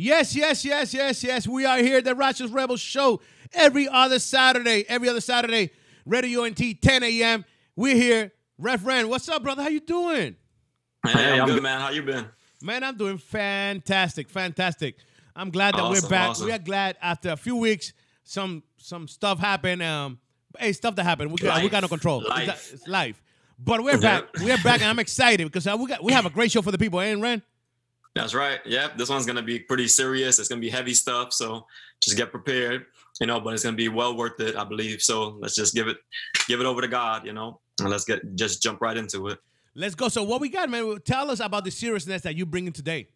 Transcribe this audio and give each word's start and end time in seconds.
Yes, 0.00 0.34
yes, 0.34 0.64
yes, 0.64 0.94
yes, 0.94 1.22
yes. 1.22 1.46
We 1.46 1.66
are 1.66 1.76
here, 1.76 2.00
the 2.00 2.14
Righteous 2.14 2.50
Rebel 2.50 2.78
Show, 2.78 3.20
every 3.52 3.86
other 3.86 4.18
Saturday. 4.18 4.86
Every 4.88 5.10
other 5.10 5.20
Saturday, 5.20 5.72
Radio 6.06 6.44
UNT, 6.44 6.58
10 6.80 7.02
a.m. 7.02 7.44
We're 7.76 7.96
here. 7.96 8.32
Reverend, 8.56 9.10
what's 9.10 9.28
up, 9.28 9.42
brother? 9.42 9.62
How 9.62 9.68
you 9.68 9.80
doing? 9.80 10.36
Hey, 11.06 11.38
I'm, 11.38 11.46
good, 11.46 11.62
man. 11.62 11.80
How 11.80 11.90
you 11.90 12.02
been? 12.02 12.26
Man, 12.62 12.82
I'm 12.82 12.96
doing 12.96 13.18
fantastic, 13.18 14.30
fantastic. 14.30 14.96
I'm 15.36 15.50
glad 15.50 15.74
that 15.74 15.82
Awesome, 15.82 16.04
we're 16.04 16.08
back. 16.08 16.30
awesome. 16.30 16.46
We 16.46 16.52
are 16.52 16.58
glad 16.58 16.96
after 17.02 17.32
a 17.32 17.36
few 17.36 17.56
weeks, 17.56 17.92
some 18.24 18.62
some 18.78 19.06
stuff 19.06 19.38
happened. 19.38 19.82
Um, 19.82 20.18
hey, 20.58 20.72
stuff 20.72 20.96
that 20.96 21.04
happened. 21.04 21.30
We 21.30 21.36
got 21.46 21.62
we 21.62 21.68
got 21.68 21.82
no 21.82 21.88
control. 21.88 22.20
It's, 22.22 22.30
Life. 22.30 22.72
it's 22.72 22.88
life. 22.88 23.22
But 23.58 23.82
we're 23.84 24.00
back. 24.00 24.24
We're 24.40 24.56
back, 24.62 24.80
and 24.80 24.88
I'm 24.88 24.98
excited 24.98 25.44
because 25.44 25.66
uh, 25.66 25.76
we 25.78 25.88
got 25.88 26.02
we 26.02 26.14
have 26.14 26.24
a 26.24 26.30
great 26.30 26.50
show 26.50 26.62
for 26.62 26.70
the 26.72 26.78
people, 26.78 27.02
ain't 27.02 27.20
Ren? 27.20 27.42
That's 28.14 28.34
right. 28.34 28.60
Yep. 28.66 28.98
This 28.98 29.08
one's 29.08 29.26
gonna 29.26 29.42
be 29.42 29.58
pretty 29.58 29.86
serious. 29.86 30.38
It's 30.38 30.48
gonna 30.48 30.60
be 30.60 30.70
heavy 30.70 30.94
stuff. 30.94 31.32
So 31.32 31.66
just 32.00 32.16
get 32.16 32.30
prepared, 32.30 32.86
you 33.20 33.26
know. 33.26 33.40
But 33.40 33.54
it's 33.54 33.62
gonna 33.62 33.76
be 33.76 33.88
well 33.88 34.16
worth 34.16 34.40
it, 34.40 34.56
I 34.56 34.64
believe. 34.64 35.00
So 35.00 35.38
let's 35.40 35.54
just 35.54 35.74
give 35.74 35.86
it, 35.86 35.98
give 36.48 36.60
it 36.60 36.66
over 36.66 36.80
to 36.80 36.88
God, 36.88 37.24
you 37.24 37.32
know, 37.32 37.60
and 37.80 37.88
let's 37.88 38.04
get 38.04 38.34
just 38.34 38.62
jump 38.62 38.80
right 38.80 38.96
into 38.96 39.28
it. 39.28 39.38
Let's 39.76 39.94
go. 39.94 40.08
So 40.08 40.24
what 40.24 40.40
we 40.40 40.48
got, 40.48 40.68
man? 40.68 40.98
Tell 41.04 41.30
us 41.30 41.38
about 41.38 41.64
the 41.64 41.70
seriousness 41.70 42.22
that 42.22 42.34
you 42.34 42.44
bringing 42.46 42.72
today. 42.72 43.08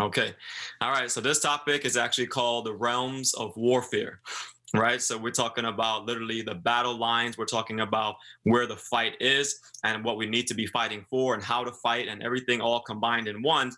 Okay. 0.00 0.34
All 0.80 0.92
right. 0.92 1.10
So 1.10 1.20
this 1.20 1.40
topic 1.40 1.84
is 1.84 1.96
actually 1.96 2.28
called 2.28 2.66
the 2.66 2.74
realms 2.74 3.34
of 3.34 3.56
warfare. 3.56 4.20
Right. 4.74 5.02
So 5.02 5.18
we're 5.18 5.32
talking 5.32 5.66
about 5.66 6.06
literally 6.06 6.40
the 6.40 6.54
battle 6.54 6.96
lines. 6.96 7.36
We're 7.36 7.44
talking 7.44 7.80
about 7.80 8.14
where 8.44 8.66
the 8.66 8.76
fight 8.76 9.16
is 9.20 9.60
and 9.84 10.02
what 10.02 10.16
we 10.16 10.26
need 10.26 10.46
to 10.46 10.54
be 10.54 10.66
fighting 10.66 11.04
for 11.10 11.34
and 11.34 11.42
how 11.42 11.62
to 11.62 11.72
fight 11.72 12.08
and 12.08 12.22
everything 12.22 12.62
all 12.62 12.80
combined 12.80 13.28
in 13.28 13.42
one 13.42 13.72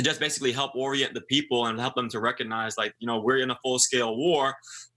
to 0.00 0.08
just 0.08 0.18
basically 0.18 0.50
help 0.52 0.74
orient 0.74 1.12
the 1.12 1.20
people 1.20 1.66
and 1.66 1.78
help 1.78 1.94
them 1.94 2.08
to 2.08 2.20
recognize 2.20 2.78
like, 2.78 2.94
you 3.00 3.06
know, 3.06 3.20
we're 3.20 3.38
in 3.38 3.50
a 3.50 3.58
full 3.62 3.78
scale 3.78 4.16
war. 4.16 4.54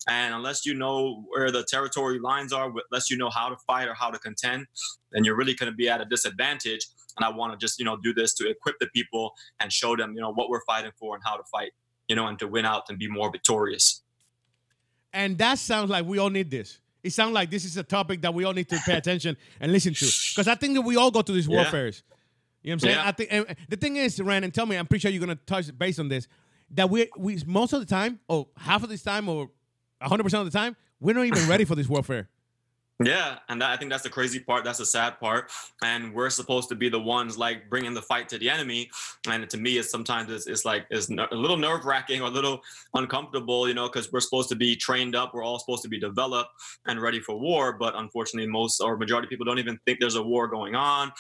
And 0.08 0.34
unless 0.34 0.66
you 0.66 0.74
know 0.74 1.26
where 1.28 1.52
the 1.52 1.66
territory 1.68 2.20
lines 2.20 2.54
are, 2.54 2.72
unless 2.92 3.10
you 3.10 3.18
know 3.18 3.30
how 3.30 3.50
to 3.50 3.58
fight 3.68 3.88
or 3.90 3.94
how 3.94 4.10
to 4.12 4.20
contend, 4.20 4.66
then 5.12 5.26
you're 5.26 5.36
really 5.36 5.56
going 5.56 5.70
to 5.72 5.76
be 5.76 5.90
at 5.90 6.00
a 6.00 6.06
disadvantage. 6.06 6.88
And 7.18 7.26
I 7.26 7.30
want 7.30 7.52
to 7.52 7.58
just, 7.64 7.80
you 7.80 7.86
know, 7.86 7.98
do 8.02 8.14
this 8.14 8.34
to 8.36 8.50
equip 8.50 8.80
the 8.80 8.88
people 8.96 9.34
and 9.60 9.74
show 9.74 9.96
them, 9.98 10.14
you 10.16 10.22
know, 10.22 10.32
what 10.32 10.50
we're 10.50 10.64
fighting 10.66 10.92
for 10.98 11.16
and 11.16 11.24
how 11.26 11.36
to 11.36 11.44
fight, 11.52 11.72
you 12.08 12.16
know, 12.16 12.28
and 12.28 12.40
to 12.40 12.48
win 12.48 12.66
out 12.66 12.84
and 12.90 12.98
be 12.98 13.10
more 13.10 13.30
victorious. 13.30 14.04
And 15.12 15.38
that 15.38 15.60
sounds 15.60 15.90
like 15.90 16.06
we 16.06 16.18
all 16.18 16.30
need 16.30 16.50
this. 16.50 16.80
It 17.04 17.12
sounds 17.12 17.34
like 17.34 17.50
this 17.50 17.66
is 17.66 17.76
a 17.76 17.84
topic 17.84 18.22
that 18.22 18.34
we 18.34 18.46
all 18.46 18.54
need 18.54 18.70
to 18.70 18.80
pay 18.86 18.96
attention 18.98 19.36
and 19.60 19.72
listen 19.74 19.94
to. 19.94 20.06
Because 20.06 20.48
I 20.48 20.56
think 20.56 20.76
that 20.76 20.82
we 20.82 20.96
all 20.96 21.12
go 21.12 21.22
through 21.22 21.36
these 21.36 21.48
Yeah. 21.48 21.58
warfares. 21.64 22.04
You 22.64 22.72
know 22.72 22.76
what 22.76 22.76
I'm 22.76 22.80
saying? 22.80 22.96
Yeah. 22.96 23.08
I 23.08 23.12
think 23.12 23.30
and 23.32 23.58
the 23.70 23.78
thing 23.78 23.98
is, 23.98 24.20
Rand, 24.22 24.46
and 24.46 24.54
tell 24.54 24.66
me, 24.66 24.78
I'm 24.78 24.88
pretty 24.88 25.02
sure 25.02 25.12
you're 25.12 25.20
gonna 25.20 25.36
touch 25.36 25.78
base 25.78 26.00
on 26.00 26.08
this, 26.08 26.28
that 26.72 26.90
we 26.90 27.10
we 27.18 27.42
most 27.46 27.74
of 27.74 27.80
the 27.80 27.86
time, 27.86 28.20
or 28.28 28.48
half 28.58 28.84
of 28.84 28.90
this 28.90 29.04
time, 29.04 29.28
or 29.28 29.50
100 30.00 30.24
percent 30.24 30.46
of 30.46 30.52
the 30.52 30.58
time, 30.58 30.76
we're 31.00 31.14
not 31.14 31.26
even 31.26 31.48
ready 31.48 31.66
for 31.66 31.76
this 31.76 31.88
warfare. 31.88 32.30
Yeah, 33.04 33.40
and 33.50 33.62
that, 33.62 33.72
I 33.72 33.76
think 33.76 33.92
that's 33.92 34.04
the 34.04 34.10
crazy 34.10 34.40
part. 34.40 34.64
That's 34.64 34.78
the 34.78 34.86
sad 34.86 35.20
part. 35.20 35.52
And 35.84 36.14
we're 36.14 36.30
supposed 36.30 36.70
to 36.70 36.76
be 36.76 36.90
the 36.90 37.00
ones 37.00 37.38
like 37.38 37.70
bringing 37.70 37.94
the 37.94 38.02
fight 38.02 38.30
to 38.30 38.38
the 38.38 38.50
enemy. 38.50 38.90
And 39.28 39.50
to 39.50 39.58
me, 39.58 39.78
it's 39.78 39.90
sometimes 39.90 40.32
it's, 40.32 40.48
it's 40.48 40.64
like 40.64 40.86
it's 40.90 41.10
a 41.10 41.36
little 41.36 41.58
nerve 41.58 41.86
wracking 41.86 42.22
or 42.22 42.28
a 42.28 42.32
little 42.32 42.62
uncomfortable, 42.94 43.68
you 43.68 43.74
know, 43.74 43.88
because 43.88 44.12
we're 44.12 44.20
supposed 44.20 44.48
to 44.50 44.56
be 44.56 44.76
trained 44.76 45.16
up. 45.16 45.34
We're 45.34 45.44
all 45.44 45.60
supposed 45.60 45.82
to 45.84 45.90
be 45.90 46.00
developed 46.00 46.52
and 46.86 47.02
ready 47.02 47.20
for 47.20 47.38
war. 47.38 47.74
But 47.74 47.96
unfortunately, 47.96 48.50
most 48.50 48.80
or 48.80 48.96
majority 48.96 49.26
of 49.26 49.30
people 49.30 49.46
don't 49.46 49.60
even 49.60 49.80
think 49.86 50.00
there's 50.00 50.16
a 50.16 50.24
war 50.24 50.48
going 50.48 50.76
on. 50.76 51.12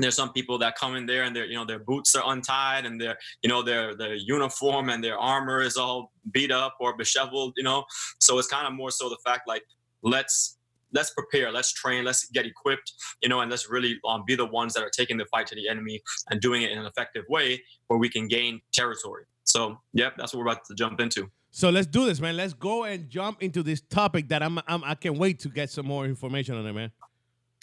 There's 0.00 0.16
some 0.16 0.32
people 0.32 0.58
that 0.58 0.76
come 0.76 0.96
in 0.96 1.06
there 1.06 1.24
and 1.24 1.34
their 1.34 1.46
you 1.46 1.54
know 1.54 1.64
their 1.64 1.78
boots 1.78 2.14
are 2.14 2.32
untied 2.32 2.86
and 2.86 3.00
their 3.00 3.16
you 3.42 3.48
know 3.48 3.62
their 3.62 3.94
their 3.94 4.14
uniform 4.14 4.88
and 4.88 5.02
their 5.02 5.18
armor 5.18 5.60
is 5.60 5.76
all 5.76 6.12
beat 6.32 6.50
up 6.50 6.76
or 6.80 6.96
disheveled, 6.96 7.54
you 7.56 7.64
know. 7.64 7.84
So 8.18 8.38
it's 8.38 8.48
kind 8.48 8.66
of 8.66 8.72
more 8.72 8.90
so 8.90 9.08
the 9.08 9.18
fact 9.24 9.46
like 9.46 9.64
let's 10.02 10.58
let's 10.92 11.10
prepare, 11.10 11.52
let's 11.52 11.72
train, 11.72 12.04
let's 12.04 12.28
get 12.30 12.46
equipped, 12.46 12.92
you 13.22 13.28
know, 13.28 13.40
and 13.40 13.50
let's 13.50 13.70
really 13.70 13.98
um, 14.04 14.24
be 14.26 14.34
the 14.34 14.46
ones 14.46 14.74
that 14.74 14.82
are 14.82 14.90
taking 14.90 15.16
the 15.16 15.24
fight 15.26 15.46
to 15.46 15.54
the 15.54 15.68
enemy 15.68 16.00
and 16.30 16.40
doing 16.40 16.62
it 16.62 16.70
in 16.70 16.78
an 16.78 16.86
effective 16.86 17.24
way 17.28 17.62
where 17.88 17.98
we 17.98 18.08
can 18.08 18.26
gain 18.28 18.60
territory. 18.72 19.24
So, 19.44 19.78
yep, 19.92 20.14
that's 20.16 20.32
what 20.34 20.44
we're 20.44 20.50
about 20.50 20.64
to 20.66 20.74
jump 20.74 21.00
into. 21.00 21.30
So 21.52 21.70
let's 21.70 21.86
do 21.86 22.04
this, 22.04 22.20
man. 22.20 22.36
Let's 22.36 22.52
go 22.52 22.84
and 22.84 23.08
jump 23.08 23.42
into 23.42 23.62
this 23.62 23.80
topic 23.80 24.28
that 24.28 24.42
I'm, 24.42 24.60
I'm 24.68 24.84
I 24.84 24.94
can't 24.94 25.18
wait 25.18 25.40
to 25.40 25.48
get 25.48 25.68
some 25.70 25.86
more 25.86 26.04
information 26.04 26.54
on 26.54 26.64
it, 26.64 26.72
man. 26.72 26.92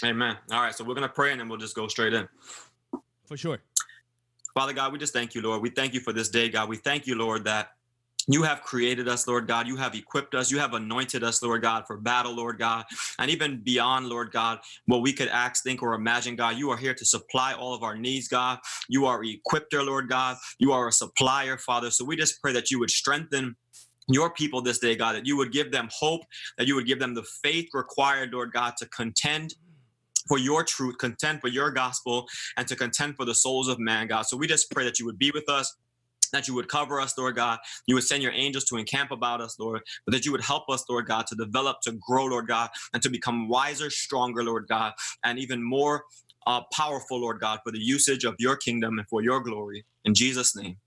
Amen. 0.06 0.38
All 0.52 0.62
right, 0.62 0.76
so 0.76 0.84
we're 0.84 0.96
gonna 0.96 1.10
pray 1.10 1.32
and 1.32 1.40
then 1.40 1.50
we'll 1.50 1.58
just 1.58 1.76
go 1.76 1.88
straight 1.88 2.14
in. 2.14 2.28
For 3.26 3.38
sure. 3.38 3.60
Father 4.54 4.74
God, 4.74 4.92
we 4.92 5.00
just 5.00 5.14
thank 5.14 5.36
you, 5.36 5.42
Lord. 5.42 5.62
We 5.62 5.70
thank 5.70 5.94
you 5.94 6.00
for 6.00 6.14
this 6.14 6.30
day, 6.30 6.50
God. 6.50 6.70
We 6.70 6.78
thank 6.78 7.06
you, 7.06 7.16
Lord, 7.16 7.44
that 7.46 7.72
you 8.28 8.44
have 8.44 8.62
created 8.62 9.08
us, 9.08 9.26
Lord 9.26 9.48
God. 9.48 9.68
You 9.68 9.78
have 9.78 9.96
equipped 9.96 10.36
us. 10.36 10.52
You 10.52 10.60
have 10.60 10.74
anointed 10.74 11.24
us, 11.24 11.42
Lord 11.42 11.62
God, 11.62 11.86
for 11.88 11.98
battle, 11.98 12.36
Lord 12.36 12.60
God. 12.60 12.86
And 13.20 13.32
even 13.32 13.62
beyond, 13.62 14.08
Lord 14.08 14.32
God, 14.32 14.60
what 14.86 15.02
we 15.02 15.14
could 15.14 15.30
ask, 15.30 15.64
think, 15.64 15.82
or 15.82 15.94
imagine, 15.94 16.36
God, 16.36 16.58
you 16.58 16.70
are 16.70 16.78
here 16.78 16.94
to 16.94 17.06
supply 17.06 17.54
all 17.54 17.74
of 17.74 17.84
our 17.84 17.96
needs, 17.96 18.28
God. 18.28 18.60
You 18.90 19.06
are 19.06 19.24
equipped, 19.24 19.74
Lord 19.74 20.10
God. 20.10 20.38
You 20.60 20.74
are 20.74 20.90
a 20.90 20.92
supplier, 20.92 21.58
Father. 21.58 21.90
So 21.90 22.04
we 22.04 22.18
just 22.18 22.42
pray 22.42 22.52
that 22.54 22.70
you 22.70 22.80
would 22.80 22.92
strengthen 22.92 23.56
your 24.10 24.30
people 24.32 24.62
this 24.62 24.80
day, 24.80 24.96
God, 24.96 25.16
that 25.16 25.26
you 25.26 25.38
would 25.38 25.52
give 25.52 25.72
them 25.72 25.88
hope, 25.92 26.22
that 26.58 26.68
you 26.68 26.76
would 26.76 26.88
give 26.88 27.00
them 27.00 27.14
the 27.14 27.24
faith 27.44 27.70
required, 27.74 28.34
Lord 28.34 28.52
God, 28.52 28.74
to 28.78 28.86
contend 28.88 29.54
for 30.28 30.38
your 30.38 30.64
truth, 30.64 30.98
contend 30.98 31.42
for 31.42 31.48
your 31.48 31.72
gospel, 31.72 32.28
and 32.58 32.68
to 32.68 32.76
contend 32.76 33.16
for 33.16 33.26
the 33.26 33.36
souls 33.36 33.68
of 33.68 33.80
man, 33.80 34.08
God. 34.08 34.24
So 34.24 34.38
we 34.38 34.48
just 34.48 34.72
pray 34.72 34.84
that 34.86 35.00
you 35.00 35.06
would 35.06 35.20
be 35.20 35.32
with 35.32 35.50
us. 35.50 35.76
That 36.34 36.46
you 36.46 36.54
would 36.56 36.68
cover 36.68 37.00
us, 37.00 37.18
Lord 37.18 37.38
God. 37.38 37.58
You 37.86 37.96
would 37.96 38.04
send 38.04 38.22
your 38.22 38.34
angels 38.34 38.66
to 38.66 38.76
encamp 38.76 39.12
about 39.12 39.40
us, 39.40 39.58
Lord. 39.58 39.82
But 40.06 40.12
that 40.12 40.26
you 40.26 40.34
would 40.34 40.42
help 40.42 40.70
us, 40.70 40.84
Lord 40.90 41.08
God, 41.08 41.26
to 41.28 41.36
develop, 41.36 41.78
to 41.84 41.94
grow, 42.06 42.26
Lord 42.26 42.48
God, 42.48 42.70
and 42.94 43.02
to 43.02 43.10
become 43.10 43.48
wiser, 43.48 43.90
stronger, 43.90 44.44
Lord 44.44 44.68
God, 44.68 44.92
and 45.24 45.40
even 45.40 45.64
more 45.64 46.04
uh, 46.46 46.62
powerful, 46.74 47.22
Lord 47.22 47.40
God, 47.40 47.60
for 47.64 47.72
the 47.72 47.80
usage 47.80 48.26
of 48.26 48.36
your 48.40 48.58
kingdom 48.58 49.00
and 49.00 49.08
for 49.08 49.22
your 49.22 49.40
glory. 49.40 49.86
In 50.04 50.14
Jesus' 50.14 50.54
name. 50.54 50.78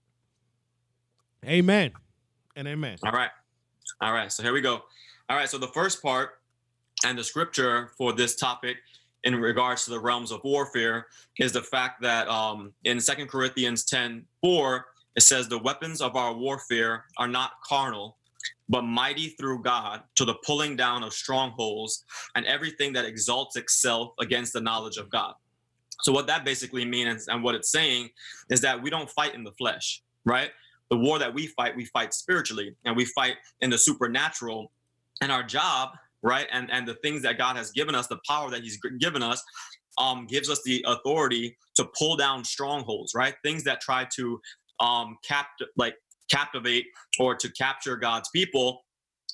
Amen. 1.45 1.91
And 2.55 2.67
amen. 2.67 2.97
All 3.03 3.11
right. 3.11 3.31
All 4.01 4.13
right. 4.13 4.31
So 4.31 4.43
here 4.43 4.53
we 4.53 4.61
go. 4.61 4.81
All 5.29 5.37
right. 5.37 5.49
So 5.49 5.57
the 5.57 5.67
first 5.67 6.03
part 6.03 6.31
and 7.03 7.17
the 7.17 7.23
scripture 7.23 7.91
for 7.97 8.13
this 8.13 8.35
topic 8.35 8.77
in 9.23 9.35
regards 9.35 9.85
to 9.85 9.91
the 9.91 9.99
realms 9.99 10.31
of 10.31 10.41
warfare 10.43 11.07
is 11.37 11.51
the 11.51 11.61
fact 11.61 12.01
that 12.01 12.27
um, 12.27 12.73
in 12.83 12.99
Second 12.99 13.27
Corinthians 13.27 13.83
10 13.85 14.25
4, 14.41 14.85
it 15.15 15.21
says, 15.21 15.47
The 15.47 15.57
weapons 15.57 16.01
of 16.01 16.15
our 16.15 16.33
warfare 16.33 17.05
are 17.17 17.27
not 17.27 17.51
carnal, 17.63 18.17
but 18.69 18.83
mighty 18.83 19.29
through 19.29 19.61
God 19.61 20.01
to 20.15 20.25
the 20.25 20.35
pulling 20.45 20.75
down 20.75 21.03
of 21.03 21.13
strongholds 21.13 22.03
and 22.35 22.45
everything 22.45 22.93
that 22.93 23.05
exalts 23.05 23.55
itself 23.55 24.13
against 24.19 24.53
the 24.53 24.61
knowledge 24.61 24.97
of 24.97 25.09
God. 25.09 25.33
So, 26.01 26.11
what 26.11 26.27
that 26.27 26.43
basically 26.43 26.85
means 26.85 27.27
and 27.27 27.43
what 27.43 27.55
it's 27.55 27.71
saying 27.71 28.09
is 28.49 28.61
that 28.61 28.81
we 28.81 28.89
don't 28.89 29.09
fight 29.09 29.35
in 29.35 29.43
the 29.43 29.51
flesh, 29.51 30.01
right? 30.25 30.49
The 30.89 30.97
war 30.97 31.19
that 31.19 31.33
we 31.33 31.47
fight, 31.47 31.75
we 31.75 31.85
fight 31.85 32.13
spiritually 32.13 32.75
and 32.85 32.95
we 32.95 33.05
fight 33.05 33.35
in 33.61 33.69
the 33.69 33.77
supernatural. 33.77 34.71
And 35.21 35.31
our 35.31 35.43
job, 35.43 35.91
right, 36.23 36.47
and, 36.51 36.71
and 36.71 36.87
the 36.87 36.95
things 36.95 37.21
that 37.23 37.37
God 37.37 37.55
has 37.55 37.71
given 37.71 37.95
us, 37.95 38.07
the 38.07 38.19
power 38.27 38.49
that 38.51 38.61
He's 38.61 38.79
given 38.99 39.23
us, 39.23 39.43
um, 39.97 40.25
gives 40.27 40.49
us 40.49 40.61
the 40.63 40.83
authority 40.87 41.57
to 41.75 41.87
pull 41.97 42.15
down 42.15 42.43
strongholds, 42.43 43.13
right? 43.15 43.35
Things 43.43 43.63
that 43.65 43.81
try 43.81 44.07
to 44.15 44.39
um, 44.79 45.17
capt- 45.23 45.63
like 45.77 45.95
captivate 46.29 46.85
or 47.19 47.35
to 47.35 47.51
capture 47.51 47.95
God's 47.97 48.29
people 48.33 48.83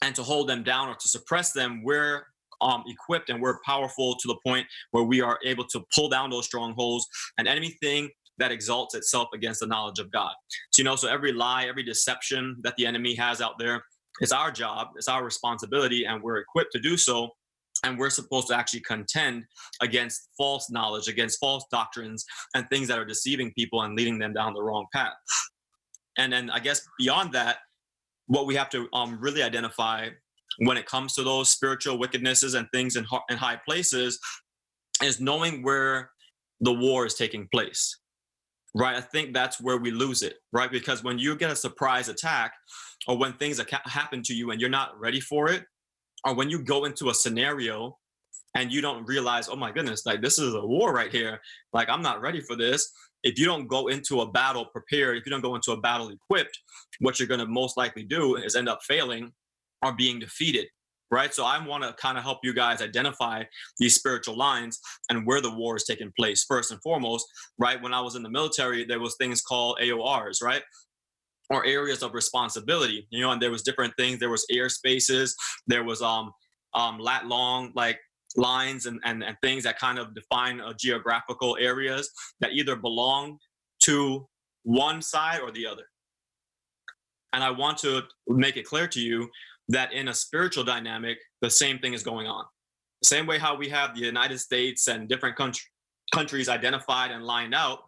and 0.04 0.16
to 0.16 0.24
hold 0.24 0.50
them 0.50 0.64
down 0.64 0.90
or 0.90 0.96
to 0.96 1.08
suppress 1.08 1.54
them. 1.54 1.84
We're 1.84 2.26
um, 2.62 2.84
equipped 2.88 3.30
and 3.30 3.42
we're 3.42 3.60
powerful 3.66 4.16
to 4.16 4.28
the 4.28 4.38
point 4.46 4.66
where 4.92 5.04
we 5.04 5.22
are 5.22 5.40
able 5.46 5.66
to 5.66 5.84
pull 5.94 6.10
down 6.10 6.30
those 6.30 6.46
strongholds 6.46 7.08
and 7.38 7.48
anything 7.48 8.10
that 8.40 8.52
exalts 8.52 8.96
itself 8.96 9.30
against 9.34 9.60
the 9.60 9.68
knowledge 9.68 10.00
of 10.00 10.12
God. 10.12 10.32
So, 10.72 10.80
you 10.80 10.84
know, 10.84 10.96
so 10.96 11.08
every 11.08 11.34
lie, 11.34 11.66
every 11.66 11.84
deception 11.84 12.58
that 12.62 12.76
the 12.78 12.86
enemy 12.86 13.16
has 13.16 13.42
out 13.42 13.58
there, 13.58 13.84
it's 14.20 14.32
our 14.32 14.52
job, 14.52 14.90
it's 14.96 15.08
our 15.08 15.24
responsibility, 15.24 16.06
and 16.06 16.22
we're 16.22 16.38
equipped 16.38 16.72
to 16.74 16.80
do 16.80 16.98
so. 16.98 17.30
And 17.84 18.00
we're 18.00 18.10
supposed 18.10 18.48
to 18.48 18.58
actually 18.58 18.80
contend 18.80 19.44
against 19.84 20.30
false 20.36 20.72
knowledge, 20.72 21.08
against 21.08 21.40
false 21.40 21.64
doctrines, 21.72 22.26
and 22.56 22.68
things 22.70 22.88
that 22.88 22.98
are 22.98 23.06
deceiving 23.06 23.54
people 23.54 23.84
and 23.84 23.96
leading 23.96 24.18
them 24.18 24.34
down 24.34 24.56
the 24.56 24.64
wrong 24.64 24.88
path. 24.92 25.14
And 26.18 26.34
then 26.34 26.50
I 26.50 26.58
guess 26.58 26.82
beyond 26.98 27.34
that, 27.34 27.58
what 28.26 28.48
we 28.48 28.56
have 28.56 28.70
to 28.72 28.88
um, 28.94 29.20
really 29.22 29.44
identify 29.44 30.10
when 30.60 30.78
it 30.78 30.86
comes 30.86 31.14
to 31.14 31.24
those 31.24 31.50
spiritual 31.50 31.98
wickednesses 31.98 32.58
and 32.58 32.68
things 32.74 32.96
in, 32.96 33.06
in 33.30 33.38
high 33.38 33.60
places 33.66 34.20
is 35.04 35.20
knowing 35.20 35.64
where 35.64 36.10
the 36.62 36.74
war 36.74 37.06
is 37.06 37.14
taking 37.14 37.48
place 37.54 38.00
right 38.74 38.96
i 38.96 39.02
think 39.02 39.34
that's 39.34 39.62
where 39.62 39.78
we 39.78 39.92
lose 39.92 40.24
it 40.24 40.38
right 40.52 40.72
because 40.72 41.04
when 41.04 41.20
you 41.20 41.36
get 41.36 41.52
a 41.52 41.56
surprise 41.56 42.10
attack 42.10 42.54
or 43.08 43.18
when 43.18 43.34
things 43.34 43.62
happen 43.86 44.22
to 44.24 44.34
you 44.34 44.52
and 44.52 44.62
you're 44.62 44.70
not 44.70 45.00
ready 45.00 45.20
for 45.20 45.50
it 45.50 45.64
or 46.26 46.34
when 46.34 46.50
you 46.50 46.64
go 46.64 46.86
into 46.86 47.10
a 47.10 47.14
scenario 47.14 47.98
and 48.56 48.72
you 48.72 48.82
don't 48.82 49.06
realize 49.06 49.50
oh 49.50 49.56
my 49.56 49.72
goodness 49.72 50.06
like 50.06 50.22
this 50.22 50.40
is 50.40 50.54
a 50.54 50.66
war 50.66 50.94
right 50.94 51.12
here 51.12 51.40
like 51.74 51.90
i'm 51.90 52.02
not 52.02 52.22
ready 52.22 52.42
for 52.42 52.56
this 52.56 52.92
if 53.24 53.38
you 53.38 53.46
don't 53.46 53.68
go 53.68 53.88
into 53.88 54.22
a 54.22 54.32
battle 54.32 54.66
prepared, 54.66 55.18
if 55.18 55.26
you 55.26 55.32
don't 55.32 55.42
go 55.42 55.56
into 55.56 55.72
a 55.72 55.82
battle 55.82 56.10
equipped, 56.10 56.58
what 57.00 57.20
you're 57.20 57.28
going 57.28 57.40
to 57.40 57.46
most 57.46 57.78
likely 57.78 58.04
do 58.04 58.36
is 58.36 58.56
end 58.56 58.70
up 58.70 58.80
failing 58.84 59.32
or 59.84 59.94
being 59.94 60.20
defeated 60.20 60.68
right? 61.10 61.34
So 61.34 61.46
I 61.46 61.66
want 61.66 61.84
to 61.84 61.94
kind 61.94 62.18
of 62.18 62.26
help 62.26 62.40
you 62.44 62.54
guys 62.54 62.82
identify 62.82 63.44
these 63.80 63.96
spiritual 63.96 64.36
lines 64.36 64.78
and 65.10 65.26
where 65.26 65.40
the 65.40 65.54
war 65.54 65.78
is 65.78 65.86
taking 65.86 66.12
place. 66.20 66.44
First 66.44 66.72
and 66.72 66.82
foremost, 66.82 67.26
right? 67.58 67.82
When 67.82 67.94
I 67.94 68.02
was 68.02 68.16
in 68.16 68.24
the 68.24 68.30
military, 68.30 68.84
there 68.84 69.00
was 69.00 69.16
things 69.16 69.42
called 69.42 69.80
AORs, 69.82 70.44
right? 70.44 70.64
Or 71.50 71.66
areas 71.66 72.04
of 72.04 72.14
responsibility, 72.14 73.08
you 73.10 73.22
know, 73.22 73.32
and 73.32 73.42
there 73.42 73.52
was 73.52 73.64
different 73.64 73.94
things. 73.98 74.20
There 74.20 74.30
was 74.30 74.46
air 74.52 74.68
spaces, 74.70 75.36
there 75.66 75.84
was 75.84 76.02
um 76.02 76.32
um 76.74 77.00
lat 77.00 77.26
long 77.26 77.72
like 77.74 77.98
lines 78.36 78.86
and, 78.86 79.00
and, 79.04 79.24
and 79.24 79.36
things 79.42 79.64
that 79.64 79.80
kind 79.80 79.98
of 79.98 80.14
define 80.14 80.60
uh, 80.62 80.74
geographical 80.80 81.58
areas 81.60 82.10
that 82.40 82.52
either 82.52 82.76
belong 82.76 83.38
to 83.82 84.28
one 84.64 85.02
side 85.02 85.40
or 85.42 85.52
the 85.52 85.66
other. 85.66 85.84
And 87.34 87.44
I 87.44 87.52
want 87.52 87.78
to 87.80 88.04
make 88.28 88.58
it 88.58 88.66
clear 88.66 88.88
to 88.88 89.00
you 89.00 89.30
that 89.70 89.92
in 89.92 90.08
a 90.08 90.14
spiritual 90.14 90.64
dynamic, 90.64 91.18
the 91.42 91.50
same 91.50 91.80
thing 91.80 91.94
is 91.94 92.04
going 92.04 92.28
on. 92.28 92.46
The 93.02 93.08
same 93.08 93.28
way 93.28 93.38
how 93.38 93.56
we 93.56 93.70
have 93.70 93.94
the 93.94 94.02
United 94.02 94.40
States 94.40 94.88
and 94.88 95.08
different 95.08 95.36
country, 95.36 95.64
countries 96.14 96.50
identified 96.50 97.12
and 97.12 97.24
lined 97.24 97.54
out, 97.54 97.80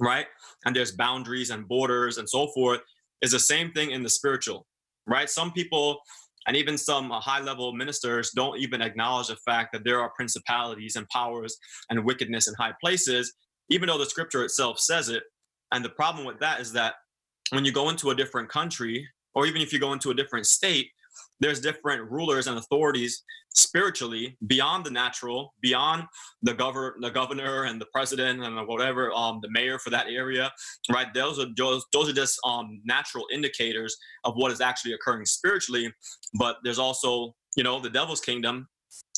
right? 0.00 0.26
And 0.64 0.74
there's 0.74 0.92
boundaries 0.92 1.50
and 1.50 1.66
borders 1.68 2.18
and 2.18 2.28
so 2.28 2.48
forth, 2.48 2.80
is 3.22 3.32
the 3.32 3.38
same 3.38 3.72
thing 3.72 3.90
in 3.90 4.02
the 4.02 4.10
spiritual, 4.10 4.66
right? 5.06 5.28
Some 5.30 5.52
people 5.52 6.00
and 6.46 6.56
even 6.56 6.78
some 6.78 7.10
uh, 7.10 7.20
high 7.20 7.40
level 7.40 7.72
ministers 7.72 8.30
don't 8.30 8.58
even 8.58 8.80
acknowledge 8.80 9.28
the 9.28 9.36
fact 9.36 9.72
that 9.72 9.84
there 9.84 10.00
are 10.00 10.12
principalities 10.14 10.96
and 10.96 11.08
powers 11.08 11.56
and 11.90 12.04
wickedness 12.04 12.46
in 12.48 12.54
high 12.54 12.72
places, 12.80 13.34
even 13.68 13.88
though 13.88 13.98
the 13.98 14.06
scripture 14.06 14.44
itself 14.44 14.78
says 14.78 15.08
it. 15.08 15.24
And 15.72 15.84
the 15.84 15.90
problem 15.90 16.24
with 16.24 16.38
that 16.40 16.60
is 16.60 16.72
that 16.72 16.94
when 17.50 17.64
you 17.64 17.72
go 17.72 17.88
into 17.88 18.10
a 18.10 18.14
different 18.14 18.48
country, 18.48 19.06
or 19.34 19.46
even 19.46 19.60
if 19.60 19.72
you 19.72 19.80
go 19.80 19.92
into 19.92 20.10
a 20.10 20.14
different 20.14 20.46
state, 20.46 20.90
there's 21.40 21.60
different 21.60 22.10
rulers 22.10 22.46
and 22.46 22.58
authorities 22.58 23.22
spiritually 23.54 24.36
beyond 24.46 24.84
the 24.84 24.90
natural, 24.90 25.54
beyond 25.62 26.04
the 26.42 26.52
governor, 26.52 26.94
the 27.00 27.10
governor 27.10 27.64
and 27.64 27.80
the 27.80 27.86
president 27.92 28.42
and 28.42 28.68
whatever, 28.68 29.12
um, 29.12 29.38
the 29.42 29.50
mayor 29.50 29.78
for 29.78 29.90
that 29.90 30.06
area, 30.08 30.52
right? 30.92 31.12
Those 31.14 31.38
are 31.38 31.46
those, 31.56 31.84
those 31.92 32.08
are 32.08 32.12
just 32.12 32.38
um, 32.44 32.80
natural 32.84 33.24
indicators 33.32 33.96
of 34.24 34.34
what 34.36 34.52
is 34.52 34.60
actually 34.60 34.92
occurring 34.92 35.24
spiritually. 35.24 35.92
But 36.38 36.56
there's 36.64 36.78
also, 36.78 37.34
you 37.56 37.64
know, 37.64 37.80
the 37.80 37.90
devil's 37.90 38.20
kingdom, 38.20 38.68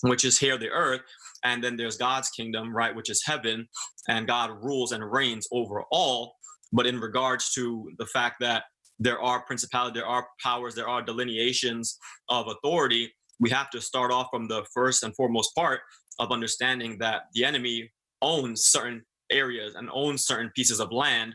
which 0.03 0.25
is 0.25 0.38
here 0.38 0.56
the 0.56 0.71
earth, 0.71 1.00
and 1.44 1.62
then 1.62 1.76
there's 1.76 1.97
God's 1.97 2.31
kingdom, 2.31 2.75
right, 2.75 2.94
which 2.94 3.11
is 3.11 3.23
heaven, 3.25 3.69
and 4.09 4.26
God 4.26 4.50
rules 4.62 4.93
and 4.93 5.11
reigns 5.11 5.47
over 5.53 5.85
all. 5.91 6.35
But 6.73 6.87
in 6.87 7.00
regards 7.00 7.53
to 7.55 7.91
the 7.99 8.06
fact 8.06 8.37
that 8.41 8.64
there 8.99 9.21
are 9.21 9.43
principalities, 9.43 9.95
there 9.95 10.06
are 10.06 10.27
powers, 10.43 10.75
there 10.75 10.89
are 10.89 11.03
delineations 11.03 11.99
of 12.29 12.49
authority. 12.49 13.12
We 13.41 13.50
have 13.50 13.71
to 13.71 13.81
start 13.81 14.11
off 14.11 14.29
from 14.31 14.49
the 14.49 14.65
first 14.75 15.03
and 15.03 15.15
foremost 15.15 15.55
part 15.55 15.81
of 16.19 16.33
understanding 16.33 16.99
that 16.99 17.23
the 17.35 17.45
enemy 17.45 17.91
owns 18.23 18.65
certain 18.65 19.05
areas 19.31 19.75
and 19.75 19.89
owns 19.93 20.25
certain 20.25 20.50
pieces 20.56 20.81
of 20.81 20.91
land 20.91 21.35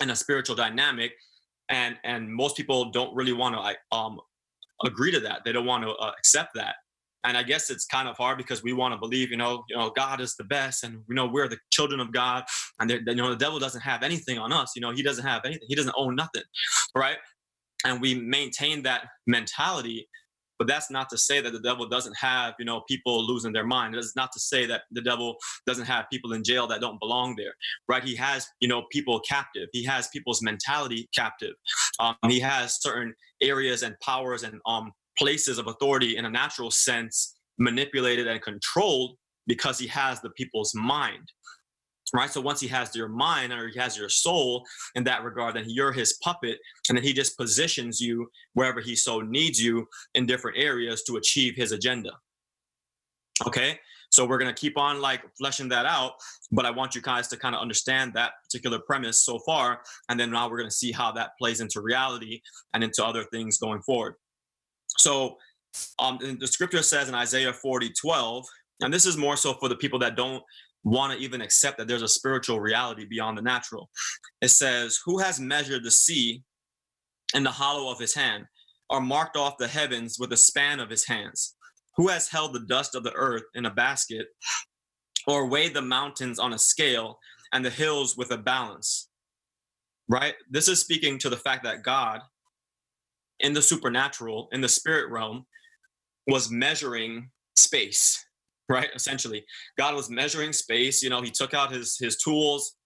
and 0.00 0.10
a 0.10 0.16
spiritual 0.16 0.56
dynamic 0.56 1.12
and 1.68 1.96
and 2.04 2.32
most 2.32 2.56
people 2.56 2.90
don't 2.90 3.14
really 3.14 3.32
want 3.32 3.54
to 3.54 3.96
um 3.96 4.18
agree 4.84 5.10
to 5.10 5.20
that 5.20 5.42
they 5.44 5.52
don't 5.52 5.66
want 5.66 5.84
to 5.84 5.90
uh, 5.90 6.12
accept 6.18 6.50
that 6.54 6.76
and 7.24 7.36
i 7.36 7.42
guess 7.42 7.70
it's 7.70 7.84
kind 7.86 8.08
of 8.08 8.16
hard 8.16 8.38
because 8.38 8.62
we 8.62 8.72
want 8.72 8.92
to 8.92 8.98
believe 8.98 9.30
you 9.30 9.36
know 9.36 9.64
you 9.68 9.76
know 9.76 9.90
god 9.90 10.20
is 10.20 10.34
the 10.36 10.44
best 10.44 10.84
and 10.84 11.02
you 11.08 11.14
know 11.14 11.26
we're 11.26 11.48
the 11.48 11.58
children 11.72 12.00
of 12.00 12.12
god 12.12 12.44
and 12.80 12.90
you 12.90 13.14
know 13.14 13.30
the 13.30 13.36
devil 13.36 13.58
doesn't 13.58 13.80
have 13.80 14.02
anything 14.02 14.38
on 14.38 14.52
us 14.52 14.72
you 14.76 14.82
know 14.82 14.90
he 14.90 15.02
doesn't 15.02 15.24
have 15.24 15.42
anything 15.44 15.66
he 15.68 15.74
doesn't 15.74 15.94
own 15.96 16.14
nothing 16.14 16.42
right? 16.94 17.16
And 17.84 18.00
we 18.00 18.14
maintain 18.14 18.82
that 18.82 19.06
mentality 19.26 20.08
but 20.58 20.66
that's 20.66 20.90
not 20.90 21.08
to 21.08 21.16
say 21.16 21.40
that 21.40 21.52
the 21.52 21.60
devil 21.60 21.88
doesn't 21.88 22.16
have 22.16 22.54
you 22.58 22.64
know 22.64 22.82
people 22.88 23.24
losing 23.24 23.52
their 23.52 23.64
mind. 23.64 23.94
It's 23.94 24.16
not 24.16 24.32
to 24.32 24.40
say 24.40 24.66
that 24.66 24.82
the 24.90 25.00
devil 25.00 25.36
doesn't 25.66 25.84
have 25.84 26.06
people 26.10 26.32
in 26.32 26.42
jail 26.42 26.66
that 26.66 26.80
don't 26.80 26.98
belong 26.98 27.36
there 27.36 27.54
right? 27.88 28.02
He 28.02 28.16
has 28.16 28.48
you 28.60 28.68
know 28.68 28.82
people 28.90 29.20
captive. 29.20 29.68
He 29.72 29.84
has 29.84 30.08
people's 30.08 30.42
mentality 30.42 31.08
captive. 31.14 31.54
Um, 32.00 32.16
he 32.26 32.40
has 32.40 32.82
certain 32.82 33.14
areas 33.40 33.84
and 33.84 33.94
powers 34.00 34.42
and 34.42 34.60
um, 34.66 34.90
places 35.18 35.58
of 35.58 35.66
authority 35.66 36.16
in 36.16 36.24
a 36.24 36.30
natural 36.30 36.70
sense 36.70 37.36
manipulated 37.58 38.26
and 38.26 38.40
controlled 38.40 39.16
because 39.46 39.78
he 39.78 39.86
has 39.86 40.20
the 40.20 40.30
people's 40.30 40.74
mind 40.74 41.32
right? 42.14 42.30
So 42.30 42.40
once 42.40 42.60
he 42.60 42.68
has 42.68 42.94
your 42.94 43.08
mind 43.08 43.52
or 43.52 43.68
he 43.68 43.78
has 43.78 43.96
your 43.96 44.08
soul 44.08 44.64
in 44.94 45.04
that 45.04 45.24
regard 45.24 45.56
then 45.56 45.64
you're 45.66 45.92
his 45.92 46.18
puppet 46.22 46.58
and 46.88 46.96
then 46.96 47.04
he 47.04 47.12
just 47.12 47.36
positions 47.36 48.00
you 48.00 48.30
wherever 48.54 48.80
he 48.80 48.96
so 48.96 49.20
needs 49.20 49.62
you 49.62 49.86
in 50.14 50.26
different 50.26 50.56
areas 50.58 51.02
to 51.04 51.16
achieve 51.16 51.54
his 51.56 51.72
agenda. 51.72 52.12
Okay? 53.46 53.78
So 54.10 54.24
we're 54.24 54.38
going 54.38 54.54
to 54.54 54.58
keep 54.58 54.78
on 54.78 55.02
like 55.02 55.22
fleshing 55.36 55.68
that 55.68 55.84
out 55.84 56.12
but 56.50 56.64
i 56.64 56.70
want 56.70 56.94
you 56.94 57.02
guys 57.02 57.28
to 57.28 57.36
kind 57.36 57.54
of 57.54 57.60
understand 57.60 58.12
that 58.14 58.32
particular 58.42 58.78
premise 58.78 59.18
so 59.18 59.38
far 59.40 59.82
and 60.08 60.18
then 60.18 60.30
now 60.30 60.48
we're 60.48 60.56
going 60.56 60.68
to 60.68 60.74
see 60.74 60.92
how 60.92 61.12
that 61.12 61.32
plays 61.38 61.60
into 61.60 61.80
reality 61.80 62.40
and 62.72 62.82
into 62.82 63.04
other 63.04 63.24
things 63.24 63.58
going 63.58 63.82
forward 63.82 64.14
so 64.98 65.36
um, 65.98 66.18
the 66.40 66.46
scripture 66.46 66.82
says 66.82 67.08
in 67.08 67.14
Isaiah 67.14 67.52
40, 67.52 67.92
12, 68.00 68.44
and 68.80 68.92
this 68.92 69.06
is 69.06 69.16
more 69.16 69.36
so 69.36 69.54
for 69.54 69.68
the 69.68 69.76
people 69.76 69.98
that 70.00 70.16
don't 70.16 70.42
want 70.84 71.12
to 71.12 71.18
even 71.18 71.40
accept 71.40 71.78
that 71.78 71.88
there's 71.88 72.02
a 72.02 72.08
spiritual 72.08 72.60
reality 72.60 73.04
beyond 73.04 73.36
the 73.36 73.42
natural. 73.42 73.90
It 74.40 74.48
says, 74.48 74.98
Who 75.04 75.18
has 75.18 75.40
measured 75.40 75.84
the 75.84 75.90
sea 75.90 76.42
in 77.34 77.42
the 77.42 77.50
hollow 77.50 77.90
of 77.90 77.98
his 77.98 78.14
hand, 78.14 78.44
or 78.90 79.00
marked 79.00 79.36
off 79.36 79.58
the 79.58 79.68
heavens 79.68 80.18
with 80.18 80.30
the 80.30 80.36
span 80.36 80.80
of 80.80 80.90
his 80.90 81.06
hands? 81.06 81.54
Who 81.96 82.08
has 82.08 82.28
held 82.28 82.52
the 82.52 82.66
dust 82.66 82.94
of 82.94 83.02
the 83.02 83.12
earth 83.14 83.42
in 83.54 83.66
a 83.66 83.74
basket, 83.74 84.26
or 85.26 85.48
weighed 85.48 85.74
the 85.74 85.82
mountains 85.82 86.38
on 86.38 86.52
a 86.52 86.58
scale 86.58 87.18
and 87.52 87.64
the 87.64 87.70
hills 87.70 88.16
with 88.16 88.30
a 88.30 88.38
balance? 88.38 89.08
Right? 90.08 90.34
This 90.48 90.68
is 90.68 90.80
speaking 90.80 91.18
to 91.18 91.28
the 91.28 91.36
fact 91.36 91.64
that 91.64 91.82
God 91.82 92.20
in 93.40 93.52
the 93.52 93.62
supernatural, 93.62 94.48
in 94.52 94.60
the 94.60 94.68
spirit 94.68 95.10
realm, 95.10 95.44
was 96.26 96.50
measuring 96.50 97.30
space, 97.56 98.24
right? 98.68 98.88
Essentially, 98.94 99.44
God 99.78 99.94
was 99.94 100.10
measuring 100.10 100.52
space. 100.52 101.02
You 101.02 101.10
know, 101.10 101.22
he 101.22 101.30
took 101.30 101.54
out 101.54 101.72
his 101.72 101.96
his 101.98 102.16
tools, 102.16 102.76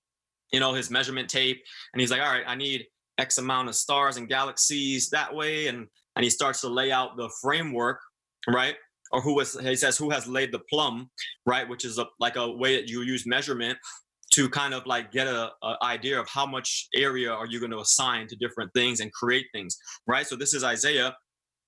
you 0.52 0.60
know, 0.60 0.72
his 0.75 0.90
measurement 0.90 1.28
tape, 1.28 1.62
and 1.93 2.00
he's 2.00 2.10
like, 2.10 2.20
all 2.20 2.32
right, 2.32 2.44
I 2.46 2.54
need 2.54 2.87
X 3.19 3.38
amount 3.38 3.69
of 3.69 3.75
stars 3.75 4.16
and 4.16 4.28
galaxies 4.28 5.10
that 5.10 5.34
way, 5.34 5.66
and 5.66 5.87
and 6.16 6.25
he 6.25 6.30
starts 6.30 6.61
to 6.62 6.68
lay 6.68 6.92
out 6.92 7.16
the 7.16 7.30
framework, 7.40 8.00
right? 8.49 8.76
Or 9.12 9.21
who 9.21 9.35
was 9.35 9.59
he 9.59 9.76
says 9.76 9.99
who 9.99 10.11
has 10.11 10.26
laid 10.26 10.52
the 10.52 10.61
plumb, 10.71 11.11
right? 11.47 11.68
Which 11.68 11.85
is 11.85 11.99
a, 11.99 12.06
like 12.18 12.37
a 12.37 12.50
way 12.50 12.76
that 12.76 12.88
you 12.88 13.02
use 13.02 13.26
measurement 13.26 13.78
to 14.32 14.48
kind 14.48 14.74
of 14.74 14.86
like 14.86 15.12
get 15.12 15.26
a, 15.26 15.50
a, 15.62 15.76
idea 15.82 16.18
of 16.18 16.28
how 16.28 16.46
much 16.46 16.88
area 16.94 17.30
are 17.30 17.46
you 17.46 17.60
going 17.60 17.70
to 17.70 17.80
assign 17.80 18.26
to 18.26 18.36
different 18.36 18.72
things 18.74 19.00
and 19.00 19.12
create 19.12 19.46
things 19.54 19.76
right? 20.06 20.26
So 20.26 20.36
this 20.36 20.54
is 20.54 20.64
isaiah 20.64 21.14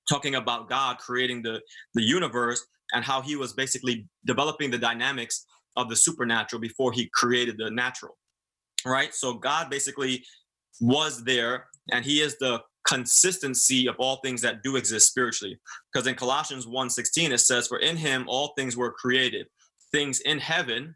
talking 0.08 0.34
about 0.34 0.68
god 0.68 0.98
creating 0.98 1.42
the 1.42 1.60
the 1.94 2.02
universe 2.02 2.66
and 2.92 3.04
how 3.04 3.22
he 3.22 3.36
was 3.36 3.52
basically 3.52 4.06
developing 4.26 4.70
the 4.70 4.78
dynamics 4.78 5.46
of 5.76 5.88
the 5.88 5.96
supernatural 5.96 6.60
before 6.60 6.92
he 6.92 7.08
created 7.14 7.56
the 7.58 7.70
natural 7.70 8.16
right? 8.86 9.14
So 9.14 9.34
god 9.34 9.70
basically 9.70 10.24
was 10.80 11.22
there 11.24 11.66
and 11.92 12.04
he 12.04 12.20
is 12.20 12.36
the 12.38 12.60
consistency 12.86 13.88
of 13.88 13.94
all 13.98 14.16
things 14.16 14.42
that 14.42 14.62
do 14.62 14.76
exist 14.76 15.08
spiritually. 15.08 15.58
Because 15.92 16.06
in 16.06 16.14
colossians 16.14 16.66
1.16 16.66 17.30
it 17.30 17.38
says 17.38 17.66
for 17.66 17.78
in 17.78 17.96
him 17.96 18.24
all 18.28 18.52
things 18.56 18.76
were 18.76 18.92
created 18.92 19.46
things 19.92 20.20
in 20.20 20.38
heaven 20.38 20.94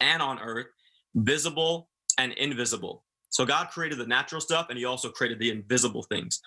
and 0.00 0.22
on 0.22 0.38
earth 0.40 0.66
visible 1.14 1.88
and 2.18 2.32
invisible. 2.32 3.04
So 3.30 3.46
God 3.46 3.68
created 3.68 3.98
the 3.98 4.06
natural 4.06 4.40
stuff 4.40 4.66
and 4.68 4.78
he 4.78 4.84
also 4.84 5.08
created 5.08 5.38
the 5.38 5.50
invisible 5.50 6.02
things. 6.02 6.40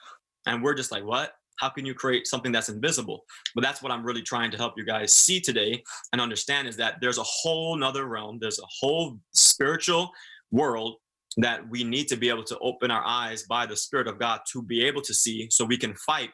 And 0.45 0.61
we're 0.63 0.73
just 0.73 0.91
like, 0.91 1.03
what? 1.03 1.33
How 1.59 1.69
can 1.69 1.85
you 1.85 1.93
create 1.93 2.27
something 2.27 2.51
that's 2.51 2.69
invisible? 2.69 3.23
But 3.55 3.63
that's 3.63 3.81
what 3.81 3.91
I'm 3.91 4.03
really 4.03 4.21
trying 4.21 4.51
to 4.51 4.57
help 4.57 4.73
you 4.75 4.83
guys 4.83 5.13
see 5.13 5.39
today 5.39 5.81
and 6.11 6.19
understand 6.19 6.67
is 6.67 6.75
that 6.77 6.95
there's 6.99 7.19
a 7.19 7.23
whole 7.23 7.75
nother 7.75 8.05
realm, 8.05 8.39
there's 8.41 8.59
a 8.59 8.67
whole 8.79 9.17
spiritual 9.33 10.11
world 10.51 10.95
that 11.37 11.67
we 11.69 11.83
need 11.83 12.07
to 12.07 12.15
be 12.15 12.29
able 12.29 12.43
to 12.43 12.57
open 12.59 12.91
our 12.91 13.03
eyes 13.05 13.43
by 13.43 13.65
the 13.65 13.75
Spirit 13.75 14.07
of 14.07 14.19
God 14.19 14.41
to 14.51 14.61
be 14.61 14.83
able 14.83 15.01
to 15.01 15.13
see 15.13 15.47
so 15.49 15.63
we 15.63 15.77
can 15.77 15.95
fight 15.95 16.31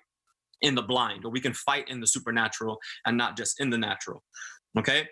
in 0.62 0.75
the 0.75 0.81
blind 0.81 1.24
or 1.24 1.31
we 1.31 1.39
can 1.39 1.53
fight 1.53 1.88
in 1.89 2.01
the 2.01 2.07
supernatural 2.07 2.77
and 3.05 3.15
not 3.17 3.38
just 3.38 3.62
in 3.62 3.69
the 3.69 3.77
natural. 3.77 4.24
Okay 4.77 5.07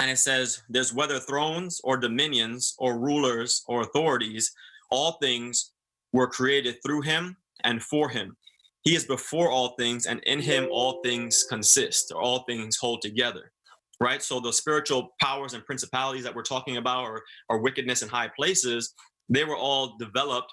and 0.00 0.10
it 0.10 0.18
says 0.18 0.62
there's 0.68 0.94
whether 0.94 1.18
thrones 1.20 1.80
or 1.84 1.96
dominions 1.96 2.74
or 2.78 2.98
rulers 2.98 3.62
or 3.68 3.82
authorities 3.82 4.52
all 4.90 5.12
things 5.22 5.72
were 6.12 6.26
created 6.26 6.76
through 6.84 7.02
him 7.02 7.36
and 7.64 7.82
for 7.82 8.08
him 8.08 8.36
he 8.82 8.96
is 8.96 9.04
before 9.04 9.50
all 9.50 9.74
things 9.78 10.06
and 10.06 10.20
in 10.24 10.40
him 10.40 10.66
all 10.72 11.00
things 11.04 11.44
consist 11.48 12.12
or 12.14 12.20
all 12.20 12.44
things 12.44 12.76
hold 12.76 13.02
together 13.02 13.52
right? 14.00 14.22
So 14.22 14.40
the 14.40 14.52
spiritual 14.52 15.14
powers 15.20 15.52
and 15.54 15.64
principalities 15.64 16.24
that 16.24 16.34
we're 16.34 16.42
talking 16.42 16.78
about, 16.78 17.04
or, 17.04 17.22
or 17.48 17.60
wickedness 17.60 18.02
in 18.02 18.08
high 18.08 18.30
places, 18.34 18.94
they 19.28 19.44
were 19.44 19.56
all 19.56 19.96
developed 19.98 20.52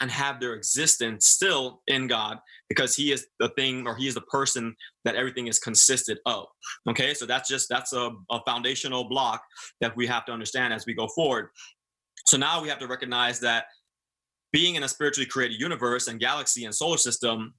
and 0.00 0.10
have 0.10 0.40
their 0.40 0.54
existence 0.54 1.26
still 1.26 1.82
in 1.86 2.06
God 2.06 2.38
because 2.68 2.96
he 2.96 3.12
is 3.12 3.26
the 3.38 3.48
thing 3.50 3.86
or 3.86 3.94
he 3.94 4.08
is 4.08 4.14
the 4.14 4.22
person 4.22 4.74
that 5.04 5.14
everything 5.14 5.46
is 5.46 5.58
consisted 5.58 6.18
of. 6.26 6.46
Okay, 6.88 7.14
so 7.14 7.26
that's 7.26 7.48
just 7.48 7.68
that's 7.68 7.92
a, 7.92 8.10
a 8.30 8.40
foundational 8.44 9.04
block 9.08 9.42
that 9.80 9.96
we 9.96 10.06
have 10.06 10.24
to 10.26 10.32
understand 10.32 10.72
as 10.72 10.84
we 10.86 10.94
go 10.94 11.06
forward. 11.08 11.48
So 12.26 12.36
now 12.36 12.60
we 12.60 12.68
have 12.68 12.78
to 12.80 12.86
recognize 12.86 13.38
that 13.40 13.66
being 14.52 14.76
in 14.76 14.82
a 14.82 14.88
spiritually 14.88 15.26
created 15.26 15.60
universe 15.60 16.08
and 16.08 16.18
galaxy 16.18 16.64
and 16.64 16.74
solar 16.74 16.96
system, 16.96 17.54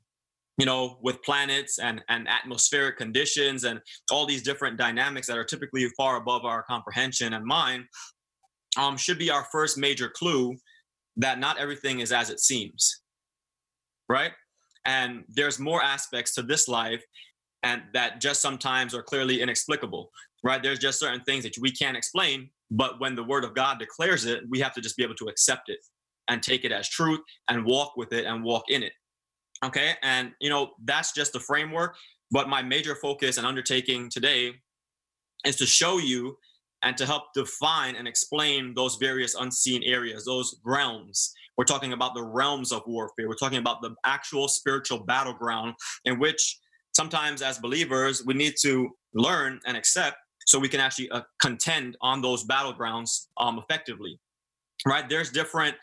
you 0.57 0.65
know, 0.65 0.97
with 1.01 1.21
planets 1.23 1.77
and, 1.77 2.01
and 2.09 2.27
atmospheric 2.27 2.97
conditions 2.97 3.63
and 3.65 3.79
all 4.11 4.25
these 4.25 4.41
different 4.41 4.77
dynamics 4.77 5.27
that 5.27 5.37
are 5.37 5.43
typically 5.43 5.87
far 5.97 6.15
above 6.15 6.45
our 6.45 6.63
comprehension 6.63 7.33
and 7.33 7.45
mind, 7.45 7.85
um, 8.77 8.97
should 8.97 9.19
be 9.19 9.29
our 9.29 9.45
first 9.51 9.77
major 9.77 10.09
clue 10.09 10.55
that 11.17 11.39
not 11.39 11.57
everything 11.57 11.99
is 11.99 12.11
as 12.11 12.29
it 12.29 12.39
seems, 12.39 13.01
right? 14.09 14.31
And 14.85 15.23
there's 15.29 15.59
more 15.59 15.81
aspects 15.81 16.33
to 16.35 16.43
this 16.43 16.67
life 16.67 17.03
and 17.63 17.81
that 17.93 18.21
just 18.21 18.41
sometimes 18.41 18.93
are 18.93 19.01
clearly 19.01 19.41
inexplicable, 19.41 20.11
right? 20.43 20.61
There's 20.61 20.79
just 20.79 20.99
certain 20.99 21.21
things 21.21 21.43
that 21.43 21.57
we 21.59 21.71
can't 21.71 21.97
explain, 21.97 22.49
but 22.69 22.99
when 22.99 23.15
the 23.15 23.23
word 23.23 23.43
of 23.43 23.55
God 23.55 23.79
declares 23.79 24.25
it, 24.25 24.43
we 24.49 24.59
have 24.59 24.73
to 24.73 24.81
just 24.81 24.97
be 24.97 25.03
able 25.03 25.15
to 25.15 25.25
accept 25.25 25.69
it 25.69 25.79
and 26.27 26.43
take 26.43 26.65
it 26.65 26.71
as 26.71 26.89
truth 26.89 27.21
and 27.49 27.65
walk 27.65 27.97
with 27.97 28.13
it 28.13 28.25
and 28.25 28.43
walk 28.43 28.65
in 28.69 28.83
it. 28.83 28.93
Okay. 29.63 29.93
And, 30.03 30.31
you 30.39 30.49
know, 30.49 30.71
that's 30.83 31.13
just 31.13 31.33
the 31.33 31.39
framework. 31.39 31.95
But 32.31 32.49
my 32.49 32.61
major 32.61 32.95
focus 32.95 33.37
and 33.37 33.47
undertaking 33.47 34.09
today 34.09 34.53
is 35.45 35.55
to 35.57 35.65
show 35.65 35.97
you 35.97 36.37
and 36.85 36.95
to 36.95 37.05
help 37.05 37.33
define 37.33 37.95
and 37.95 38.07
explain 38.07 38.73
those 38.75 38.95
various 38.95 39.33
unseen 39.33 39.83
areas, 39.83 40.23
those 40.23 40.55
realms. 40.63 41.33
We're 41.57 41.65
talking 41.65 41.93
about 41.93 42.13
the 42.13 42.23
realms 42.23 42.71
of 42.71 42.83
warfare. 42.85 43.27
We're 43.27 43.35
talking 43.35 43.57
about 43.57 43.81
the 43.81 43.95
actual 44.05 44.47
spiritual 44.47 44.99
battleground 44.99 45.73
in 46.05 46.19
which 46.19 46.59
sometimes 46.95 47.41
as 47.41 47.57
believers 47.57 48.23
we 48.25 48.35
need 48.35 48.53
to 48.61 48.89
learn 49.15 49.59
and 49.65 49.75
accept 49.75 50.17
so 50.45 50.59
we 50.59 50.69
can 50.69 50.79
actually 50.79 51.09
uh, 51.09 51.21
contend 51.41 51.97
on 52.01 52.21
those 52.21 52.45
battlegrounds 52.45 53.27
um, 53.37 53.57
effectively. 53.57 54.19
Right? 54.85 55.09
There's 55.09 55.31
different 55.31 55.75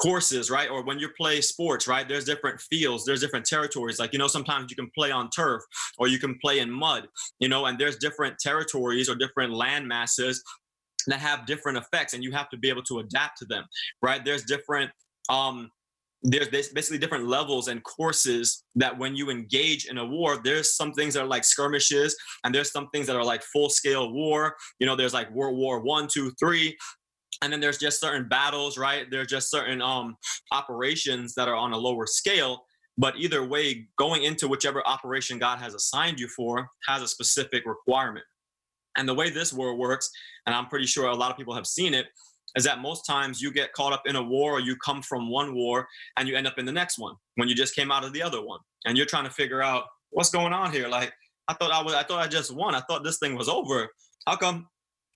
courses, 0.00 0.50
right? 0.50 0.70
Or 0.70 0.82
when 0.82 0.98
you 0.98 1.08
play 1.16 1.40
sports, 1.40 1.88
right? 1.88 2.08
There's 2.08 2.24
different 2.24 2.60
fields, 2.60 3.04
there's 3.04 3.20
different 3.20 3.46
territories. 3.46 3.98
Like, 3.98 4.12
you 4.12 4.18
know, 4.18 4.28
sometimes 4.28 4.70
you 4.70 4.76
can 4.76 4.90
play 4.94 5.10
on 5.10 5.30
turf 5.30 5.62
or 5.98 6.08
you 6.08 6.18
can 6.18 6.38
play 6.38 6.60
in 6.60 6.70
mud, 6.70 7.08
you 7.40 7.48
know, 7.48 7.66
and 7.66 7.78
there's 7.78 7.96
different 7.96 8.38
territories 8.38 9.08
or 9.08 9.14
different 9.14 9.52
land 9.52 9.86
masses 9.86 10.42
that 11.06 11.20
have 11.20 11.46
different 11.46 11.78
effects 11.78 12.14
and 12.14 12.22
you 12.22 12.32
have 12.32 12.48
to 12.50 12.56
be 12.56 12.68
able 12.68 12.82
to 12.82 12.98
adapt 13.00 13.38
to 13.38 13.44
them, 13.46 13.64
right? 14.02 14.24
There's 14.24 14.44
different, 14.44 14.90
um, 15.30 15.70
there's 16.22 16.48
basically 16.48 16.98
different 16.98 17.26
levels 17.28 17.68
and 17.68 17.82
courses 17.84 18.64
that 18.74 18.96
when 18.98 19.14
you 19.14 19.30
engage 19.30 19.86
in 19.86 19.98
a 19.98 20.04
war 20.04 20.40
there's 20.42 20.74
some 20.74 20.92
things 20.92 21.14
that 21.14 21.22
are 21.22 21.28
like 21.28 21.44
skirmishes 21.44 22.16
and 22.42 22.52
there's 22.52 22.72
some 22.72 22.88
things 22.88 23.06
that 23.06 23.14
are 23.14 23.24
like 23.24 23.42
full 23.44 23.70
scale 23.70 24.12
war 24.12 24.56
you 24.80 24.86
know 24.86 24.96
there's 24.96 25.14
like 25.14 25.30
world 25.30 25.56
war 25.56 25.80
one 25.80 26.08
two 26.08 26.32
three 26.38 26.76
and 27.42 27.52
then 27.52 27.60
there's 27.60 27.78
just 27.78 28.00
certain 28.00 28.28
battles 28.28 28.78
right? 28.78 29.06
There's 29.10 29.28
just 29.28 29.50
certain 29.50 29.80
um 29.82 30.16
operations 30.52 31.34
that 31.34 31.48
are 31.48 31.56
on 31.56 31.72
a 31.72 31.78
lower 31.78 32.06
scale. 32.06 32.64
But 33.00 33.16
either 33.16 33.46
way 33.46 33.86
going 33.96 34.24
into 34.24 34.48
whichever 34.48 34.86
operation 34.86 35.38
god 35.38 35.58
has 35.58 35.74
assigned 35.74 36.18
you 36.20 36.28
for 36.28 36.68
has 36.86 37.02
a 37.02 37.08
specific 37.08 37.64
requirement. 37.66 38.24
And 38.96 39.08
the 39.08 39.14
way 39.14 39.30
this 39.30 39.52
war 39.52 39.76
works 39.76 40.10
and 40.46 40.54
i'm 40.54 40.66
pretty 40.66 40.86
sure 40.86 41.06
a 41.06 41.14
lot 41.14 41.30
of 41.30 41.36
people 41.36 41.54
have 41.54 41.66
seen 41.66 41.94
it 41.94 42.06
is 42.56 42.64
that 42.64 42.80
most 42.80 43.04
times 43.06 43.40
you 43.40 43.52
get 43.52 43.72
caught 43.72 43.92
up 43.92 44.02
in 44.06 44.16
a 44.16 44.22
war 44.22 44.52
or 44.52 44.60
you 44.60 44.76
come 44.76 45.02
from 45.02 45.30
one 45.30 45.54
war 45.54 45.86
and 46.16 46.28
you 46.28 46.36
end 46.36 46.46
up 46.46 46.58
in 46.58 46.66
the 46.66 46.72
next 46.72 46.98
one 46.98 47.14
when 47.36 47.48
you 47.48 47.54
just 47.54 47.74
came 47.74 47.90
out 47.90 48.04
of 48.04 48.12
the 48.12 48.22
other 48.22 48.42
one. 48.44 48.60
And 48.86 48.96
you're 48.96 49.06
trying 49.06 49.24
to 49.24 49.30
figure 49.30 49.62
out 49.62 49.84
what's 50.10 50.30
going 50.30 50.52
on 50.52 50.72
here. 50.72 50.88
Like 50.88 51.12
i 51.48 51.54
thought 51.54 51.70
i 51.70 51.82
was 51.82 51.94
i 51.94 52.02
thought 52.02 52.20
i 52.20 52.28
just 52.28 52.54
won. 52.54 52.74
I 52.74 52.80
thought 52.80 53.04
this 53.04 53.18
thing 53.18 53.36
was 53.36 53.48
over. 53.48 53.88
How 54.26 54.36
come 54.36 54.66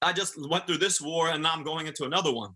I 0.02 0.12
just 0.12 0.34
went 0.48 0.66
through 0.66 0.78
this 0.78 1.00
war 1.00 1.30
and 1.30 1.42
now 1.42 1.52
I'm 1.52 1.62
going 1.62 1.86
into 1.86 2.04
another 2.04 2.32
one. 2.32 2.50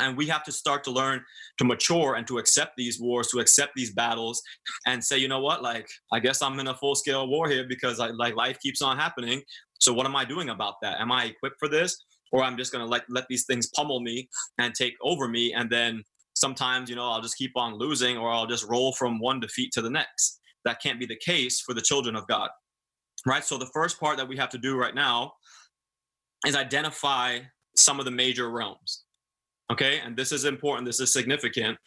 And 0.00 0.16
we 0.16 0.26
have 0.26 0.42
to 0.44 0.52
start 0.52 0.82
to 0.84 0.90
learn 0.90 1.22
to 1.58 1.64
mature 1.64 2.16
and 2.16 2.26
to 2.26 2.38
accept 2.38 2.72
these 2.76 3.00
wars, 3.00 3.28
to 3.28 3.38
accept 3.38 3.72
these 3.76 3.92
battles, 3.92 4.42
and 4.86 5.02
say, 5.02 5.18
you 5.18 5.28
know 5.28 5.38
what, 5.40 5.62
like 5.62 5.88
I 6.12 6.18
guess 6.18 6.42
I'm 6.42 6.58
in 6.58 6.66
a 6.66 6.74
full 6.74 6.96
scale 6.96 7.28
war 7.28 7.48
here 7.48 7.64
because 7.68 8.00
I, 8.00 8.08
like 8.08 8.34
life 8.34 8.58
keeps 8.60 8.82
on 8.82 8.96
happening. 8.96 9.40
So 9.80 9.92
what 9.92 10.06
am 10.06 10.16
I 10.16 10.24
doing 10.24 10.48
about 10.48 10.74
that? 10.82 11.00
Am 11.00 11.12
I 11.12 11.26
equipped 11.26 11.60
for 11.60 11.68
this, 11.68 11.96
or 12.32 12.42
I'm 12.42 12.56
just 12.56 12.72
gonna 12.72 12.86
like 12.86 13.04
let 13.08 13.26
these 13.28 13.44
things 13.44 13.68
pummel 13.76 14.00
me 14.00 14.28
and 14.58 14.74
take 14.74 14.94
over 15.00 15.28
me, 15.28 15.52
and 15.52 15.70
then 15.70 16.02
sometimes 16.34 16.90
you 16.90 16.96
know 16.96 17.08
I'll 17.08 17.22
just 17.22 17.36
keep 17.36 17.52
on 17.54 17.78
losing, 17.78 18.16
or 18.16 18.32
I'll 18.32 18.48
just 18.48 18.68
roll 18.68 18.92
from 18.94 19.20
one 19.20 19.38
defeat 19.38 19.70
to 19.74 19.82
the 19.82 19.90
next. 19.90 20.40
That 20.64 20.82
can't 20.82 20.98
be 20.98 21.06
the 21.06 21.18
case 21.24 21.60
for 21.60 21.72
the 21.72 21.82
children 21.82 22.16
of 22.16 22.26
God, 22.26 22.50
right? 23.26 23.44
So 23.44 23.58
the 23.58 23.70
first 23.72 24.00
part 24.00 24.16
that 24.16 24.26
we 24.26 24.36
have 24.38 24.48
to 24.50 24.58
do 24.58 24.76
right 24.76 24.94
now 24.94 25.34
is 26.46 26.56
identify 26.56 27.38
some 27.76 27.98
of 27.98 28.04
the 28.04 28.10
major 28.10 28.50
realms. 28.50 29.04
Okay. 29.72 30.00
And 30.04 30.16
this 30.16 30.32
is 30.32 30.44
important. 30.44 30.86
This 30.86 31.00
is 31.00 31.12
significant 31.12 31.78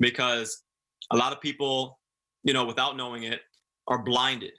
because 0.00 0.62
a 1.12 1.16
lot 1.16 1.32
of 1.32 1.40
people, 1.40 1.98
you 2.44 2.52
know, 2.52 2.64
without 2.64 2.96
knowing 2.96 3.24
it, 3.24 3.40
are 3.88 4.02
blinded, 4.02 4.52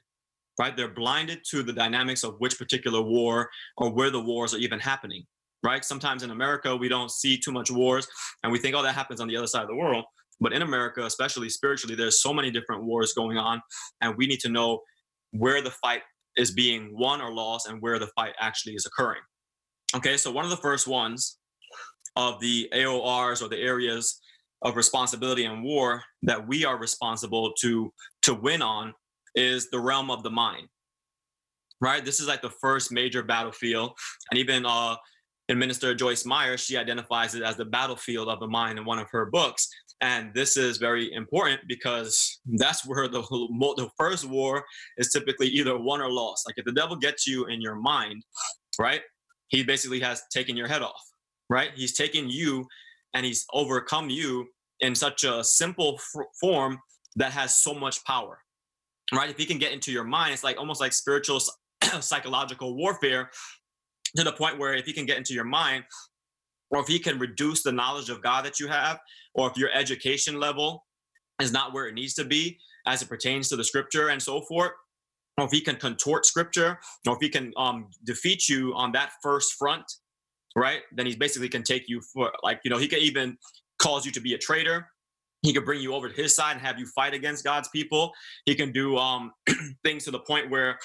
right? 0.59 0.75
They're 0.75 0.93
blinded 0.93 1.39
to 1.49 1.63
the 1.63 1.73
dynamics 1.73 2.23
of 2.23 2.35
which 2.39 2.59
particular 2.59 3.01
war 3.01 3.49
or 3.77 3.91
where 3.91 4.11
the 4.11 4.19
wars 4.19 4.53
are 4.53 4.59
even 4.59 4.79
happening, 4.79 5.23
right? 5.63 5.83
Sometimes 5.83 6.21
in 6.21 6.29
America, 6.29 6.75
we 6.75 6.89
don't 6.89 7.09
see 7.09 7.37
too 7.37 7.51
much 7.51 7.71
wars 7.71 8.07
and 8.43 8.51
we 8.51 8.59
think, 8.59 8.75
oh, 8.75 8.83
that 8.83 8.93
happens 8.93 9.19
on 9.19 9.27
the 9.27 9.37
other 9.37 9.47
side 9.47 9.63
of 9.63 9.69
the 9.69 9.75
world. 9.75 10.05
But 10.39 10.53
in 10.53 10.61
America, 10.61 11.05
especially 11.05 11.49
spiritually, 11.49 11.95
there's 11.95 12.21
so 12.21 12.33
many 12.33 12.51
different 12.51 12.83
wars 12.83 13.13
going 13.13 13.37
on, 13.37 13.61
and 14.01 14.15
we 14.17 14.27
need 14.27 14.41
to 14.41 14.49
know 14.49 14.81
where 15.31 15.61
the 15.61 15.71
fight 15.71 16.01
is 16.35 16.51
being 16.51 16.89
won 16.97 17.21
or 17.21 17.33
lost 17.33 17.67
and 17.67 17.81
where 17.81 17.99
the 17.99 18.07
fight 18.07 18.33
actually 18.39 18.73
is 18.73 18.85
occurring. 18.85 19.21
Okay, 19.93 20.17
so 20.17 20.31
one 20.31 20.45
of 20.45 20.51
the 20.51 20.57
first 20.57 20.87
ones 20.87 21.37
of 22.15 22.39
the 22.39 22.69
AORs 22.73 23.41
or 23.41 23.49
the 23.49 23.59
areas 23.59 24.19
of 24.61 24.75
responsibility 24.75 25.45
in 25.45 25.61
war 25.61 26.01
that 26.23 26.47
we 26.47 26.65
are 26.65 26.77
responsible 26.77 27.53
to 27.61 27.93
to 28.23 28.33
win 28.33 28.61
on 28.61 28.93
is 29.35 29.69
the 29.69 29.79
realm 29.79 30.09
of 30.09 30.23
the 30.23 30.29
mind. 30.29 30.67
Right? 31.81 32.03
This 32.03 32.19
is 32.19 32.27
like 32.27 32.41
the 32.41 32.49
first 32.49 32.91
major 32.91 33.21
battlefield. 33.21 33.91
And 34.31 34.39
even 34.39 34.65
uh 34.65 34.95
in 35.47 35.59
Minister 35.59 35.93
Joyce 35.93 36.25
Meyer, 36.25 36.57
she 36.57 36.75
identifies 36.75 37.35
it 37.35 37.43
as 37.43 37.55
the 37.55 37.65
battlefield 37.65 38.29
of 38.29 38.39
the 38.39 38.47
mind 38.47 38.79
in 38.79 38.85
one 38.85 38.97
of 38.97 39.07
her 39.11 39.27
books. 39.27 39.67
And 40.01 40.33
this 40.33 40.57
is 40.57 40.77
very 40.77 41.13
important 41.13 41.61
because 41.67 42.39
that's 42.57 42.85
where 42.85 43.07
the, 43.07 43.21
the 43.21 43.89
first 43.97 44.25
war 44.25 44.65
is 44.97 45.11
typically 45.11 45.47
either 45.47 45.77
won 45.77 46.01
or 46.01 46.11
lost. 46.11 46.47
Like 46.47 46.55
if 46.57 46.65
the 46.65 46.71
devil 46.71 46.95
gets 46.95 47.27
you 47.27 47.45
in 47.45 47.61
your 47.61 47.75
mind, 47.75 48.23
right? 48.79 49.01
He 49.47 49.63
basically 49.63 49.99
has 49.99 50.23
taken 50.31 50.57
your 50.57 50.67
head 50.67 50.81
off, 50.81 51.01
right? 51.49 51.71
He's 51.75 51.95
taken 51.95 52.29
you 52.29 52.65
and 53.13 53.25
he's 53.25 53.45
overcome 53.53 54.09
you 54.09 54.47
in 54.79 54.95
such 54.95 55.23
a 55.23 55.43
simple 55.43 55.97
f- 55.97 56.25
form 56.39 56.79
that 57.15 57.31
has 57.31 57.55
so 57.55 57.73
much 57.73 58.03
power, 58.05 58.39
right? 59.13 59.29
If 59.29 59.37
he 59.37 59.45
can 59.45 59.57
get 59.57 59.71
into 59.71 59.91
your 59.91 60.03
mind, 60.03 60.33
it's 60.33 60.43
like 60.43 60.57
almost 60.57 60.81
like 60.81 60.93
spiritual 60.93 61.39
psychological 61.99 62.75
warfare 62.75 63.29
to 64.17 64.23
the 64.23 64.31
point 64.31 64.59
where 64.59 64.73
if 64.73 64.85
he 64.85 64.93
can 64.93 65.05
get 65.05 65.17
into 65.17 65.33
your 65.33 65.45
mind, 65.45 65.83
or 66.71 66.81
if 66.81 66.87
he 66.87 66.99
can 66.99 67.19
reduce 67.19 67.63
the 67.63 67.71
knowledge 67.71 68.09
of 68.09 68.21
God 68.21 68.43
that 68.45 68.59
you 68.59 68.67
have, 68.67 68.99
or 69.33 69.49
if 69.49 69.57
your 69.57 69.69
education 69.73 70.39
level 70.39 70.83
is 71.41 71.51
not 71.51 71.73
where 71.73 71.87
it 71.87 71.93
needs 71.93 72.13
to 72.15 72.23
be 72.23 72.57
as 72.87 73.01
it 73.01 73.09
pertains 73.09 73.49
to 73.49 73.55
the 73.55 73.63
scripture 73.63 74.09
and 74.09 74.21
so 74.21 74.41
forth, 74.41 74.71
or 75.37 75.45
if 75.45 75.51
he 75.51 75.61
can 75.61 75.75
contort 75.75 76.25
scripture, 76.25 76.79
or 77.07 77.15
if 77.15 77.19
he 77.21 77.29
can 77.29 77.51
um, 77.57 77.89
defeat 78.05 78.47
you 78.47 78.73
on 78.75 78.91
that 78.93 79.11
first 79.21 79.53
front, 79.53 79.83
right? 80.55 80.81
Then 80.93 81.05
he 81.05 81.15
basically 81.15 81.49
can 81.49 81.63
take 81.63 81.83
you 81.87 82.01
for 82.13 82.31
like, 82.43 82.61
you 82.63 82.71
know, 82.71 82.77
he 82.77 82.87
can 82.87 82.99
even 82.99 83.37
cause 83.79 84.05
you 84.05 84.11
to 84.13 84.21
be 84.21 84.33
a 84.33 84.37
traitor. 84.37 84.87
He 85.41 85.53
could 85.53 85.65
bring 85.65 85.81
you 85.81 85.93
over 85.93 86.09
to 86.09 86.15
his 86.15 86.35
side 86.35 86.53
and 86.53 86.61
have 86.61 86.79
you 86.79 86.87
fight 86.87 87.13
against 87.13 87.43
God's 87.43 87.67
people. 87.69 88.11
He 88.45 88.55
can 88.55 88.71
do 88.71 88.97
um, 88.97 89.31
things 89.83 90.05
to 90.05 90.11
the 90.11 90.19
point 90.19 90.49
where 90.49 90.79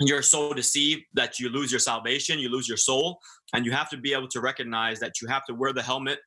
you're 0.00 0.22
so 0.22 0.52
deceived 0.52 1.02
that 1.14 1.40
you 1.40 1.48
lose 1.48 1.72
your 1.72 1.80
salvation, 1.80 2.38
you 2.38 2.48
lose 2.48 2.68
your 2.68 2.76
soul, 2.76 3.18
and 3.54 3.64
you 3.64 3.72
have 3.72 3.88
to 3.90 3.96
be 3.96 4.12
able 4.12 4.28
to 4.28 4.40
recognize 4.40 5.00
that 5.00 5.20
you 5.20 5.28
have 5.28 5.44
to 5.46 5.54
wear 5.54 5.72
the 5.72 5.82
helmet 5.82 6.18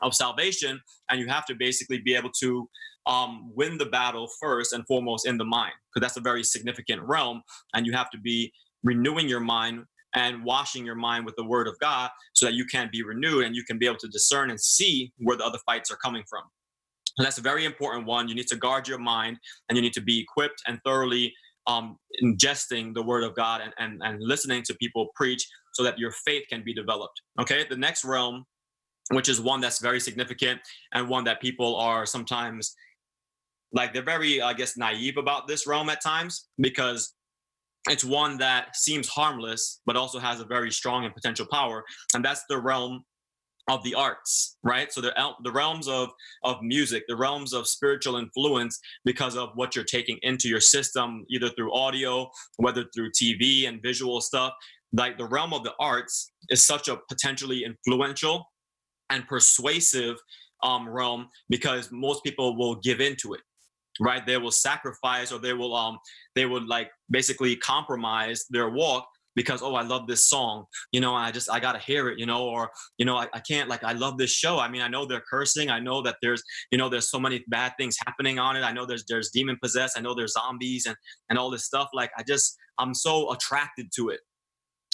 of 0.00 0.14
salvation 0.14 0.80
and 1.10 1.20
you 1.20 1.28
have 1.28 1.46
to 1.46 1.54
basically 1.54 1.98
be 1.98 2.14
able 2.14 2.30
to 2.40 2.68
um, 3.06 3.50
win 3.54 3.78
the 3.78 3.86
battle 3.86 4.28
first 4.40 4.72
and 4.72 4.86
foremost 4.86 5.26
in 5.26 5.36
the 5.36 5.44
mind, 5.44 5.72
because 5.92 6.06
that's 6.06 6.16
a 6.16 6.22
very 6.22 6.42
significant 6.42 7.02
realm. 7.02 7.42
And 7.74 7.86
you 7.86 7.92
have 7.92 8.10
to 8.10 8.18
be 8.18 8.52
renewing 8.82 9.28
your 9.28 9.40
mind 9.40 9.84
and 10.14 10.44
washing 10.44 10.86
your 10.86 10.94
mind 10.94 11.26
with 11.26 11.34
the 11.36 11.44
word 11.44 11.66
of 11.66 11.78
God 11.80 12.10
so 12.34 12.46
that 12.46 12.54
you 12.54 12.64
can 12.64 12.88
be 12.92 13.02
renewed 13.02 13.44
and 13.44 13.56
you 13.56 13.64
can 13.64 13.78
be 13.78 13.86
able 13.86 13.98
to 13.98 14.08
discern 14.08 14.50
and 14.50 14.60
see 14.60 15.12
where 15.18 15.36
the 15.36 15.44
other 15.44 15.58
fights 15.66 15.90
are 15.90 15.96
coming 15.96 16.22
from. 16.28 16.42
And 17.18 17.26
that's 17.26 17.38
a 17.38 17.42
very 17.42 17.64
important 17.64 18.06
one. 18.06 18.28
You 18.28 18.34
need 18.34 18.48
to 18.48 18.56
guard 18.56 18.88
your 18.88 18.98
mind 18.98 19.38
and 19.68 19.76
you 19.76 19.82
need 19.82 19.92
to 19.94 20.00
be 20.00 20.20
equipped 20.20 20.62
and 20.66 20.80
thoroughly 20.84 21.32
um, 21.66 21.96
ingesting 22.22 22.94
the 22.94 23.02
word 23.02 23.24
of 23.24 23.34
God 23.34 23.60
and, 23.60 23.72
and, 23.78 24.00
and 24.02 24.22
listening 24.22 24.62
to 24.64 24.74
people 24.74 25.08
preach 25.14 25.46
so 25.72 25.82
that 25.82 25.98
your 25.98 26.12
faith 26.24 26.44
can 26.48 26.62
be 26.64 26.74
developed. 26.74 27.20
Okay, 27.40 27.64
the 27.68 27.76
next 27.76 28.04
realm, 28.04 28.44
which 29.10 29.28
is 29.28 29.40
one 29.40 29.60
that's 29.60 29.80
very 29.80 30.00
significant 30.00 30.60
and 30.92 31.08
one 31.08 31.24
that 31.24 31.40
people 31.40 31.76
are 31.76 32.06
sometimes 32.06 32.74
like 33.72 33.92
they're 33.92 34.04
very, 34.04 34.40
I 34.40 34.52
guess, 34.52 34.76
naive 34.76 35.16
about 35.16 35.48
this 35.48 35.66
realm 35.66 35.90
at 35.90 36.00
times 36.00 36.48
because 36.58 37.12
it's 37.90 38.04
one 38.04 38.38
that 38.38 38.76
seems 38.76 39.08
harmless 39.08 39.80
but 39.84 39.96
also 39.96 40.18
has 40.18 40.40
a 40.40 40.44
very 40.44 40.70
strong 40.70 41.04
and 41.04 41.14
potential 41.14 41.46
power 41.50 41.84
and 42.14 42.24
that's 42.24 42.44
the 42.48 42.58
realm 42.58 43.04
of 43.68 43.82
the 43.82 43.94
arts 43.94 44.56
right? 44.62 44.92
So 44.92 45.00
the 45.00 45.12
the 45.42 45.52
realms 45.52 45.88
of 45.88 46.10
of 46.44 46.62
music 46.62 47.04
the 47.08 47.16
realms 47.16 47.52
of 47.52 47.66
spiritual 47.66 48.16
influence 48.16 48.78
because 49.04 49.36
of 49.36 49.50
what 49.54 49.74
you're 49.74 49.84
taking 49.84 50.18
into 50.22 50.48
your 50.48 50.60
system 50.60 51.24
either 51.28 51.48
through 51.50 51.74
audio 51.74 52.30
whether 52.56 52.84
through 52.94 53.10
tv 53.10 53.68
and 53.68 53.82
visual 53.82 54.20
stuff. 54.20 54.52
Like 54.92 55.18
the 55.18 55.26
realm 55.26 55.52
of 55.52 55.64
the 55.64 55.72
arts 55.80 56.30
is 56.50 56.62
such 56.62 56.88
a 56.88 56.98
potentially 57.08 57.64
influential 57.64 58.46
and 59.10 59.26
persuasive 59.28 60.16
um, 60.62 60.88
realm 60.88 61.28
because 61.48 61.90
most 61.92 62.24
people 62.24 62.56
will 62.56 62.76
give 62.76 63.00
into 63.00 63.34
it 63.34 63.40
right? 64.00 64.26
They 64.26 64.38
will 64.38 64.50
sacrifice 64.50 65.32
or 65.32 65.38
they 65.38 65.52
will 65.52 65.74
um 65.74 65.98
they 66.34 66.46
would 66.46 66.66
like 66.66 66.90
basically 67.10 67.56
compromise 67.56 68.44
their 68.50 68.70
walk 68.70 69.06
because 69.36 69.62
oh 69.62 69.74
i 69.74 69.82
love 69.82 70.06
this 70.06 70.24
song 70.24 70.64
you 70.92 71.00
know 71.00 71.12
i 71.12 71.30
just 71.32 71.50
i 71.50 71.58
gotta 71.58 71.78
hear 71.78 72.08
it 72.08 72.20
you 72.20 72.26
know 72.26 72.44
or 72.44 72.70
you 72.98 73.04
know 73.04 73.16
I, 73.16 73.26
I 73.32 73.40
can't 73.40 73.68
like 73.68 73.82
i 73.82 73.92
love 73.92 74.16
this 74.16 74.30
show. 74.30 74.58
I 74.58 74.68
mean 74.68 74.82
i 74.82 74.88
know 74.88 75.06
they're 75.06 75.24
cursing. 75.28 75.70
I 75.70 75.80
know 75.80 76.02
that 76.02 76.16
there's 76.22 76.42
you 76.70 76.78
know 76.78 76.88
there's 76.88 77.10
so 77.10 77.18
many 77.18 77.44
bad 77.48 77.72
things 77.78 77.96
happening 78.06 78.38
on 78.38 78.56
it. 78.56 78.62
I 78.62 78.72
know 78.72 78.86
there's 78.86 79.04
there's 79.08 79.30
demon 79.30 79.58
possessed. 79.62 79.98
I 79.98 80.02
know 80.02 80.14
there's 80.14 80.32
zombies 80.32 80.86
and 80.86 80.96
and 81.30 81.38
all 81.38 81.50
this 81.50 81.64
stuff. 81.64 81.88
Like 81.92 82.10
i 82.16 82.22
just 82.22 82.56
i'm 82.78 82.94
so 82.94 83.32
attracted 83.32 83.90
to 83.96 84.10
it 84.10 84.20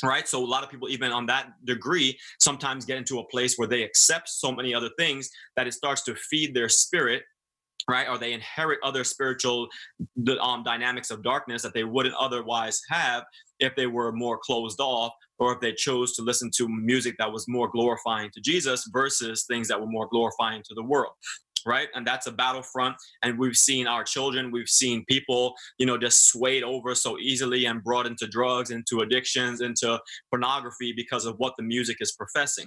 right? 0.03 0.29
So 0.29 0.43
a 0.43 0.47
lot 0.47 0.63
of 0.63 0.71
people 0.71 0.89
even 0.89 1.13
on 1.13 1.27
that 1.27 1.53
degree 1.65 2.19
sometimes 2.39 2.85
get 2.85 2.99
into 2.99 3.19
a 3.19 3.25
place 3.25 3.57
where 3.57 3.69
they 3.69 3.83
accept 3.83 4.29
so 4.29 4.53
many 4.53 4.75
other 4.75 4.91
things 4.99 5.31
that 5.57 5.67
it 5.67 5.73
starts 5.73 6.03
to 6.05 6.15
feed 6.15 6.55
their 6.55 6.69
spirit 6.69 7.23
right? 7.89 8.09
Or 8.09 8.19
they 8.19 8.35
inherit 8.35 8.79
other 8.83 9.05
spiritual 9.05 9.69
um, 10.41 10.63
dynamics 10.63 11.11
of 11.11 11.23
darkness 11.23 11.63
that 11.63 11.75
they 11.75 11.85
wouldn't 11.85 12.15
otherwise 12.15 12.81
have 12.89 13.25
if 13.59 13.75
they 13.77 13.87
were 13.87 14.13
more 14.13 14.39
closed 14.39 14.81
off 14.81 15.13
or 15.39 15.55
if 15.55 15.61
they 15.61 15.73
chose 15.73 16.15
to 16.15 16.23
listen 16.23 16.51
to 16.57 16.69
music 16.69 17.17
that 17.19 17.33
was 17.33 17.47
more 17.49 17.69
glorifying 17.69 18.31
to 18.33 18.41
jesus 18.41 18.89
versus 18.93 19.45
things 19.47 19.69
that 19.69 19.81
were 19.81 19.87
more 19.87 20.09
glorifying 20.11 20.63
to 20.67 20.75
the 20.75 20.83
world 20.83 21.13
right 21.67 21.89
and 21.95 22.07
that's 22.07 22.27
a 22.27 22.33
battlefront 22.33 22.97
and 23.23 23.39
we've 23.39 23.57
seen 23.57 23.87
our 23.87 24.05
children 24.05 24.51
we've 24.51 24.69
seen 24.69 25.05
people 25.09 25.55
you 25.79 25.87
know 25.87 25.99
just 25.99 26.27
swayed 26.27 26.63
over 26.63 26.95
so 26.95 27.19
easily 27.19 27.67
and 27.67 27.83
brought 27.83 28.07
into 28.07 28.27
drugs 28.27 28.71
into 28.71 29.01
addictions 29.01 29.61
into 29.61 29.99
pornography 30.31 30.93
because 30.97 31.27
of 31.27 31.35
what 31.39 31.55
the 31.57 31.63
music 31.63 31.97
is 32.01 32.13
professing 32.13 32.67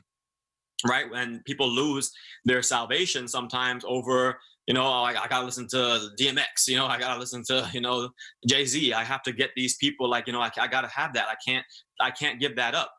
right 0.88 1.10
when 1.12 1.42
people 1.46 1.70
lose 1.70 2.12
their 2.46 2.62
salvation 2.62 3.28
sometimes 3.28 3.84
over 3.88 4.38
you 4.68 4.74
know, 4.74 4.84
oh, 4.84 5.04
I, 5.04 5.10
I, 5.22 5.28
gotta 5.28 5.46
listen 5.46 5.68
to 5.72 6.10
DMX, 6.20 6.68
you 6.68 6.78
know, 6.78 6.86
I 6.86 6.98
gotta 6.98 7.20
listen 7.20 7.44
to, 7.48 7.70
you 7.74 7.82
know, 7.82 8.10
Jay 8.48 8.66
Z. 8.66 8.94
I 8.94 9.04
have 9.04 9.22
to 9.24 9.34
get 9.34 9.52
these 9.56 9.76
people 9.76 10.10
like, 10.10 10.28
you 10.28 10.34
know, 10.34 10.40
I, 10.40 10.52
I 10.58 10.68
gotta 10.68 10.88
have 10.88 11.14
that. 11.14 11.28
I 11.28 11.36
can't, 11.46 11.66
I 12.00 12.12
can't 12.12 12.40
give 12.40 12.56
that 12.56 12.74
up, 12.74 12.92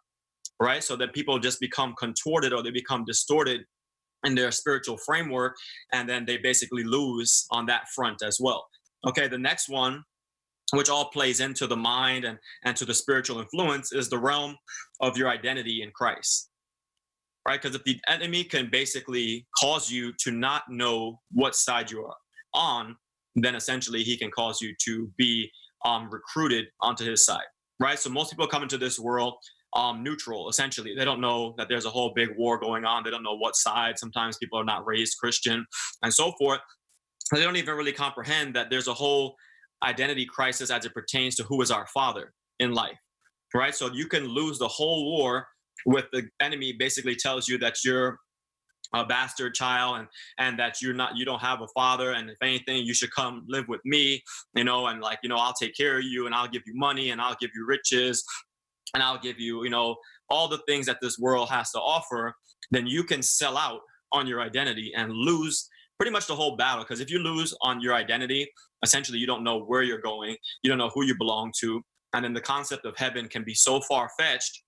right? 0.61 0.85
So 0.85 0.95
that 0.97 1.15
people 1.15 1.39
just 1.39 1.61
become 1.61 1.95
contorted 1.99 2.53
or 2.53 2.63
they 2.63 2.71
become 2.71 3.05
distorted 3.07 3.63
in 4.25 4.35
their 4.35 4.50
spiritual 4.50 4.99
framework, 4.99 5.54
and 5.93 6.09
then 6.09 6.25
they 6.25 6.38
basically 6.38 6.85
lose 6.85 7.47
on 7.50 7.66
that 7.66 7.88
front 7.95 8.23
as 8.23 8.38
well. 8.40 8.66
Okay, 9.07 9.28
the 9.28 9.38
next 9.38 9.69
one, 9.69 10.02
which 10.73 10.88
all 10.88 11.11
plays 11.11 11.40
into 11.40 11.66
the 11.66 11.76
mind 11.76 12.25
and 12.25 12.38
and 12.64 12.76
to 12.76 12.85
the 12.85 12.95
spiritual 12.95 13.40
influence, 13.40 13.93
is 13.93 14.09
the 14.09 14.19
realm 14.19 14.57
of 15.00 15.16
your 15.16 15.28
identity 15.28 15.83
in 15.83 15.90
Christ 15.95 16.50
right? 17.47 17.61
Because 17.61 17.76
if 17.76 17.85
the 17.85 18.00
enemy 18.09 18.45
can 18.45 18.69
basically 18.71 19.47
cause 19.59 19.90
you 19.90 20.12
to 20.21 20.31
not 20.31 20.62
know 20.69 21.21
what 21.33 21.54
side 21.54 21.90
you 21.90 22.04
are 22.04 22.16
on, 22.54 22.97
then 23.37 23.54
essentially 23.54 24.02
he 24.02 24.16
can 24.16 24.31
cause 24.31 24.61
you 24.61 24.75
to 24.85 25.11
be 25.19 25.50
um, 25.85 26.09
recruited 26.11 26.66
onto 26.81 27.05
his 27.05 27.25
side, 27.25 27.44
right? 27.81 27.99
So 27.99 28.11
most 28.11 28.31
people 28.31 28.46
come 28.46 28.62
into 28.62 28.79
this 28.79 28.99
world 28.99 29.35
um, 29.75 30.03
neutral, 30.03 30.49
essentially. 30.49 30.95
They 30.95 31.05
don't 31.05 31.21
know 31.21 31.55
that 31.59 31.69
there's 31.69 31.85
a 31.85 31.91
whole 31.91 32.13
big 32.15 32.31
war 32.37 32.59
going 32.59 32.85
on. 32.85 33.03
They 33.05 33.11
don't 33.11 33.23
know 33.23 33.37
what 33.37 33.57
side. 33.57 33.99
Sometimes 33.99 34.37
people 34.39 34.59
are 34.59 34.65
not 34.65 34.87
raised 34.87 35.19
Christian 35.19 35.67
and 36.03 36.13
so 36.13 36.33
forth. 36.39 36.61
They 37.33 37.43
don't 37.43 37.57
even 37.57 37.75
really 37.75 37.93
comprehend 37.93 38.55
that 38.55 38.71
there's 38.71 38.89
a 38.89 38.95
whole 38.95 39.35
identity 39.83 40.27
crisis 40.27 40.71
as 40.71 40.85
it 40.85 40.95
pertains 40.95 41.35
to 41.37 41.43
who 41.45 41.61
is 41.63 41.71
our 41.71 41.87
father 41.93 42.33
in 42.61 42.73
life, 42.73 42.99
right? 43.55 43.75
So 43.75 43.91
you 43.93 44.07
can 44.07 44.25
lose 44.25 44.59
the 44.59 44.69
whole 44.69 45.11
war 45.17 45.47
with 45.87 46.07
the 46.13 46.29
enemy 46.41 46.75
basically 46.79 47.17
tells 47.17 47.49
you 47.49 47.59
that 47.59 47.77
you're 47.85 48.19
a 48.95 49.05
bastard 49.05 49.55
child 49.55 49.99
and 49.99 50.09
and 50.39 50.59
that 50.59 50.81
you're 50.81 50.95
not 50.95 51.17
you 51.17 51.25
don't 51.25 51.41
have 51.41 51.61
a 51.63 51.67
father 51.75 52.13
and 52.13 52.31
if 52.31 52.37
anything 52.43 52.85
you 52.85 52.95
should 52.95 53.11
come 53.13 53.45
live 53.49 53.65
with 53.67 53.81
me 53.85 54.23
you 54.55 54.63
know 54.63 54.87
and 54.87 55.01
like 55.01 55.19
you 55.23 55.29
know 55.29 55.37
i'll 55.37 55.55
take 55.55 55.75
care 55.75 55.99
of 55.99 56.05
you 56.05 56.27
and 56.27 56.35
i'll 56.35 56.47
give 56.47 56.63
you 56.67 56.75
money 56.77 57.11
and 57.11 57.21
i'll 57.21 57.37
give 57.41 57.51
you 57.55 57.67
riches 57.67 58.25
and 58.92 59.03
i'll 59.03 59.18
give 59.18 59.38
you 59.38 59.64
you 59.64 59.70
know 59.70 59.97
all 60.31 60.49
the 60.49 60.61
things 60.68 60.87
that 60.87 60.99
this 61.01 61.18
world 61.18 61.49
has 61.49 61.70
to 61.70 61.79
offer 61.79 62.35
then 62.70 62.87
you 62.87 63.05
can 63.05 63.23
sell 63.23 63.57
out 63.57 63.81
on 64.12 64.27
your 64.27 64.40
identity 64.40 64.92
and 64.97 65.12
lose 65.12 65.68
pretty 65.99 66.12
much 66.12 66.27
the 66.27 66.35
whole 66.35 66.57
battle 66.57 66.85
because 66.85 67.01
if 67.01 67.11
you 67.11 67.18
lose 67.18 67.55
on 67.62 67.81
your 67.81 67.94
identity 67.94 68.49
essentially 68.83 69.18
you 69.18 69.27
don't 69.27 69.44
know 69.44 69.61
where 69.62 69.83
you're 69.83 70.01
going 70.01 70.37
you 70.62 70.68
don't 70.68 70.79
know 70.79 70.90
who 70.94 71.05
you 71.05 71.16
belong 71.18 71.53
to 71.59 71.83
and 72.14 72.25
then 72.25 72.33
the 72.33 72.40
concept 72.40 72.87
of 72.87 72.97
heaven 72.97 73.29
can 73.29 73.42
be 73.44 73.55
so 73.55 73.81
far 73.81 74.09
fetched 74.18 74.62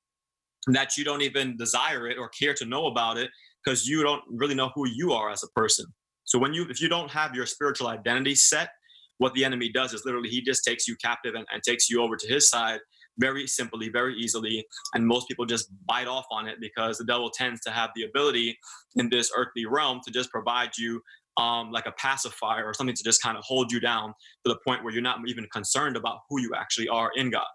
that 0.66 0.96
you 0.96 1.05
don't 1.05 1.22
even 1.22 1.57
desire 1.57 2.09
it 2.09 2.18
or 2.18 2.29
care 2.29 2.55
to 2.55 2.64
know 2.64 2.87
about 2.87 3.16
it 3.16 3.31
because 3.64 3.87
you 3.87 4.02
don't 4.02 4.22
really 4.29 4.55
know 4.55 4.70
who 4.74 4.88
you 4.88 5.12
are 5.12 5.31
as 5.31 5.42
a 5.42 5.48
person. 5.48 5.87
So 6.24 6.38
when 6.38 6.52
you 6.52 6.66
if 6.68 6.81
you 6.81 6.88
don't 6.88 7.11
have 7.11 7.35
your 7.35 7.46
spiritual 7.46 7.88
identity 7.88 8.35
set, 8.35 8.70
what 9.18 9.33
the 9.35 9.44
enemy 9.44 9.70
does 9.70 9.94
is 9.94 10.02
literally 10.05 10.29
he 10.29 10.42
just 10.42 10.64
takes 10.64 10.88
you 10.88 10.96
captive 10.96 11.35
and, 11.35 11.46
and 11.52 11.62
takes 11.62 11.88
you 11.88 12.02
over 12.02 12.16
to 12.16 12.26
his 12.26 12.48
side 12.48 12.81
very 13.18 13.46
simply, 13.46 13.88
very 13.88 14.14
easily. 14.16 14.64
And 14.94 15.07
most 15.07 15.29
people 15.29 15.46
just 15.46 15.68
bite 15.87 16.07
off 16.07 16.26
on 16.31 16.46
it 16.46 16.57
because 16.61 16.98
the 16.98 17.05
devil 17.05 17.31
tends 17.31 17.61
to 17.62 17.70
have 17.70 17.90
the 17.94 18.05
ability 18.05 18.59
in 18.96 19.09
this 19.11 19.31
earthly 19.37 19.66
realm 19.66 20.00
to 20.05 20.11
just 20.11 20.31
provide 20.31 20.70
you 20.79 21.00
um, 21.37 21.70
like 21.70 21.87
a 21.87 21.92
pacifier 21.92 22.64
or 22.64 22.72
something 22.72 22.96
to 22.96 23.05
just 23.05 23.22
kind 23.22 23.37
of 23.37 23.44
hold 23.44 23.70
you 23.70 23.81
down 23.81 24.14
to 24.44 24.52
the 24.52 24.59
point 24.66 24.83
where 24.83 24.92
you're 24.92 25.02
not 25.02 25.18
even 25.26 25.46
concerned 25.52 25.96
about 25.96 26.20
who 26.31 26.40
you 26.40 26.52
actually 26.57 26.88
are 26.88 27.11
in 27.14 27.31
God. 27.31 27.46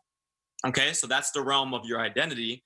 Okay, 0.65 0.93
so 0.93 1.07
that's 1.07 1.31
the 1.31 1.41
realm 1.41 1.73
of 1.73 1.85
your 1.85 1.99
identity 1.99 2.61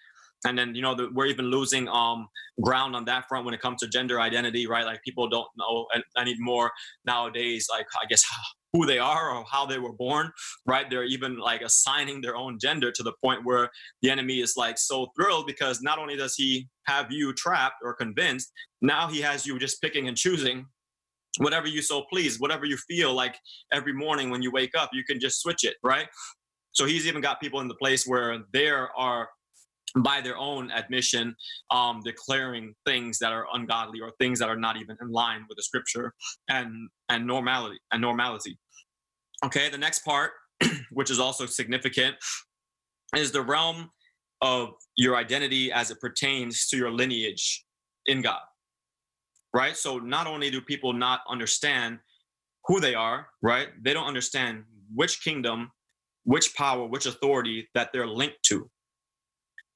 and 0.45 0.57
then 0.57 0.75
you 0.75 0.81
know 0.81 0.95
the, 0.95 1.09
we're 1.13 1.25
even 1.25 1.45
losing 1.45 1.87
um 1.89 2.27
ground 2.61 2.95
on 2.95 3.05
that 3.05 3.27
front 3.27 3.45
when 3.45 3.53
it 3.53 3.61
comes 3.61 3.79
to 3.79 3.87
gender 3.87 4.19
identity 4.19 4.67
right 4.67 4.85
like 4.85 5.01
people 5.03 5.27
don't 5.27 5.47
know 5.57 5.87
anymore 6.17 6.71
nowadays 7.05 7.67
like 7.69 7.85
i 8.01 8.05
guess 8.07 8.23
who 8.75 8.85
they 8.85 8.99
are 8.99 9.31
or 9.35 9.45
how 9.49 9.65
they 9.65 9.79
were 9.79 9.93
born 9.93 10.31
right? 10.65 10.89
They're 10.89 11.03
even 11.05 11.37
like 11.37 11.61
assigning 11.61 12.21
their 12.21 12.35
own 12.35 12.59
gender 12.59 12.91
to 12.91 13.03
the 13.03 13.13
point 13.23 13.45
where 13.45 13.69
the 14.01 14.09
enemy 14.09 14.39
is 14.39 14.55
like 14.57 14.77
so 14.77 15.07
thrilled 15.15 15.47
because 15.47 15.81
not 15.81 15.99
only 15.99 16.15
does 16.15 16.35
he 16.35 16.67
have 16.85 17.11
you 17.11 17.33
trapped 17.33 17.77
or 17.83 17.93
convinced 17.93 18.51
now 18.81 19.07
he 19.07 19.21
has 19.21 19.45
you 19.45 19.57
just 19.59 19.81
picking 19.81 20.07
and 20.07 20.17
choosing 20.17 20.65
whatever 21.39 21.67
you 21.67 21.81
so 21.81 22.03
please 22.09 22.39
whatever 22.39 22.65
you 22.65 22.77
feel 22.77 23.13
like 23.13 23.35
every 23.71 23.93
morning 23.93 24.29
when 24.29 24.41
you 24.41 24.51
wake 24.51 24.71
up 24.77 24.89
you 24.93 25.03
can 25.03 25.19
just 25.19 25.41
switch 25.41 25.63
it 25.63 25.75
right? 25.83 26.07
So 26.71 26.85
he's 26.85 27.07
even 27.07 27.21
got 27.21 27.39
people 27.39 27.61
in 27.61 27.67
the 27.67 27.75
place 27.75 28.05
where 28.05 28.39
there 28.51 28.89
are 28.97 29.29
by 29.95 30.21
their 30.21 30.37
own 30.37 30.71
admission, 30.71 31.35
um, 31.71 32.01
declaring 32.03 32.73
things 32.85 33.17
that 33.19 33.31
are 33.31 33.45
ungodly 33.53 34.01
or 34.01 34.11
things 34.19 34.39
that 34.39 34.49
are 34.49 34.57
not 34.57 34.77
even 34.77 34.97
in 35.01 35.11
line 35.11 35.45
with 35.47 35.57
the 35.57 35.63
scripture 35.63 36.13
and 36.49 36.89
and 37.09 37.25
normality 37.25 37.79
and 37.91 38.01
normality. 38.01 38.57
Okay, 39.45 39.69
the 39.69 39.77
next 39.77 39.99
part, 39.99 40.31
which 40.91 41.09
is 41.09 41.19
also 41.19 41.45
significant, 41.45 42.15
is 43.15 43.31
the 43.31 43.41
realm 43.41 43.89
of 44.41 44.69
your 44.97 45.15
identity 45.15 45.71
as 45.71 45.91
it 45.91 45.99
pertains 45.99 46.67
to 46.67 46.77
your 46.77 46.91
lineage 46.91 47.65
in 48.05 48.21
God. 48.21 48.41
Right? 49.53 49.77
So 49.77 49.99
not 49.99 50.27
only 50.27 50.49
do 50.49 50.59
people 50.59 50.91
not 50.91 51.21
understand 51.29 51.99
who 52.65 52.81
they 52.81 52.93
are, 52.93 53.27
right? 53.41 53.69
They 53.81 53.93
don't 53.93 54.07
understand 54.07 54.65
which 54.93 55.23
kingdom, 55.23 55.71
which 56.23 56.53
power, 56.55 56.85
which 56.85 57.05
authority 57.05 57.69
that 57.73 57.91
they're 57.93 58.07
linked 58.07 58.43
to 58.47 58.69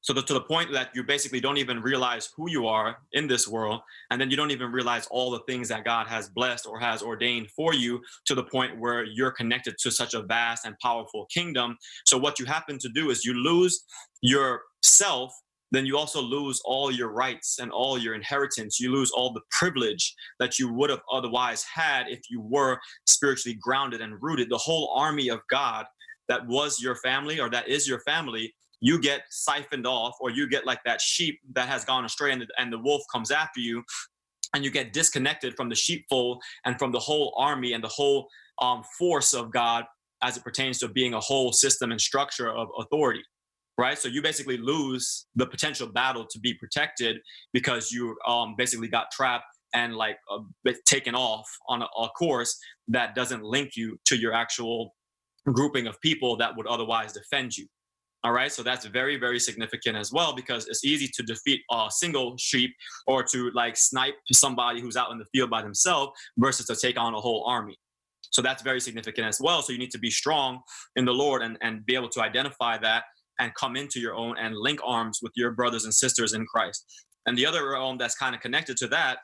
so 0.02 0.14
the, 0.14 0.22
to 0.22 0.34
the 0.34 0.42
point 0.42 0.72
that 0.72 0.90
you 0.94 1.04
basically 1.04 1.40
don't 1.40 1.58
even 1.58 1.82
realize 1.82 2.30
who 2.36 2.50
you 2.50 2.68
are 2.68 2.98
in 3.14 3.28
this 3.28 3.48
world 3.48 3.82
and 4.12 4.20
then 4.20 4.30
you 4.32 4.38
don't 4.38 4.52
even 4.52 4.72
realize 4.72 5.08
all 5.12 5.32
the 5.32 5.42
things 5.48 5.68
that 5.70 5.84
god 5.84 6.08
has 6.08 6.30
blessed 6.30 6.66
or 6.66 6.80
has 6.80 7.02
ordained 7.02 7.50
for 7.52 7.74
you 7.74 8.00
to 8.26 8.36
the 8.36 8.44
point 8.44 8.80
where 8.80 9.04
you're 9.04 9.32
connected 9.32 9.76
to 9.80 9.92
such 9.92 10.14
a 10.14 10.22
vast 10.24 10.66
and 10.66 10.78
powerful 10.80 11.26
kingdom 11.34 11.78
so 12.06 12.18
what 12.18 12.40
you 12.40 12.46
happen 12.46 12.78
to 12.78 12.90
do 12.90 13.10
is 13.10 13.26
you 13.26 13.34
lose 13.34 13.84
yourself 14.22 15.34
then 15.72 15.86
you 15.86 15.98
also 15.98 16.22
lose 16.22 16.62
all 16.66 16.92
your 16.92 17.10
rights 17.10 17.60
and 17.60 17.72
all 17.72 17.98
your 17.98 18.16
inheritance. 18.16 18.80
You 18.80 18.92
lose 18.92 19.12
all 19.12 19.34
the 19.34 19.42
privilege 19.52 20.16
that 20.40 20.58
you 20.58 20.74
would 20.74 20.90
have 20.90 21.02
otherwise 21.12 21.64
had 21.64 22.08
if 22.10 22.22
you 22.30 22.42
were 22.42 22.80
spiritually 23.06 23.58
grounded 23.62 24.02
and 24.02 24.16
rooted. 24.20 24.50
The 24.50 24.58
whole 24.58 24.92
army 24.96 25.30
of 25.30 25.42
God 25.50 25.86
that 26.28 26.46
was 26.48 26.82
your 26.82 26.96
family 26.96 27.40
or 27.40 27.50
that 27.50 27.68
is 27.68 27.88
your 27.88 28.00
family, 28.02 28.54
you 28.82 29.00
get 29.00 29.24
siphoned 29.30 29.86
off, 29.86 30.16
or 30.20 30.30
you 30.30 30.50
get 30.50 30.66
like 30.66 30.80
that 30.86 31.02
sheep 31.02 31.40
that 31.54 31.68
has 31.68 31.86
gone 31.86 32.06
astray, 32.06 32.32
and 32.32 32.42
the, 32.42 32.48
and 32.58 32.72
the 32.72 32.80
wolf 32.80 33.02
comes 33.12 33.32
after 33.32 33.60
you, 33.60 33.84
and 34.54 34.64
you 34.64 34.72
get 34.72 34.94
disconnected 34.94 35.56
from 35.56 35.70
the 35.70 35.76
sheepfold 35.76 36.42
and 36.66 36.78
from 36.80 36.92
the 36.92 37.00
whole 37.00 37.34
army 37.38 37.74
and 37.74 37.84
the 37.84 37.90
whole 37.90 38.28
um, 38.62 38.84
force 38.98 39.34
of 39.34 39.52
God 39.52 39.86
as 40.22 40.36
it 40.38 40.44
pertains 40.44 40.80
to 40.80 40.88
being 40.88 41.14
a 41.14 41.20
whole 41.20 41.52
system 41.52 41.92
and 41.92 42.02
structure 42.02 42.52
of 42.52 42.68
authority 42.78 43.24
right? 43.80 43.98
So 43.98 44.10
you 44.10 44.22
basically 44.22 44.58
lose 44.58 45.26
the 45.36 45.46
potential 45.46 45.88
battle 45.88 46.26
to 46.30 46.40
be 46.40 46.54
protected 46.54 47.20
because 47.54 47.94
you 47.94 48.18
um, 48.28 48.56
basically 48.58 48.90
got 48.90 49.10
trapped 49.10 49.46
and 49.74 49.96
like 49.96 50.18
uh, 50.30 50.74
taken 50.86 51.16
off 51.16 51.50
on 51.70 51.82
a, 51.82 51.86
a 51.86 52.10
course 52.10 52.60
that 52.90 53.16
doesn't 53.16 53.42
link 53.42 53.78
you 53.78 53.98
to 54.06 54.18
your 54.18 54.34
actual 54.34 54.96
grouping 55.46 55.88
of 55.88 56.00
people 56.02 56.36
that 56.38 56.58
would 56.58 56.68
otherwise 56.68 57.14
defend 57.14 57.56
you. 57.58 57.68
All 58.24 58.34
right, 58.34 58.52
so 58.52 58.64
that's 58.64 58.86
very, 58.86 59.16
very 59.16 59.40
significant 59.40 59.96
as 59.96 60.12
well 60.12 60.36
because 60.36 60.68
it's 60.68 60.84
easy 60.84 61.08
to 61.14 61.24
defeat 61.24 61.62
a 61.72 61.88
single 61.90 62.36
sheep 62.38 62.72
or 63.08 63.24
to 63.24 63.50
like 63.52 63.78
snipe 63.78 64.16
somebody 64.32 64.82
who's 64.82 64.98
out 64.98 65.12
in 65.12 65.18
the 65.18 65.26
field 65.32 65.50
by 65.50 65.62
themselves 65.62 66.12
versus 66.38 66.66
to 66.66 66.76
take 66.76 67.00
on 67.00 67.14
a 67.14 67.20
whole 67.20 67.46
army. 67.48 67.78
So 68.32 68.42
that's 68.42 68.62
very 68.62 68.82
significant 68.82 69.26
as 69.26 69.40
well. 69.42 69.62
So 69.62 69.72
you 69.72 69.80
need 69.80 69.92
to 69.92 70.00
be 70.00 70.12
strong 70.12 70.60
in 70.98 71.06
the 71.06 71.14
Lord 71.14 71.42
and, 71.42 71.58
and 71.62 71.86
be 71.86 71.96
able 71.96 72.10
to 72.10 72.22
identify 72.22 72.78
that 72.80 73.06
and 73.40 73.56
come 73.56 73.78
into 73.78 74.02
your 74.02 74.16
own 74.16 74.38
and 74.38 74.56
link 74.56 74.80
arms 74.84 75.20
with 75.22 75.32
your 75.36 75.52
brothers 75.52 75.86
and 75.86 75.94
sisters 75.94 76.34
in 76.34 76.46
Christ. 76.46 76.86
And 77.26 77.38
the 77.38 77.46
other 77.46 77.70
realm 77.70 77.98
that's 77.98 78.16
kind 78.16 78.36
of 78.36 78.42
connected 78.42 78.76
to 78.78 78.88
that 78.90 79.20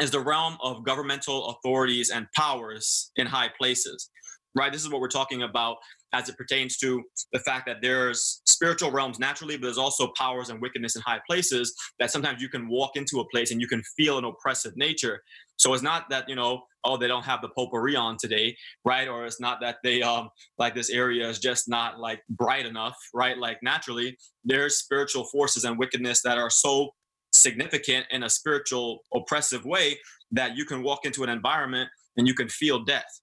is 0.00 0.10
the 0.10 0.20
realm 0.20 0.58
of 0.62 0.84
governmental 0.84 1.48
authorities 1.48 2.10
and 2.10 2.26
powers 2.36 3.10
in 3.16 3.26
high 3.26 3.48
places. 3.58 4.10
Right? 4.54 4.72
This 4.72 4.82
is 4.82 4.90
what 4.90 5.00
we're 5.00 5.08
talking 5.08 5.42
about 5.42 5.76
as 6.12 6.28
it 6.28 6.36
pertains 6.36 6.76
to 6.78 7.02
the 7.32 7.38
fact 7.40 7.66
that 7.66 7.78
there's 7.82 8.40
spiritual 8.46 8.90
realms 8.90 9.18
naturally, 9.18 9.56
but 9.56 9.64
there's 9.64 9.78
also 9.78 10.12
powers 10.16 10.48
and 10.48 10.60
wickedness 10.60 10.96
in 10.96 11.02
high 11.02 11.20
places 11.26 11.74
that 11.98 12.10
sometimes 12.10 12.40
you 12.40 12.48
can 12.48 12.68
walk 12.68 12.92
into 12.96 13.20
a 13.20 13.28
place 13.28 13.50
and 13.50 13.60
you 13.60 13.68
can 13.68 13.82
feel 13.96 14.18
an 14.18 14.24
oppressive 14.24 14.72
nature. 14.76 15.20
So 15.56 15.74
it's 15.74 15.82
not 15.82 16.08
that, 16.10 16.28
you 16.28 16.36
know, 16.36 16.62
oh, 16.84 16.96
they 16.96 17.08
don't 17.08 17.24
have 17.24 17.42
the 17.42 17.48
potpourri 17.48 17.96
on 17.96 18.16
today, 18.18 18.56
right? 18.84 19.08
Or 19.08 19.26
it's 19.26 19.40
not 19.40 19.60
that 19.60 19.76
they 19.82 20.02
um 20.02 20.28
like 20.56 20.74
this 20.74 20.90
area 20.90 21.28
is 21.28 21.38
just 21.38 21.68
not 21.68 21.98
like 21.98 22.22
bright 22.30 22.64
enough, 22.64 22.96
right? 23.12 23.36
Like 23.36 23.58
naturally, 23.62 24.16
there's 24.44 24.76
spiritual 24.78 25.24
forces 25.24 25.64
and 25.64 25.78
wickedness 25.78 26.22
that 26.22 26.38
are 26.38 26.50
so 26.50 26.90
significant 27.32 28.06
in 28.10 28.22
a 28.22 28.30
spiritual 28.30 29.00
oppressive 29.14 29.64
way 29.64 29.98
that 30.30 30.56
you 30.56 30.64
can 30.64 30.82
walk 30.82 31.04
into 31.04 31.22
an 31.22 31.28
environment 31.28 31.90
and 32.16 32.26
you 32.26 32.34
can 32.34 32.48
feel 32.48 32.84
death 32.84 33.20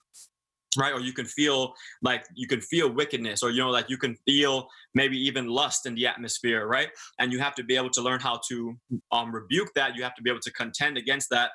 right? 0.78 0.94
Or 0.94 1.00
you 1.00 1.14
can 1.14 1.26
feel 1.26 1.74
like 2.02 2.26
you 2.36 2.48
can 2.48 2.62
feel 2.62 2.90
wickedness 2.92 3.44
or 3.44 3.52
you 3.52 3.60
know 3.60 3.70
like 3.70 3.90
you 3.90 3.98
can 3.98 4.16
feel 4.26 4.68
maybe 4.94 5.18
even 5.18 5.48
lust 5.48 5.86
in 5.86 5.96
the 5.96 6.08
atmosphere 6.08 6.68
right? 6.68 6.90
And 7.20 7.32
you 7.32 7.40
have 7.40 7.56
to 7.56 7.64
be 7.64 7.76
able 7.76 7.90
to 7.92 8.02
learn 8.02 8.20
how 8.20 8.40
to 8.50 8.76
um, 9.12 9.34
rebuke 9.34 9.70
that. 9.76 9.96
You 9.96 10.04
have 10.04 10.16
to 10.16 10.22
be 10.22 10.30
able 10.30 10.42
to 10.42 10.52
contend 10.52 10.98
against 10.98 11.30
that 11.32 11.52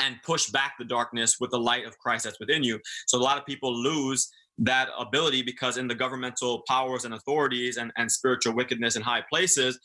and 0.00 0.16
push 0.24 0.50
back 0.50 0.74
the 0.78 0.84
darkness 0.84 1.36
with 1.40 1.50
the 1.50 1.58
light 1.58 1.86
of 1.86 1.96
Christ 1.98 2.24
that's 2.24 2.40
within 2.40 2.64
you. 2.64 2.80
So 3.06 3.18
a 3.18 3.22
lot 3.22 3.38
of 3.38 3.46
people 3.46 3.74
lose 3.74 4.28
that 4.58 4.88
ability 4.98 5.42
because 5.42 5.78
in 5.78 5.88
the 5.88 5.94
governmental 5.94 6.62
powers 6.68 7.04
and 7.04 7.14
authorities 7.14 7.76
and, 7.76 7.92
and 7.96 8.10
spiritual 8.10 8.54
wickedness 8.54 8.96
in 8.96 9.02
high 9.02 9.22
places, 9.30 9.78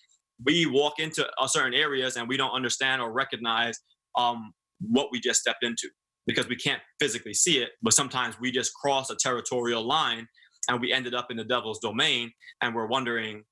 we 0.46 0.66
walk 0.66 1.00
into 1.00 1.28
certain 1.48 1.74
areas 1.74 2.16
and 2.16 2.28
we 2.28 2.38
don't 2.38 2.52
understand 2.52 3.02
or 3.02 3.12
recognize 3.12 3.80
um, 4.18 4.54
what 4.80 5.10
we 5.12 5.20
just 5.20 5.42
stepped 5.42 5.64
into 5.64 5.90
because 6.30 6.48
we 6.48 6.56
can't 6.56 6.82
physically 7.00 7.34
see 7.34 7.58
it. 7.58 7.70
But 7.82 7.94
sometimes 7.94 8.40
we 8.40 8.52
just 8.52 8.72
cross 8.76 9.10
a 9.10 9.16
territorial 9.16 9.86
line 9.86 10.28
and 10.70 10.80
we 10.80 10.94
ended 10.94 11.16
up 11.16 11.32
in 11.32 11.38
the 11.38 11.44
devil's 11.44 11.80
domain 11.80 12.32
and 12.62 12.76
we're 12.76 12.86
wondering, 12.86 13.44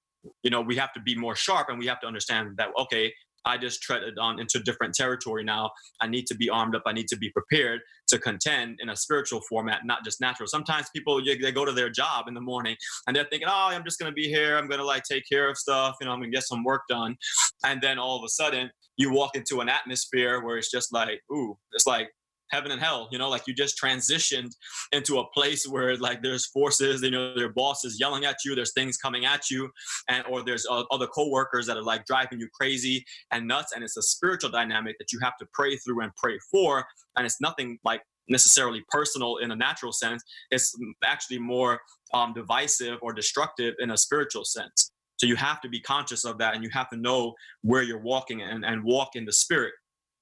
you 0.43 0.51
know, 0.51 0.61
we 0.61 0.75
have 0.75 0.93
to 0.93 1.01
be 1.01 1.15
more 1.17 1.35
sharp 1.35 1.69
and 1.69 1.79
we 1.79 1.87
have 1.87 1.99
to 2.01 2.07
understand 2.07 2.51
that, 2.57 2.67
okay, 2.79 3.11
I 3.45 3.57
just 3.57 3.81
treaded 3.81 4.19
on 4.19 4.39
into 4.39 4.59
different 4.59 4.93
territory 4.93 5.43
now. 5.43 5.71
I 6.01 6.07
need 6.07 6.27
to 6.27 6.35
be 6.35 6.49
armed 6.49 6.75
up. 6.75 6.83
I 6.85 6.91
need 6.91 7.07
to 7.07 7.17
be 7.17 7.31
prepared 7.31 7.79
to 8.09 8.19
contend 8.19 8.77
in 8.79 8.89
a 8.89 8.95
spiritual 8.95 9.41
format, 9.49 9.85
not 9.85 10.03
just 10.03 10.21
natural. 10.21 10.47
Sometimes 10.47 10.87
people 10.95 11.23
they 11.23 11.51
go 11.51 11.65
to 11.65 11.71
their 11.71 11.89
job 11.89 12.27
in 12.27 12.35
the 12.35 12.41
morning 12.41 12.75
and 13.07 13.15
they're 13.15 13.27
thinking, 13.31 13.47
"Oh, 13.49 13.69
I'm 13.69 13.85
just 13.85 13.99
gonna 13.99 14.11
be 14.11 14.27
here. 14.27 14.57
I'm 14.57 14.67
gonna 14.67 14.83
like 14.83 15.03
take 15.03 15.23
care 15.31 15.49
of 15.49 15.57
stuff. 15.57 15.95
You 15.99 16.05
know, 16.05 16.13
I'm 16.13 16.19
gonna 16.19 16.31
get 16.31 16.43
some 16.43 16.63
work 16.63 16.83
done." 16.89 17.15
And 17.63 17.81
then 17.81 17.97
all 17.97 18.17
of 18.17 18.23
a 18.23 18.29
sudden, 18.29 18.69
you 18.97 19.11
walk 19.11 19.35
into 19.35 19.61
an 19.61 19.69
atmosphere 19.69 20.41
where 20.43 20.57
it's 20.57 20.69
just 20.69 20.93
like, 20.93 21.21
"Ooh," 21.31 21.57
it's 21.71 21.87
like 21.87 22.09
heaven 22.51 22.71
and 22.71 22.81
hell 22.81 23.07
you 23.11 23.17
know 23.17 23.29
like 23.29 23.43
you 23.47 23.53
just 23.53 23.79
transitioned 23.81 24.51
into 24.91 25.19
a 25.19 25.27
place 25.33 25.67
where 25.67 25.95
like 25.97 26.21
there's 26.21 26.45
forces 26.47 27.01
you 27.01 27.11
know 27.11 27.35
their 27.35 27.51
bosses 27.51 27.99
yelling 27.99 28.25
at 28.25 28.37
you 28.45 28.55
there's 28.55 28.73
things 28.73 28.97
coming 28.97 29.25
at 29.25 29.49
you 29.49 29.69
and 30.09 30.23
or 30.29 30.43
there's 30.43 30.65
uh, 30.69 30.83
other 30.91 31.07
coworkers 31.07 31.65
that 31.67 31.77
are 31.77 31.83
like 31.83 32.05
driving 32.05 32.39
you 32.39 32.47
crazy 32.53 33.03
and 33.31 33.47
nuts 33.47 33.73
and 33.73 33.83
it's 33.83 33.97
a 33.97 34.01
spiritual 34.01 34.49
dynamic 34.49 34.95
that 34.99 35.11
you 35.11 35.19
have 35.21 35.37
to 35.37 35.45
pray 35.53 35.75
through 35.77 36.01
and 36.01 36.11
pray 36.15 36.37
for 36.51 36.85
and 37.15 37.25
it's 37.25 37.41
nothing 37.41 37.77
like 37.83 38.01
necessarily 38.29 38.83
personal 38.89 39.37
in 39.37 39.51
a 39.51 39.55
natural 39.55 39.93
sense 39.93 40.21
it's 40.51 40.75
actually 41.05 41.39
more 41.39 41.79
um, 42.13 42.33
divisive 42.33 42.97
or 43.01 43.13
destructive 43.13 43.73
in 43.79 43.91
a 43.91 43.97
spiritual 43.97 44.43
sense 44.43 44.91
so 45.17 45.25
you 45.25 45.35
have 45.35 45.61
to 45.61 45.69
be 45.69 45.79
conscious 45.79 46.25
of 46.25 46.37
that 46.37 46.55
and 46.55 46.63
you 46.63 46.69
have 46.71 46.89
to 46.89 46.97
know 46.97 47.33
where 47.63 47.81
you're 47.81 48.01
walking 48.01 48.41
and, 48.41 48.63
and 48.63 48.83
walk 48.83 49.15
in 49.15 49.25
the 49.25 49.33
spirit 49.33 49.73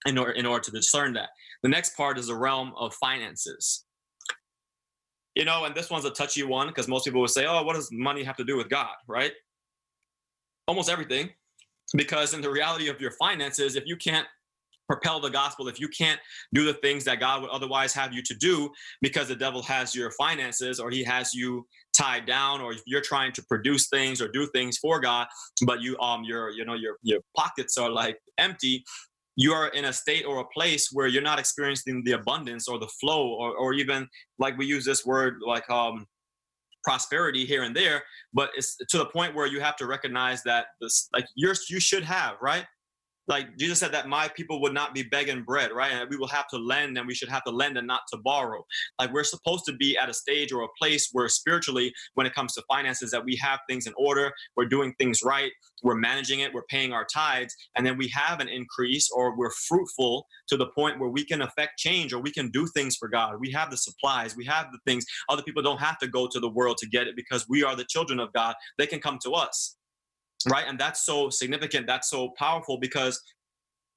in 0.05 0.17
order, 0.17 0.31
in 0.31 0.45
order 0.45 0.63
to 0.63 0.71
discern 0.71 1.13
that. 1.13 1.29
The 1.63 1.69
next 1.69 1.95
part 1.95 2.17
is 2.17 2.27
the 2.27 2.35
realm 2.35 2.73
of 2.77 2.93
finances. 2.95 3.85
You 5.35 5.43
know, 5.43 5.65
and 5.65 5.75
this 5.75 5.89
one's 5.89 6.05
a 6.05 6.11
touchy 6.11 6.43
one 6.43 6.67
because 6.67 6.87
most 6.87 7.03
people 7.05 7.21
would 7.21 7.29
say, 7.29 7.45
oh, 7.45 7.63
what 7.63 7.75
does 7.75 7.89
money 7.91 8.23
have 8.23 8.37
to 8.37 8.45
do 8.45 8.55
with 8.55 8.69
God, 8.69 8.93
right? 9.07 9.33
Almost 10.67 10.89
everything. 10.89 11.29
Because 11.95 12.33
in 12.33 12.41
the 12.41 12.49
reality 12.49 12.87
of 12.87 13.01
your 13.01 13.11
finances, 13.11 13.75
if 13.75 13.85
you 13.85 13.97
can't 13.97 14.27
propel 14.87 15.19
the 15.19 15.29
gospel, 15.29 15.67
if 15.67 15.79
you 15.79 15.87
can't 15.87 16.19
do 16.53 16.65
the 16.65 16.73
things 16.75 17.03
that 17.05 17.19
God 17.19 17.41
would 17.41 17.49
otherwise 17.49 17.93
have 17.93 18.13
you 18.13 18.21
to 18.23 18.35
do 18.35 18.69
because 19.01 19.27
the 19.27 19.35
devil 19.35 19.61
has 19.63 19.95
your 19.95 20.11
finances 20.11 20.79
or 20.79 20.89
he 20.89 21.03
has 21.03 21.33
you 21.33 21.65
tied 21.93 22.25
down 22.25 22.61
or 22.61 22.73
if 22.73 22.81
you're 22.85 23.01
trying 23.01 23.31
to 23.33 23.43
produce 23.43 23.87
things 23.87 24.21
or 24.21 24.27
do 24.27 24.47
things 24.47 24.77
for 24.77 24.99
God, 24.99 25.27
but 25.65 25.81
you 25.81 25.97
um 25.99 26.23
your 26.23 26.51
you 26.51 26.65
know 26.65 26.75
your 26.75 26.97
your 27.01 27.19
pockets 27.35 27.77
are 27.77 27.89
like 27.89 28.19
empty, 28.37 28.83
you 29.35 29.51
are 29.53 29.67
in 29.69 29.85
a 29.85 29.93
state 29.93 30.25
or 30.25 30.39
a 30.39 30.45
place 30.45 30.89
where 30.91 31.07
you're 31.07 31.21
not 31.21 31.39
experiencing 31.39 32.03
the 32.03 32.13
abundance 32.13 32.67
or 32.67 32.79
the 32.79 32.87
flow 32.87 33.33
or, 33.33 33.55
or 33.55 33.73
even 33.73 34.07
like 34.39 34.57
we 34.57 34.65
use 34.65 34.85
this 34.85 35.05
word 35.05 35.37
like 35.45 35.69
um 35.69 36.05
prosperity 36.83 37.45
here 37.45 37.63
and 37.63 37.75
there 37.75 38.03
but 38.33 38.51
it's 38.55 38.77
to 38.89 38.97
the 38.97 39.05
point 39.05 39.33
where 39.33 39.47
you 39.47 39.59
have 39.59 39.75
to 39.75 39.87
recognize 39.87 40.43
that 40.43 40.67
this 40.79 41.09
like 41.13 41.25
you're 41.35 41.55
you 41.69 41.79
should 41.79 42.03
have 42.03 42.35
right 42.41 42.65
like 43.27 43.57
Jesus 43.57 43.79
said 43.79 43.91
that 43.93 44.07
my 44.07 44.27
people 44.29 44.61
would 44.61 44.73
not 44.73 44.93
be 44.93 45.03
begging 45.03 45.43
bread, 45.43 45.71
right? 45.71 45.91
And 45.91 46.09
we 46.09 46.17
will 46.17 46.27
have 46.27 46.47
to 46.49 46.57
lend 46.57 46.97
and 46.97 47.07
we 47.07 47.15
should 47.15 47.29
have 47.29 47.43
to 47.45 47.51
lend 47.51 47.77
and 47.77 47.87
not 47.87 48.01
to 48.11 48.17
borrow. 48.17 48.65
Like 48.99 49.11
we're 49.11 49.23
supposed 49.23 49.65
to 49.65 49.73
be 49.73 49.97
at 49.97 50.09
a 50.09 50.13
stage 50.13 50.51
or 50.51 50.63
a 50.63 50.67
place 50.79 51.09
where 51.11 51.27
spiritually, 51.27 51.93
when 52.13 52.27
it 52.27 52.33
comes 52.33 52.53
to 52.53 52.63
finances, 52.67 53.11
that 53.11 53.25
we 53.25 53.35
have 53.37 53.59
things 53.67 53.87
in 53.87 53.93
order, 53.97 54.31
we're 54.55 54.65
doing 54.65 54.93
things 54.99 55.21
right, 55.23 55.51
we're 55.83 55.95
managing 55.95 56.41
it, 56.41 56.53
we're 56.53 56.63
paying 56.63 56.93
our 56.93 57.05
tithes, 57.05 57.55
and 57.75 57.85
then 57.85 57.97
we 57.97 58.07
have 58.09 58.39
an 58.39 58.49
increase 58.49 59.09
or 59.11 59.35
we're 59.35 59.51
fruitful 59.51 60.27
to 60.47 60.57
the 60.57 60.67
point 60.67 60.99
where 60.99 61.09
we 61.09 61.25
can 61.25 61.41
affect 61.41 61.79
change 61.79 62.13
or 62.13 62.19
we 62.19 62.31
can 62.31 62.49
do 62.51 62.67
things 62.67 62.95
for 62.95 63.07
God. 63.07 63.39
We 63.39 63.51
have 63.51 63.71
the 63.71 63.77
supplies, 63.77 64.35
we 64.35 64.45
have 64.45 64.67
the 64.71 64.79
things. 64.85 65.05
Other 65.29 65.43
people 65.43 65.63
don't 65.63 65.81
have 65.81 65.97
to 65.99 66.07
go 66.07 66.27
to 66.27 66.39
the 66.39 66.49
world 66.49 66.77
to 66.77 66.87
get 66.87 67.07
it 67.07 67.15
because 67.15 67.47
we 67.49 67.63
are 67.63 67.75
the 67.75 67.85
children 67.85 68.19
of 68.19 68.31
God. 68.33 68.55
They 68.77 68.87
can 68.87 68.99
come 68.99 69.19
to 69.23 69.31
us 69.31 69.77
right? 70.49 70.65
And 70.67 70.79
that's 70.79 71.05
so 71.05 71.29
significant 71.29 71.87
that's 71.87 72.09
so 72.09 72.33
powerful 72.37 72.77
because 72.77 73.21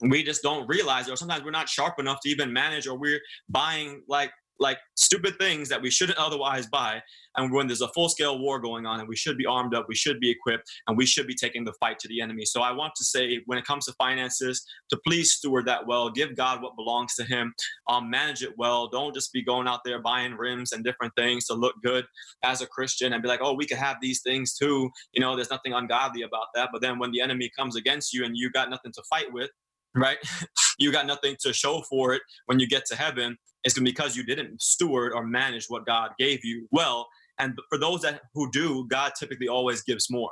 we 0.01 0.22
just 0.22 0.42
don't 0.42 0.66
realize 0.68 1.09
it 1.09 1.12
or 1.12 1.16
sometimes 1.16 1.44
we're 1.44 1.51
not 1.51 1.68
sharp 1.68 1.98
enough 1.98 2.20
to 2.22 2.29
even 2.29 2.53
manage 2.53 2.87
or 2.87 2.96
we're 2.96 3.20
buying 3.48 4.03
like 4.09 4.31
like 4.59 4.79
stupid 4.97 5.38
things 5.38 5.68
that 5.68 5.81
we 5.81 5.90
shouldn't 5.90 6.18
otherwise 6.18 6.66
buy. 6.66 7.01
And 7.37 7.53
when 7.53 7.68
there's 7.68 7.81
a 7.81 7.88
full 7.88 8.09
scale 8.09 8.38
war 8.38 8.59
going 8.59 8.87
on, 8.87 8.99
and 8.99 9.09
we 9.09 9.14
should 9.14 9.38
be 9.38 9.47
armed 9.47 9.75
up, 9.75 9.87
we 9.88 9.94
should 9.94 10.18
be 10.18 10.31
equipped, 10.31 10.68
and 10.88 10.97
we 10.97 11.07
should 11.07 11.27
be 11.27 11.35
taking 11.35 11.64
the 11.64 11.73
fight 11.75 11.99
to 12.01 12.09
the 12.09 12.21
enemy. 12.21 12.44
So 12.44 12.62
I 12.62 12.73
want 12.73 12.94
to 12.97 13.05
say, 13.05 13.40
when 13.47 13.59
it 13.59 13.64
comes 13.64 13.87
to 13.87 13.92
finances, 13.92 14.64
to 14.90 14.99
please 15.07 15.33
steward 15.33 15.66
that 15.66 15.87
well. 15.87 16.11
Give 16.11 16.35
God 16.35 16.62
what 16.62 16.77
belongs 16.77 17.14
to 17.14 17.25
Him. 17.25 17.55
Um, 17.88 18.11
manage 18.11 18.42
it 18.42 18.55
well. 18.59 18.88
Don't 18.88 19.14
just 19.14 19.33
be 19.33 19.42
going 19.42 19.68
out 19.68 19.81
there 19.85 20.01
buying 20.01 20.35
rims 20.35 20.73
and 20.73 20.83
different 20.83 21.12
things 21.16 21.47
to 21.47 21.55
look 21.55 21.75
good 21.85 22.05
as 22.44 22.61
a 22.61 22.66
Christian 22.66 23.12
and 23.12 23.23
be 23.23 23.29
like, 23.29 23.40
oh, 23.42 23.55
we 23.55 23.66
could 23.66 23.79
have 23.79 23.97
these 24.01 24.23
things 24.23 24.55
too. 24.55 24.90
You 25.12 25.21
know, 25.21 25.37
there's 25.37 25.51
nothing 25.51 25.75
ungodly 25.75 26.23
about 26.23 26.47
that. 26.55 26.71
But 26.73 26.83
then 26.83 26.99
when 26.99 27.12
the 27.12 27.21
enemy 27.21 27.51
comes 27.57 27.77
against 27.77 28.12
you 28.12 28.25
and 28.25 28.37
you 28.37 28.51
got 28.51 28.71
nothing 28.71 28.92
to 28.92 29.03
fight 29.09 29.33
with, 29.33 29.51
right? 29.96 30.18
you 30.79 30.92
got 30.92 31.07
nothing 31.07 31.37
to 31.42 31.53
show 31.53 31.83
for 31.83 32.14
it 32.14 32.22
when 32.46 32.61
you 32.61 32.68
get 32.68 32.85
to 32.87 32.96
heaven. 32.96 33.37
It's 33.64 33.79
because 33.79 34.16
you 34.16 34.24
didn't 34.24 34.62
steward 34.62 35.12
or 35.14 35.27
manage 35.27 35.66
what 35.68 35.87
God 35.87 36.11
gave 36.18 36.44
you 36.44 36.68
well. 36.72 37.09
And 37.38 37.59
for 37.70 37.79
those 37.79 38.03
that 38.03 38.22
who 38.35 38.51
do, 38.53 38.87
God 38.88 39.12
typically 39.18 39.48
always 39.48 39.83
gives 39.83 40.11
more. 40.11 40.31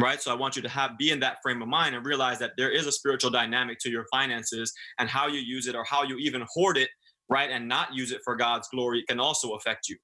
Right. 0.00 0.22
So 0.22 0.32
I 0.32 0.36
want 0.36 0.56
you 0.56 0.62
to 0.62 0.68
have 0.68 0.98
be 0.98 1.10
in 1.10 1.20
that 1.20 1.38
frame 1.42 1.62
of 1.62 1.68
mind 1.68 1.94
and 1.96 2.06
realize 2.06 2.38
that 2.40 2.52
there 2.58 2.70
is 2.70 2.86
a 2.86 2.92
spiritual 2.92 3.30
dynamic 3.30 3.78
to 3.80 3.90
your 3.90 4.06
finances 4.12 4.72
and 4.98 5.08
how 5.08 5.28
you 5.28 5.40
use 5.40 5.68
it 5.68 5.76
or 5.76 5.84
how 5.84 6.04
you 6.04 6.18
even 6.18 6.44
hoard 6.54 6.78
it, 6.78 6.90
right, 7.28 7.50
and 7.50 7.68
not 7.68 7.94
use 7.94 8.12
it 8.12 8.20
for 8.24 8.36
God's 8.36 8.68
glory 8.68 9.04
can 9.08 9.20
also 9.20 9.52
affect 9.54 9.88
you. 9.88 9.96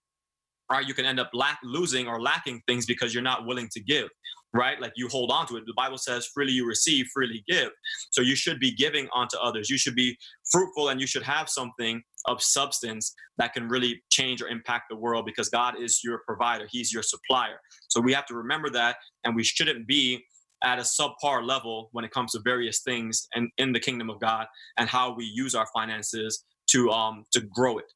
right? 0.71 0.87
You 0.87 0.95
can 0.95 1.07
end 1.07 1.21
up 1.21 1.31
lack, 1.35 1.59
losing 1.65 2.09
or 2.09 2.21
lacking 2.21 2.63
things 2.69 2.87
because 2.87 3.15
you're 3.15 3.23
not 3.23 3.47
willing 3.47 3.69
to 3.73 3.81
give, 3.81 4.09
right? 4.55 4.81
Like 4.81 4.93
you 4.97 5.09
hold 5.09 5.31
on 5.31 5.47
to 5.49 5.57
it. 5.57 5.65
The 5.67 5.75
Bible 5.77 5.99
says, 5.99 6.27
freely 6.33 6.53
you 6.53 6.67
receive, 6.67 7.07
freely 7.13 7.45
give. 7.49 7.71
So 8.13 8.23
you 8.23 8.37
should 8.37 8.61
be 8.61 8.73
giving 8.73 9.09
onto 9.13 9.37
others. 9.37 9.69
You 9.69 9.77
should 9.77 9.97
be 9.97 10.17
fruitful 10.51 10.89
and 10.89 11.01
you 11.01 11.07
should 11.07 11.25
have 11.25 11.49
something 11.49 12.03
of 12.27 12.43
substance 12.43 13.13
that 13.37 13.53
can 13.53 13.69
really 13.69 14.03
change 14.11 14.41
or 14.41 14.49
impact 14.49 14.85
the 14.89 14.97
world 14.97 15.27
because 15.27 15.49
God 15.49 15.75
is 15.79 16.01
your 16.03 16.21
provider, 16.27 16.67
He's 16.71 16.93
your 16.93 17.03
supplier. 17.03 17.61
So 17.89 18.01
we 18.01 18.13
have 18.15 18.27
to 18.27 18.35
remember 18.35 18.71
that, 18.71 18.97
and 19.25 19.37
we 19.37 19.43
shouldn't 19.43 19.87
be 19.87 20.25
at 20.63 20.79
a 20.79 20.83
subpar 20.83 21.45
level 21.47 21.91
when 21.93 22.05
it 22.05 22.11
comes 22.11 22.33
to 22.33 22.41
various 22.43 22.81
things 22.81 23.27
and 23.35 23.51
in 23.59 23.73
the 23.73 23.81
kingdom 23.81 24.09
of 24.09 24.19
God 24.21 24.47
and 24.79 24.89
how 24.89 25.15
we 25.15 25.25
use 25.25 25.55
our 25.55 25.67
finances 25.75 26.45
to 26.69 26.91
um 26.91 27.25
to 27.33 27.41
grow 27.41 27.79
it. 27.79 27.93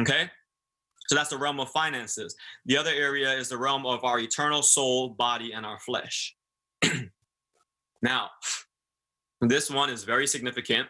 Okay? 0.00 0.30
So 1.08 1.14
that's 1.14 1.30
the 1.30 1.38
realm 1.38 1.58
of 1.58 1.70
finances. 1.70 2.36
The 2.66 2.76
other 2.76 2.92
area 2.94 3.32
is 3.32 3.48
the 3.48 3.56
realm 3.56 3.86
of 3.86 4.04
our 4.04 4.18
eternal 4.20 4.62
soul, 4.62 5.10
body, 5.10 5.52
and 5.52 5.64
our 5.64 5.78
flesh. 5.80 6.36
now, 8.02 8.30
this 9.40 9.70
one 9.70 9.90
is 9.90 10.04
very 10.04 10.26
significant. 10.26 10.86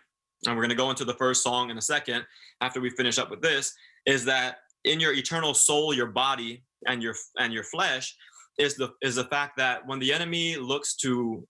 And 0.46 0.54
we're 0.54 0.62
going 0.62 0.70
to 0.70 0.76
go 0.76 0.90
into 0.90 1.04
the 1.04 1.14
first 1.14 1.42
song 1.42 1.70
in 1.70 1.78
a 1.78 1.83
second 1.83 2.24
after 2.61 2.81
we 2.81 2.90
finish 2.90 3.18
up 3.18 3.31
with 3.31 3.40
this 3.40 3.74
is 4.07 4.24
that 4.24 4.59
in 4.85 5.00
your 5.00 5.12
eternal 5.12 5.52
soul, 5.52 5.92
your 5.92 6.07
body, 6.07 6.62
and 6.87 7.02
your 7.02 7.14
and 7.38 7.52
your 7.52 7.64
flesh 7.64 8.16
is 8.59 8.76
the 8.76 8.90
is 9.02 9.16
the 9.16 9.24
fact 9.24 9.57
that 9.57 9.87
when 9.87 9.98
the 9.98 10.12
enemy 10.12 10.57
looks 10.57 10.94
to 10.96 11.46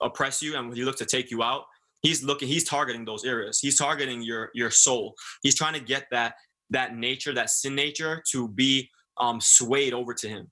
oppress 0.00 0.42
you 0.42 0.56
and 0.56 0.68
when 0.68 0.76
he 0.76 0.84
looks 0.84 0.98
to 0.98 1.06
take 1.06 1.30
you 1.30 1.42
out, 1.42 1.64
he's 2.02 2.22
looking 2.22 2.48
he's 2.48 2.64
targeting 2.64 3.04
those 3.04 3.24
areas. 3.24 3.60
He's 3.60 3.76
targeting 3.78 4.22
your 4.22 4.50
your 4.54 4.70
soul. 4.70 5.14
He's 5.42 5.54
trying 5.54 5.74
to 5.74 5.80
get 5.80 6.06
that 6.10 6.34
that 6.70 6.96
nature, 6.96 7.34
that 7.34 7.50
sin 7.50 7.74
nature, 7.74 8.22
to 8.32 8.48
be 8.48 8.88
um, 9.18 9.40
swayed 9.40 9.92
over 9.92 10.14
to 10.14 10.28
him. 10.28 10.50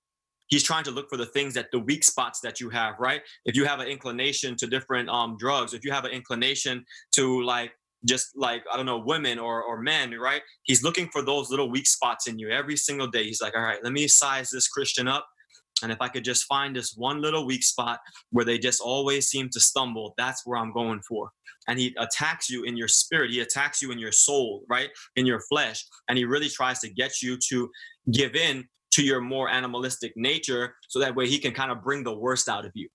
He's 0.49 0.63
trying 0.63 0.85
to 0.85 0.91
look 0.91 1.09
for 1.09 1.17
the 1.17 1.27
things 1.27 1.55
that 1.55 1.69
the 1.73 1.79
weak 1.79 2.05
spots 2.05 2.41
that 2.41 2.61
you 2.61 2.69
have, 2.71 2.97
right? 2.99 3.23
If 3.47 3.57
you 3.57 3.65
have 3.65 3.81
an 3.81 3.89
inclination 3.89 4.55
to 4.57 4.67
different 4.67 5.09
um, 5.09 5.37
drugs, 5.39 5.73
if 5.73 5.85
you 5.85 5.93
have 5.93 6.05
an 6.05 6.11
inclination 6.11 6.85
to 7.13 7.43
like 7.43 7.73
just 8.05 8.37
like 8.37 8.65
I 8.73 8.77
don't 8.77 8.87
know, 8.87 8.99
women 8.99 9.39
or 9.39 9.63
or 9.63 9.81
men, 9.81 10.13
right? 10.13 10.43
He's 10.65 10.83
looking 10.83 11.09
for 11.09 11.23
those 11.23 11.51
little 11.51 11.71
weak 11.71 11.87
spots 11.87 12.27
in 12.27 12.39
you 12.39 12.51
every 12.51 12.77
single 12.77 13.07
day. 13.07 13.25
He's 13.25 13.41
like, 13.41 13.57
all 13.57 13.63
right, 13.63 13.83
let 13.83 13.93
me 13.93 14.09
size 14.09 14.51
this 14.51 14.69
Christian 14.69 15.09
up. 15.09 15.27
And 15.83 15.91
if 15.91 15.99
I 16.01 16.09
could 16.09 16.25
just 16.25 16.45
find 16.45 16.77
this 16.77 16.95
one 16.97 17.21
little 17.21 17.45
weak 17.47 17.63
spot 17.63 17.99
where 18.31 18.45
they 18.45 18.59
just 18.59 18.81
always 18.81 19.29
seem 19.29 19.49
to 19.51 19.61
stumble, 19.61 20.15
that's 20.17 20.47
where 20.47 20.59
I'm 20.59 20.73
going 20.73 21.01
for. 21.09 21.31
And 21.69 21.79
he 21.79 21.95
attacks 21.99 22.49
you 22.51 22.65
in 22.65 22.77
your 22.77 22.89
spirit, 22.89 23.31
he 23.31 23.41
attacks 23.41 23.83
you 23.83 23.91
in 23.91 23.99
your 23.99 24.13
soul, 24.13 24.63
right? 24.69 24.91
In 25.17 25.27
your 25.27 25.41
flesh. 25.41 25.85
And 26.09 26.19
he 26.19 26.25
really 26.25 26.49
tries 26.49 26.81
to 26.81 26.91
get 26.91 27.23
you 27.23 27.37
to 27.49 27.71
give 28.13 28.35
in 28.35 28.65
to 28.93 29.03
your 29.03 29.21
more 29.21 29.49
animalistic 29.49 30.13
nature 30.17 30.75
so 30.89 30.99
that 30.99 31.15
way 31.15 31.27
he 31.27 31.39
can 31.39 31.53
kind 31.53 31.73
of 31.73 31.83
bring 31.83 32.05
the 32.05 32.17
worst 32.17 32.49
out 32.49 32.65
of 32.65 32.73
you 32.75 32.89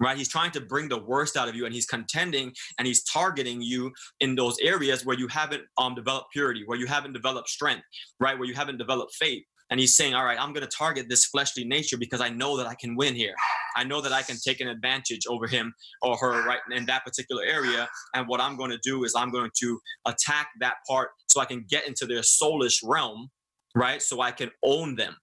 right 0.00 0.16
he's 0.16 0.28
trying 0.28 0.50
to 0.50 0.60
bring 0.60 0.88
the 0.88 1.02
worst 1.04 1.36
out 1.36 1.48
of 1.48 1.54
you 1.54 1.64
and 1.64 1.74
he's 1.74 1.86
contending 1.86 2.52
and 2.78 2.86
he's 2.86 3.02
targeting 3.04 3.60
you 3.60 3.92
in 4.20 4.34
those 4.34 4.56
areas 4.62 5.04
where 5.04 5.18
you 5.18 5.28
haven't 5.28 5.62
um, 5.76 5.94
developed 5.94 6.26
purity 6.32 6.62
where 6.66 6.78
you 6.78 6.86
haven't 6.86 7.12
developed 7.12 7.48
strength 7.48 7.82
right 8.20 8.38
where 8.38 8.48
you 8.48 8.54
haven't 8.54 8.78
developed 8.78 9.14
faith 9.14 9.42
and 9.70 9.78
he's 9.78 9.94
saying, 9.94 10.14
All 10.14 10.24
right, 10.24 10.40
I'm 10.40 10.52
going 10.52 10.66
to 10.66 10.76
target 10.76 11.06
this 11.08 11.26
fleshly 11.26 11.64
nature 11.64 11.96
because 11.98 12.20
I 12.20 12.28
know 12.28 12.56
that 12.56 12.66
I 12.66 12.74
can 12.74 12.96
win 12.96 13.14
here. 13.14 13.34
I 13.76 13.84
know 13.84 14.00
that 14.00 14.12
I 14.12 14.22
can 14.22 14.36
take 14.42 14.60
an 14.60 14.68
advantage 14.68 15.26
over 15.28 15.46
him 15.46 15.72
or 16.02 16.16
her 16.16 16.46
right 16.46 16.60
in 16.74 16.86
that 16.86 17.04
particular 17.04 17.44
area. 17.44 17.88
And 18.14 18.26
what 18.26 18.40
I'm 18.40 18.56
going 18.56 18.70
to 18.70 18.78
do 18.82 19.04
is 19.04 19.14
I'm 19.14 19.30
going 19.30 19.50
to 19.60 19.80
attack 20.06 20.48
that 20.60 20.74
part 20.88 21.10
so 21.28 21.40
I 21.40 21.44
can 21.44 21.64
get 21.68 21.86
into 21.86 22.06
their 22.06 22.20
soulish 22.20 22.80
realm, 22.82 23.28
right? 23.74 24.02
So 24.02 24.20
I 24.20 24.32
can 24.32 24.50
own 24.62 24.96
them. 24.96 25.16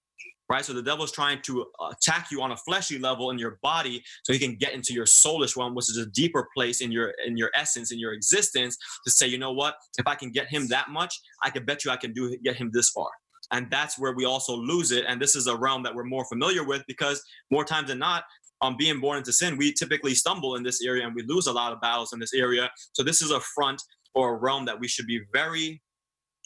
Right, 0.48 0.64
so 0.64 0.74
the 0.74 0.84
devil's 0.84 1.12
trying 1.12 1.42
to 1.42 1.66
attack 1.90 2.28
you 2.30 2.44
on 2.44 2.52
a 2.52 2.58
fleshly 2.58 3.00
level 3.00 3.32
in 3.32 3.40
your 3.40 3.58
body, 3.64 4.04
so 4.22 4.32
he 4.32 4.38
can 4.38 4.54
get 4.54 4.74
into 4.74 4.94
your 4.94 5.06
soulish 5.06 5.58
realm, 5.58 5.74
which 5.74 5.90
is 5.90 5.98
a 5.98 6.06
deeper 6.06 6.48
place 6.56 6.82
in 6.82 6.92
your 6.92 7.16
in 7.26 7.36
your 7.36 7.50
essence, 7.56 7.92
in 7.92 7.98
your 7.98 8.14
existence, 8.14 8.78
to 9.06 9.12
say, 9.12 9.26
you 9.26 9.40
know 9.40 9.54
what? 9.54 9.74
If 9.98 10.06
I 10.06 10.14
can 10.14 10.30
get 10.30 10.48
him 10.48 10.68
that 10.68 10.90
much, 10.90 11.20
I 11.42 11.50
can 11.50 11.66
bet 11.66 11.84
you 11.84 11.90
I 11.90 11.98
can 11.98 12.14
do 12.14 12.38
get 12.44 12.58
him 12.58 12.70
this 12.72 12.92
far 12.92 13.10
and 13.52 13.68
that's 13.70 14.00
where 14.00 14.14
we 14.14 14.26
also 14.26 14.56
lose 14.56 14.92
it 14.92 15.06
and 15.08 15.22
this 15.22 15.36
is 15.36 15.48
a 15.48 15.56
realm 15.56 15.84
that 15.84 15.94
we're 15.94 16.04
more 16.04 16.26
familiar 16.26 16.64
with 16.64 16.84
because 16.88 17.22
more 17.52 17.64
times 17.64 17.88
than 17.88 18.00
not 18.00 18.24
um, 18.62 18.76
being 18.78 19.00
born 19.00 19.18
into 19.18 19.34
sin 19.34 19.58
we 19.58 19.72
typically 19.74 20.16
stumble 20.16 20.56
in 20.56 20.64
this 20.64 20.82
area 20.84 21.06
and 21.06 21.14
we 21.16 21.24
lose 21.24 21.48
a 21.48 21.54
lot 21.54 21.72
of 21.72 21.82
battles 21.82 22.14
in 22.14 22.20
this 22.20 22.34
area 22.34 22.70
so 22.94 23.04
this 23.04 23.22
is 23.22 23.32
a 23.32 23.40
front 23.40 23.82
or 24.14 24.36
a 24.36 24.38
realm 24.38 24.66
that 24.66 24.80
we 24.80 24.88
should 24.88 25.08
be 25.08 25.22
very 25.34 25.82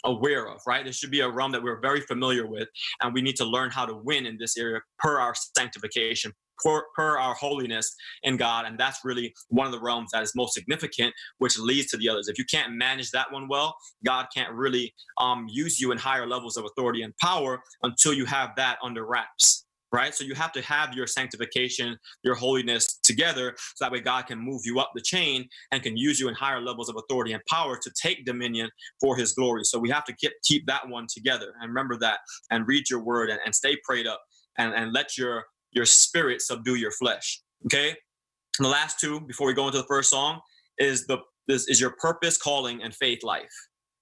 aware 0.06 0.48
of, 0.48 0.62
right? 0.68 0.86
This 0.86 0.98
should 0.98 1.12
be 1.12 1.22
a 1.22 1.30
realm 1.30 1.52
that 1.52 1.62
we're 1.62 1.80
very 1.80 2.02
familiar 2.02 2.48
with, 2.48 2.68
and 3.02 3.14
we 3.14 3.22
need 3.22 3.36
to 3.38 3.46
learn 3.46 3.70
how 3.70 3.86
to 3.86 3.96
win 3.96 4.26
in 4.26 4.38
this 4.38 4.58
area 4.58 4.80
per 4.98 5.20
our 5.20 5.34
sanctification, 5.58 6.32
per, 6.64 6.84
per 6.96 7.18
our 7.18 7.34
holiness 7.34 7.96
in 8.24 8.38
God. 8.38 8.66
And 8.66 8.78
that's 8.80 9.00
really 9.04 9.34
one 9.50 9.66
of 9.66 9.72
the 9.72 9.82
realms 9.82 10.12
that 10.12 10.24
is 10.24 10.34
most 10.36 10.54
significant, 10.54 11.14
which 11.38 11.58
leads 11.58 11.88
to 11.92 11.98
the 11.98 12.10
others. 12.10 12.28
If 12.28 12.38
you 12.38 12.46
can't 12.46 12.74
manage 12.74 13.12
that 13.12 13.32
one 13.32 13.48
well, 13.48 13.76
God 14.06 14.28
can't 14.36 14.54
really 14.54 14.94
um, 15.20 15.48
use 15.50 15.80
you 15.80 15.92
in 15.92 15.98
higher 15.98 16.28
levels 16.28 16.58
of 16.58 16.66
authority 16.66 17.02
and 17.02 17.16
power 17.18 17.62
until 17.84 18.14
you 18.14 18.26
have 18.26 18.52
that 18.58 18.78
under 18.84 19.06
wraps 19.06 19.66
right? 19.92 20.14
So 20.14 20.24
you 20.24 20.36
have 20.36 20.52
to 20.54 20.62
have 20.62 20.94
your 20.94 21.08
sanctification, 21.08 21.98
your 22.24 22.36
holiness 22.36 23.00
together, 23.04 23.56
so 23.76 23.86
that 23.86 23.92
way 23.92 24.00
God 24.00 24.28
can 24.28 24.40
move 24.40 24.62
you 24.66 24.80
up 24.80 24.92
the 24.94 25.02
chain 25.02 25.48
and 25.72 25.82
can 25.82 25.98
use 25.98 26.20
you 26.20 26.28
in 26.30 26.36
higher 26.36 26.62
levels 26.62 26.90
of 26.90 26.96
authority 26.96 27.34
and 27.34 27.42
power 27.50 27.78
to 27.82 27.92
take 28.02 28.26
dominion 28.26 28.70
for 29.00 29.16
His 29.16 29.34
glory. 29.34 29.64
So 29.64 29.80
we 29.80 29.90
have 29.90 30.06
to 30.06 30.14
keep 30.14 30.34
keep 30.44 30.66
that 30.68 30.88
one 30.88 31.08
together 31.10 31.54
and 31.60 31.70
remember 31.70 31.98
that, 32.00 32.20
and 32.52 32.68
read 32.68 32.90
your 32.90 33.04
word 33.04 33.30
and, 33.30 33.40
and 33.46 33.56
stay 33.56 33.78
prayed 33.84 34.08
up, 34.08 34.22
and 34.58 34.74
and 34.74 34.94
let 34.94 35.18
your 35.18 35.46
your 35.72 35.86
spirit 35.86 36.42
subdue 36.42 36.76
your 36.76 36.92
flesh. 36.92 37.42
Okay. 37.66 37.90
And 37.90 38.66
the 38.66 38.70
last 38.70 39.00
two, 39.00 39.22
before 39.22 39.48
we 39.48 39.54
go 39.54 39.68
into 39.68 39.78
the 39.78 39.88
first 39.88 40.10
song, 40.10 40.40
is 40.78 41.06
the 41.08 41.18
this 41.48 41.68
is 41.68 41.82
your 41.82 41.96
purpose, 42.00 42.38
calling, 42.38 42.84
and 42.84 42.94
faith 42.96 43.24
life. 43.24 43.50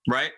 Right? 0.10 0.32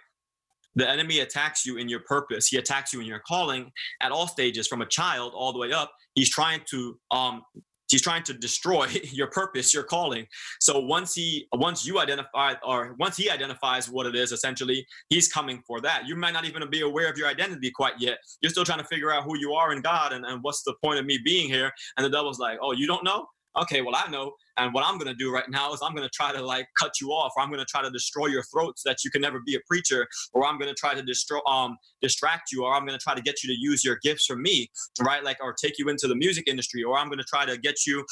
The 0.75 0.87
enemy 0.87 1.19
attacks 1.19 1.65
you 1.65 1.77
in 1.77 1.89
your 1.89 2.01
purpose. 2.01 2.47
He 2.47 2.57
attacks 2.57 2.93
you 2.93 2.99
in 2.99 3.07
your 3.07 3.21
calling 3.27 3.71
at 4.01 4.11
all 4.11 4.27
stages, 4.27 4.67
from 4.67 4.81
a 4.81 4.85
child 4.85 5.33
all 5.35 5.51
the 5.51 5.59
way 5.59 5.71
up. 5.71 5.91
He's 6.13 6.29
trying 6.29 6.61
to 6.69 6.99
um, 7.11 7.41
he's 7.89 8.01
trying 8.01 8.23
to 8.23 8.33
destroy 8.33 8.87
your 9.11 9.27
purpose 9.27 9.73
your 9.73 9.83
calling. 9.83 10.25
So 10.59 10.79
once 10.79 11.13
he 11.13 11.47
once 11.53 11.85
you 11.85 11.99
identify 11.99 12.53
or 12.63 12.95
once 12.99 13.17
he 13.17 13.29
identifies 13.29 13.89
what 13.89 14.05
it 14.05 14.15
is 14.15 14.31
essentially 14.31 14.85
he's 15.09 15.31
coming 15.31 15.61
for 15.65 15.81
that. 15.81 16.07
You 16.07 16.15
might 16.15 16.33
not 16.33 16.45
even 16.45 16.67
be 16.69 16.81
aware 16.81 17.09
of 17.09 17.17
your 17.17 17.27
identity 17.27 17.71
quite 17.71 17.93
yet. 17.99 18.19
You're 18.41 18.51
still 18.51 18.65
trying 18.65 18.79
to 18.79 18.85
figure 18.85 19.11
out 19.11 19.23
who 19.23 19.37
you 19.37 19.53
are 19.53 19.71
in 19.71 19.81
god 19.81 20.13
and, 20.13 20.25
and 20.25 20.41
what's 20.43 20.63
the 20.63 20.73
point 20.83 20.99
of 20.99 21.05
me 21.05 21.19
being 21.23 21.47
here. 21.47 21.71
And 21.97 22.05
the 22.05 22.09
devil's 22.09 22.39
like 22.39 22.59
oh 22.61 22.71
you 22.71 22.87
don't 22.87 23.03
know 23.03 23.27
okay 23.57 23.81
well 23.81 23.95
i 23.95 24.09
know 24.09 24.31
and 24.57 24.73
what 24.73 24.85
i'm 24.85 24.97
going 24.97 25.07
to 25.07 25.15
do 25.15 25.31
right 25.31 25.49
now 25.49 25.73
is 25.73 25.79
i'm 25.83 25.95
going 25.95 26.07
to 26.07 26.13
try 26.13 26.31
to 26.31 26.41
like 26.41 26.67
cut 26.77 26.91
you 27.01 27.09
off 27.09 27.31
or 27.35 27.43
i'm 27.43 27.49
going 27.49 27.59
to 27.59 27.65
try 27.65 27.81
to 27.81 27.89
destroy 27.89 28.27
your 28.27 28.43
throat 28.43 28.77
so 28.77 28.89
that 28.89 29.03
you 29.03 29.11
can 29.11 29.21
never 29.21 29.39
be 29.45 29.55
a 29.55 29.59
preacher 29.67 30.07
or 30.33 30.45
i'm 30.45 30.57
going 30.57 30.69
to 30.69 30.75
try 30.75 30.93
to 30.93 31.01
destroy 31.01 31.39
um 31.47 31.77
distract 32.01 32.51
you 32.51 32.63
or 32.63 32.73
i'm 32.73 32.85
going 32.85 32.97
to 32.97 33.03
try 33.03 33.15
to 33.15 33.21
get 33.21 33.43
you 33.43 33.53
to 33.53 33.59
use 33.59 33.83
your 33.83 33.97
gifts 34.03 34.25
for 34.25 34.35
me 34.35 34.69
right 35.01 35.23
like 35.23 35.37
or 35.41 35.53
take 35.53 35.73
you 35.79 35.89
into 35.89 36.07
the 36.07 36.15
music 36.15 36.45
industry 36.47 36.83
or 36.83 36.97
i'm 36.97 37.07
going 37.07 37.19
to 37.19 37.25
try 37.25 37.45
to 37.45 37.57
get 37.57 37.85
you 37.85 38.05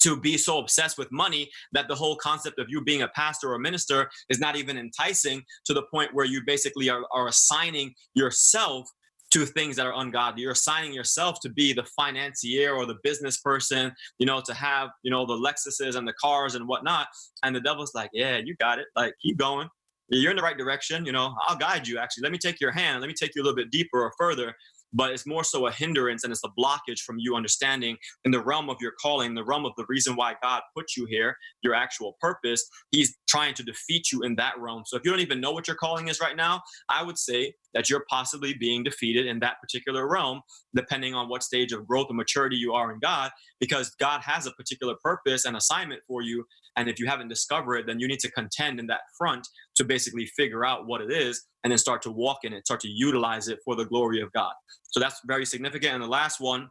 to 0.00 0.20
be 0.20 0.36
so 0.36 0.58
obsessed 0.58 0.98
with 0.98 1.10
money 1.10 1.48
that 1.72 1.88
the 1.88 1.94
whole 1.94 2.16
concept 2.16 2.58
of 2.58 2.66
you 2.68 2.82
being 2.82 3.02
a 3.02 3.08
pastor 3.08 3.50
or 3.50 3.54
a 3.54 3.60
minister 3.60 4.10
is 4.28 4.38
not 4.38 4.56
even 4.56 4.76
enticing 4.76 5.42
to 5.64 5.72
the 5.72 5.82
point 5.90 6.12
where 6.12 6.26
you 6.26 6.42
basically 6.44 6.90
are, 6.90 7.04
are 7.12 7.28
assigning 7.28 7.94
yourself 8.14 8.88
to 9.34 9.44
things 9.44 9.74
that 9.74 9.84
are 9.84 10.00
ungodly. 10.00 10.42
You're 10.42 10.52
assigning 10.52 10.92
yourself 10.92 11.40
to 11.42 11.48
be 11.48 11.72
the 11.72 11.82
financier 11.96 12.72
or 12.72 12.86
the 12.86 12.94
business 13.02 13.38
person, 13.38 13.92
you 14.20 14.26
know, 14.26 14.40
to 14.46 14.54
have, 14.54 14.90
you 15.02 15.10
know, 15.10 15.26
the 15.26 15.34
Lexuses 15.34 15.96
and 15.96 16.06
the 16.06 16.12
cars 16.12 16.54
and 16.54 16.68
whatnot. 16.68 17.08
And 17.42 17.54
the 17.54 17.60
devil's 17.60 17.96
like, 17.96 18.10
yeah, 18.12 18.36
you 18.36 18.54
got 18.60 18.78
it. 18.78 18.86
Like, 18.94 19.14
keep 19.20 19.36
going. 19.36 19.68
You're 20.08 20.30
in 20.30 20.36
the 20.36 20.42
right 20.42 20.56
direction. 20.56 21.04
You 21.04 21.10
know, 21.10 21.34
I'll 21.48 21.56
guide 21.56 21.88
you 21.88 21.98
actually. 21.98 22.22
Let 22.22 22.30
me 22.30 22.38
take 22.38 22.60
your 22.60 22.70
hand. 22.70 23.00
Let 23.00 23.08
me 23.08 23.14
take 23.14 23.32
you 23.34 23.42
a 23.42 23.44
little 23.44 23.56
bit 23.56 23.72
deeper 23.72 24.02
or 24.02 24.12
further 24.16 24.54
but 24.94 25.10
it's 25.10 25.26
more 25.26 25.44
so 25.44 25.66
a 25.66 25.72
hindrance 25.72 26.24
and 26.24 26.32
it's 26.32 26.44
a 26.44 26.50
blockage 26.58 27.00
from 27.00 27.16
you 27.18 27.34
understanding 27.34 27.96
in 28.24 28.30
the 28.30 28.42
realm 28.42 28.70
of 28.70 28.76
your 28.80 28.92
calling, 29.00 29.34
the 29.34 29.44
realm 29.44 29.66
of 29.66 29.72
the 29.76 29.84
reason 29.88 30.16
why 30.16 30.34
God 30.42 30.62
put 30.76 30.96
you 30.96 31.06
here, 31.06 31.36
your 31.62 31.74
actual 31.74 32.16
purpose. 32.20 32.66
He's 32.90 33.16
trying 33.28 33.54
to 33.54 33.62
defeat 33.62 34.12
you 34.12 34.22
in 34.22 34.36
that 34.36 34.54
realm. 34.58 34.84
So 34.86 34.96
if 34.96 35.02
you 35.04 35.10
don't 35.10 35.20
even 35.20 35.40
know 35.40 35.52
what 35.52 35.66
your 35.66 35.76
calling 35.76 36.08
is 36.08 36.20
right 36.20 36.36
now, 36.36 36.62
I 36.88 37.02
would 37.02 37.18
say 37.18 37.54
that 37.74 37.90
you're 37.90 38.04
possibly 38.08 38.54
being 38.54 38.84
defeated 38.84 39.26
in 39.26 39.40
that 39.40 39.60
particular 39.60 40.08
realm, 40.08 40.42
depending 40.74 41.14
on 41.14 41.28
what 41.28 41.42
stage 41.42 41.72
of 41.72 41.86
growth 41.86 42.06
and 42.08 42.16
maturity 42.16 42.56
you 42.56 42.72
are 42.72 42.92
in 42.92 43.00
God, 43.00 43.30
because 43.60 43.90
God 43.98 44.20
has 44.22 44.46
a 44.46 44.52
particular 44.52 44.94
purpose 45.02 45.44
and 45.44 45.56
assignment 45.56 46.02
for 46.06 46.22
you. 46.22 46.44
And 46.76 46.88
if 46.88 46.98
you 46.98 47.06
haven't 47.06 47.28
discovered 47.28 47.76
it, 47.76 47.86
then 47.86 48.00
you 48.00 48.08
need 48.08 48.20
to 48.20 48.30
contend 48.30 48.80
in 48.80 48.86
that 48.88 49.00
front 49.16 49.46
to 49.76 49.84
basically 49.84 50.26
figure 50.36 50.64
out 50.64 50.86
what 50.86 51.00
it 51.00 51.12
is 51.12 51.44
and 51.62 51.70
then 51.70 51.78
start 51.78 52.02
to 52.02 52.10
walk 52.10 52.38
in 52.44 52.52
it, 52.52 52.66
start 52.66 52.80
to 52.80 52.88
utilize 52.88 53.48
it 53.48 53.60
for 53.64 53.76
the 53.76 53.84
glory 53.84 54.20
of 54.20 54.32
God. 54.32 54.52
So 54.90 55.00
that's 55.00 55.20
very 55.26 55.46
significant. 55.46 55.94
And 55.94 56.02
the 56.02 56.08
last 56.08 56.40
one, 56.40 56.68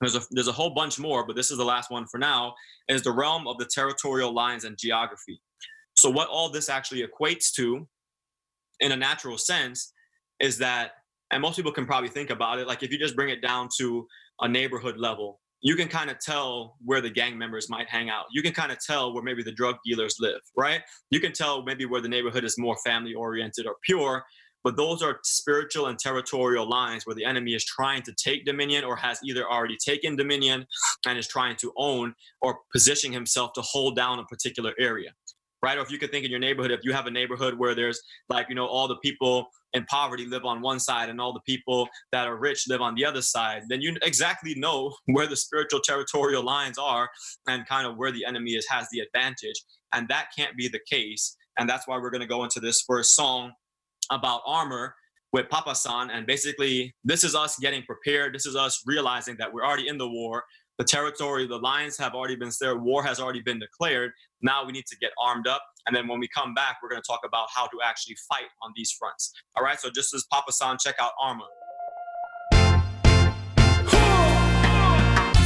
there's 0.00 0.16
a 0.16 0.22
there's 0.30 0.48
a 0.48 0.52
whole 0.52 0.70
bunch 0.70 0.98
more, 0.98 1.26
but 1.26 1.36
this 1.36 1.50
is 1.50 1.58
the 1.58 1.64
last 1.64 1.90
one 1.90 2.06
for 2.10 2.18
now, 2.18 2.54
is 2.88 3.02
the 3.02 3.12
realm 3.12 3.46
of 3.46 3.58
the 3.58 3.68
territorial 3.72 4.34
lines 4.34 4.64
and 4.64 4.76
geography. 4.78 5.40
So 5.96 6.10
what 6.10 6.28
all 6.28 6.48
this 6.48 6.68
actually 6.68 7.06
equates 7.06 7.52
to 7.56 7.86
in 8.80 8.92
a 8.92 8.96
natural 8.96 9.38
sense 9.38 9.92
is 10.40 10.58
that 10.58 10.92
and 11.30 11.40
most 11.40 11.56
people 11.56 11.72
can 11.72 11.86
probably 11.86 12.10
think 12.10 12.30
about 12.30 12.58
it. 12.58 12.66
Like 12.66 12.82
if 12.82 12.92
you 12.92 12.98
just 12.98 13.16
bring 13.16 13.30
it 13.30 13.40
down 13.40 13.68
to 13.78 14.06
a 14.40 14.48
neighborhood 14.48 14.98
level, 14.98 15.40
you 15.62 15.76
can 15.76 15.88
kind 15.88 16.10
of 16.10 16.18
tell 16.18 16.76
where 16.84 17.00
the 17.00 17.08
gang 17.08 17.38
members 17.38 17.70
might 17.70 17.88
hang 17.88 18.10
out. 18.10 18.26
You 18.32 18.42
can 18.42 18.52
kind 18.52 18.72
of 18.72 18.78
tell 18.80 19.14
where 19.14 19.22
maybe 19.22 19.42
the 19.42 19.52
drug 19.52 19.76
dealers 19.84 20.16
live, 20.18 20.40
right? 20.56 20.82
You 21.10 21.20
can 21.20 21.32
tell 21.32 21.62
maybe 21.62 21.86
where 21.86 22.00
the 22.00 22.08
neighborhood 22.08 22.44
is 22.44 22.58
more 22.58 22.76
family 22.84 23.14
oriented 23.14 23.66
or 23.66 23.76
pure. 23.82 24.24
But 24.64 24.76
those 24.76 25.02
are 25.02 25.18
spiritual 25.24 25.86
and 25.86 25.98
territorial 25.98 26.68
lines 26.68 27.04
where 27.04 27.16
the 27.16 27.24
enemy 27.24 27.54
is 27.54 27.64
trying 27.64 28.02
to 28.02 28.12
take 28.12 28.44
dominion 28.44 28.84
or 28.84 28.94
has 28.96 29.18
either 29.24 29.48
already 29.48 29.76
taken 29.76 30.14
dominion 30.14 30.66
and 31.06 31.18
is 31.18 31.26
trying 31.26 31.56
to 31.56 31.72
own 31.76 32.14
or 32.40 32.58
position 32.72 33.12
himself 33.12 33.52
to 33.54 33.62
hold 33.62 33.96
down 33.96 34.18
a 34.18 34.24
particular 34.24 34.72
area 34.78 35.10
right? 35.64 35.78
Or 35.78 35.82
if 35.82 35.90
you 35.90 35.98
could 35.98 36.10
think 36.10 36.24
in 36.24 36.30
your 36.32 36.40
neighborhood, 36.40 36.72
if 36.72 36.80
you 36.82 36.92
have 36.92 37.06
a 37.06 37.10
neighborhood 37.10 37.56
where 37.56 37.72
there's 37.72 38.02
like, 38.28 38.48
you 38.48 38.54
know, 38.56 38.66
all 38.66 38.88
the 38.88 38.96
people 38.96 39.46
in 39.74 39.84
poverty 39.84 40.26
live 40.26 40.44
on 40.44 40.60
one 40.60 40.78
side 40.78 41.08
and 41.08 41.20
all 41.20 41.32
the 41.32 41.40
people 41.40 41.88
that 42.12 42.26
are 42.26 42.36
rich 42.36 42.64
live 42.68 42.80
on 42.80 42.94
the 42.94 43.04
other 43.04 43.22
side, 43.22 43.62
then 43.68 43.80
you 43.80 43.96
exactly 44.02 44.54
know 44.54 44.94
where 45.06 45.26
the 45.26 45.36
spiritual 45.36 45.80
territorial 45.80 46.42
lines 46.42 46.78
are 46.78 47.08
and 47.48 47.66
kind 47.66 47.86
of 47.86 47.96
where 47.96 48.12
the 48.12 48.24
enemy 48.24 48.52
is 48.52 48.66
has 48.68 48.86
the 48.92 49.00
advantage. 49.00 49.62
And 49.92 50.08
that 50.08 50.28
can't 50.36 50.56
be 50.56 50.68
the 50.68 50.80
case. 50.90 51.36
And 51.58 51.68
that's 51.68 51.86
why 51.86 51.98
we're 51.98 52.10
going 52.10 52.22
to 52.22 52.26
go 52.26 52.44
into 52.44 52.60
this 52.60 52.82
first 52.82 53.14
song 53.14 53.52
about 54.10 54.42
armor 54.46 54.94
with 55.32 55.48
Papa 55.48 55.74
San. 55.74 56.10
And 56.10 56.26
basically, 56.26 56.94
this 57.04 57.24
is 57.24 57.34
us 57.34 57.58
getting 57.58 57.82
prepared. 57.82 58.34
This 58.34 58.46
is 58.46 58.56
us 58.56 58.82
realizing 58.86 59.36
that 59.38 59.52
we're 59.52 59.64
already 59.64 59.88
in 59.88 59.98
the 59.98 60.08
war 60.08 60.44
the 60.78 60.84
territory, 60.84 61.46
the 61.46 61.58
lines 61.58 61.96
have 61.98 62.14
already 62.14 62.36
been 62.36 62.50
there, 62.60 62.76
war 62.76 63.04
has 63.04 63.20
already 63.20 63.40
been 63.40 63.58
declared. 63.58 64.10
Now 64.40 64.64
we 64.64 64.72
need 64.72 64.86
to 64.86 64.96
get 64.96 65.10
armed 65.22 65.46
up. 65.46 65.62
And 65.86 65.96
then 65.96 66.06
when 66.06 66.20
we 66.20 66.28
come 66.28 66.54
back, 66.54 66.76
we're 66.82 66.88
going 66.88 67.02
to 67.02 67.06
talk 67.06 67.20
about 67.24 67.48
how 67.54 67.66
to 67.66 67.78
actually 67.84 68.16
fight 68.28 68.46
on 68.62 68.72
these 68.76 68.92
fronts. 68.92 69.32
All 69.56 69.64
right, 69.64 69.80
so 69.80 69.90
just 69.90 70.14
as 70.14 70.24
Papa 70.30 70.52
San, 70.52 70.76
check 70.78 70.94
out 71.00 71.12
Arma. 71.20 71.46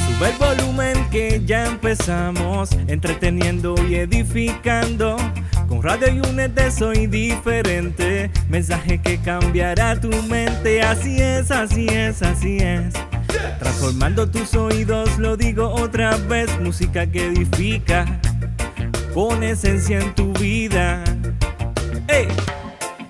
Sube 0.07 0.29
el 0.29 0.39
volumen 0.39 1.11
que 1.11 1.43
ya 1.45 1.67
empezamos, 1.67 2.73
entreteniendo 2.89 3.75
y 3.89 3.97
edificando. 3.97 5.17
Con 5.69 5.83
Radio 5.83 6.23
Unete 6.29 6.71
soy 6.71 7.07
diferente, 7.07 8.31
mensaje 8.49 9.01
que 9.01 9.19
cambiará 9.19 10.01
tu 10.01 10.11
mente. 10.25 10.83
Así 10.83 11.21
es, 11.21 11.51
así 11.51 11.87
es, 11.89 12.23
así 12.23 12.59
es. 12.59 12.95
Transformando 13.59 14.31
tus 14.31 14.55
oídos, 14.55 15.19
lo 15.19 15.37
digo 15.37 15.69
otra 15.69 16.17
vez, 16.17 16.49
música 16.61 17.07
que 17.07 17.27
edifica, 17.27 18.07
con 19.17 19.43
esencia 19.43 19.99
en 19.99 20.15
tu 20.15 20.31
vida. 20.35 21.03
Hey, 22.07 22.29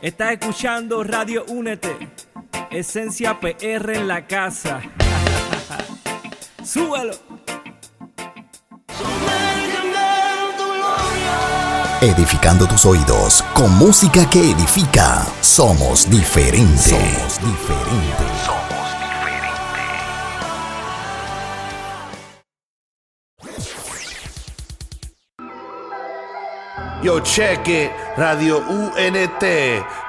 estás 0.00 0.34
escuchando 0.34 1.02
Radio 1.02 1.44
Únete, 1.48 1.96
esencia 2.70 3.40
PR 3.40 3.96
en 3.96 4.06
la 4.06 4.24
casa. 4.24 4.82
Súbalo. 6.64 7.14
Edificando 12.00 12.68
tus 12.68 12.86
oídos 12.86 13.42
con 13.52 13.76
música 13.76 14.30
que 14.30 14.52
edifica. 14.52 15.26
Somos 15.40 16.08
diferentes. 16.08 16.84
Somos 16.84 17.40
diferentes. 17.40 18.65
Yo, 27.06 27.20
check 27.20 27.68
it. 27.68 27.92
Radio 28.18 28.58
UNT 28.58 29.44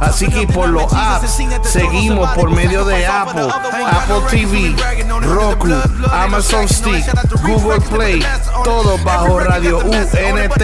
Así 0.00 0.28
que 0.28 0.46
por 0.46 0.68
los 0.68 0.92
apps, 0.92 1.38
seguimos 1.64 2.28
por 2.30 2.50
medio 2.50 2.84
de 2.84 3.06
Apple, 3.06 3.48
Apple 3.50 4.22
TV, 4.30 4.74
Roku, 5.22 5.68
Amazon 6.12 6.68
Stick, 6.68 7.04
Google 7.42 7.80
Play 7.80 8.24
todo 8.64 8.98
bajo 8.98 9.40
Radio 9.40 9.78
UNT. 9.78 10.62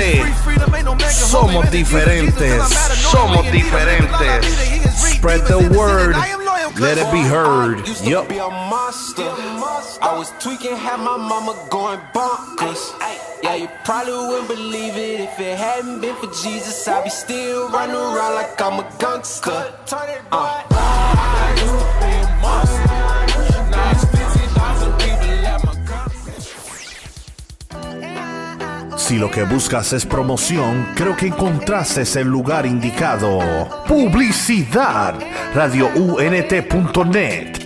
Somos 1.11 1.71
diferentes, 1.71 2.63
somos 3.11 3.51
diferentes. 3.51 4.87
Spread 4.97 5.47
the 5.47 5.69
word, 5.77 6.17
let 6.79 6.99
it 6.99 7.11
be 7.13 7.23
heard. 7.23 7.87
Yup. 8.03 8.29
I 10.07 10.15
was 10.17 10.31
tweaking, 10.39 10.77
had 10.77 11.01
my 11.01 11.17
mama 11.17 11.57
going 11.69 11.99
bonkers. 12.15 12.95
Yeah, 13.43 13.57
you 13.57 13.69
probably 13.85 14.13
wouldn't 14.13 14.47
believe 14.47 14.97
it 14.97 15.19
if 15.19 15.41
it 15.41 15.59
hadn't 15.59 16.01
been 16.01 16.15
for 16.15 16.29
Jesus. 16.29 16.87
I'd 16.87 17.03
be 17.03 17.11
still 17.11 17.69
running 17.71 17.97
around 17.97 18.37
like 18.37 18.63
I'm 18.63 18.79
a 18.79 18.89
gangster. 19.01 19.75
Uh. 20.31 20.63
Si 28.97 29.19
lo 29.19 29.29
que 29.29 29.43
buscas 29.43 29.93
es 29.93 30.07
promoción, 30.07 30.93
creo 30.95 31.17
que 31.17 31.27
encontraste 31.27 32.03
el 32.21 32.29
lugar 32.29 32.65
indicado. 32.65 33.41
Publicidad. 33.89 35.17
RadioUNT.net. 35.53 37.66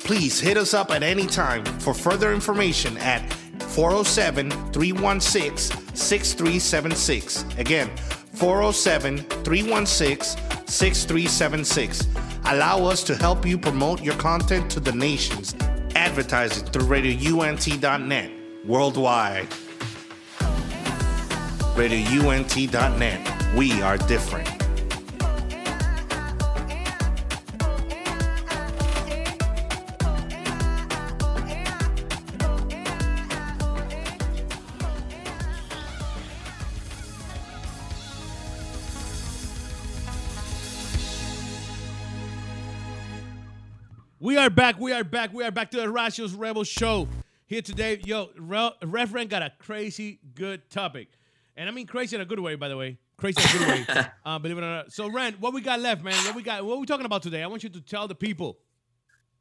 Please 0.00 0.38
hit 0.38 0.56
us 0.56 0.72
up 0.74 0.90
at 0.90 1.02
any 1.02 1.26
time 1.26 1.64
for 1.80 1.92
further 1.92 2.32
information 2.32 2.96
at 2.98 3.32
407 3.62 4.50
316 4.72 5.96
6376. 5.96 7.44
Again, 7.58 7.90
407 8.34 9.18
316 9.18 10.66
6376. 10.66 12.06
Allow 12.46 12.84
us 12.84 13.02
to 13.02 13.16
help 13.16 13.44
you 13.44 13.58
promote 13.58 14.02
your 14.02 14.14
content 14.16 14.70
to 14.70 14.80
the 14.80 14.92
nations. 14.92 15.56
Advertising 15.94 16.66
through 16.66 16.86
RadioUNT.net 16.86 18.30
worldwide. 18.64 19.48
RadioUNT.net. 21.76 23.54
We 23.54 23.82
are 23.82 23.98
different. 23.98 24.48
We 44.18 44.38
are 44.38 44.48
back. 44.48 44.80
We 44.80 44.92
are 44.92 45.04
back. 45.04 45.34
We 45.34 45.44
are 45.44 45.50
back 45.50 45.70
to 45.72 45.76
the 45.76 45.90
Righteous 45.90 46.32
Rebel 46.32 46.64
Show. 46.64 47.06
Here 47.46 47.60
today, 47.60 48.00
yo, 48.02 48.30
Reverend 48.38 49.28
got 49.28 49.42
a 49.42 49.52
crazy 49.58 50.20
good 50.34 50.70
topic 50.70 51.08
and 51.56 51.68
I 51.68 51.72
mean 51.72 51.86
crazy 51.86 52.16
in 52.16 52.22
a 52.22 52.26
good 52.26 52.40
way, 52.40 52.54
by 52.54 52.68
the 52.68 52.76
way. 52.76 52.98
Crazy 53.16 53.40
in 53.40 53.62
a 53.62 53.66
good 53.84 53.88
way. 53.88 54.06
Uh, 54.24 54.38
believe 54.38 54.58
it 54.58 54.62
or 54.62 54.64
not. 54.64 54.92
So, 54.92 55.08
Ren, 55.08 55.34
what 55.34 55.54
we 55.54 55.60
got 55.60 55.78
left, 55.80 56.02
man? 56.02 56.14
What 56.24 56.34
we 56.34 56.42
got? 56.42 56.64
What 56.64 56.80
we 56.80 56.86
talking 56.86 57.06
about 57.06 57.22
today? 57.22 57.42
I 57.42 57.46
want 57.46 57.62
you 57.62 57.68
to 57.70 57.80
tell 57.80 58.08
the 58.08 58.14
people. 58.14 58.58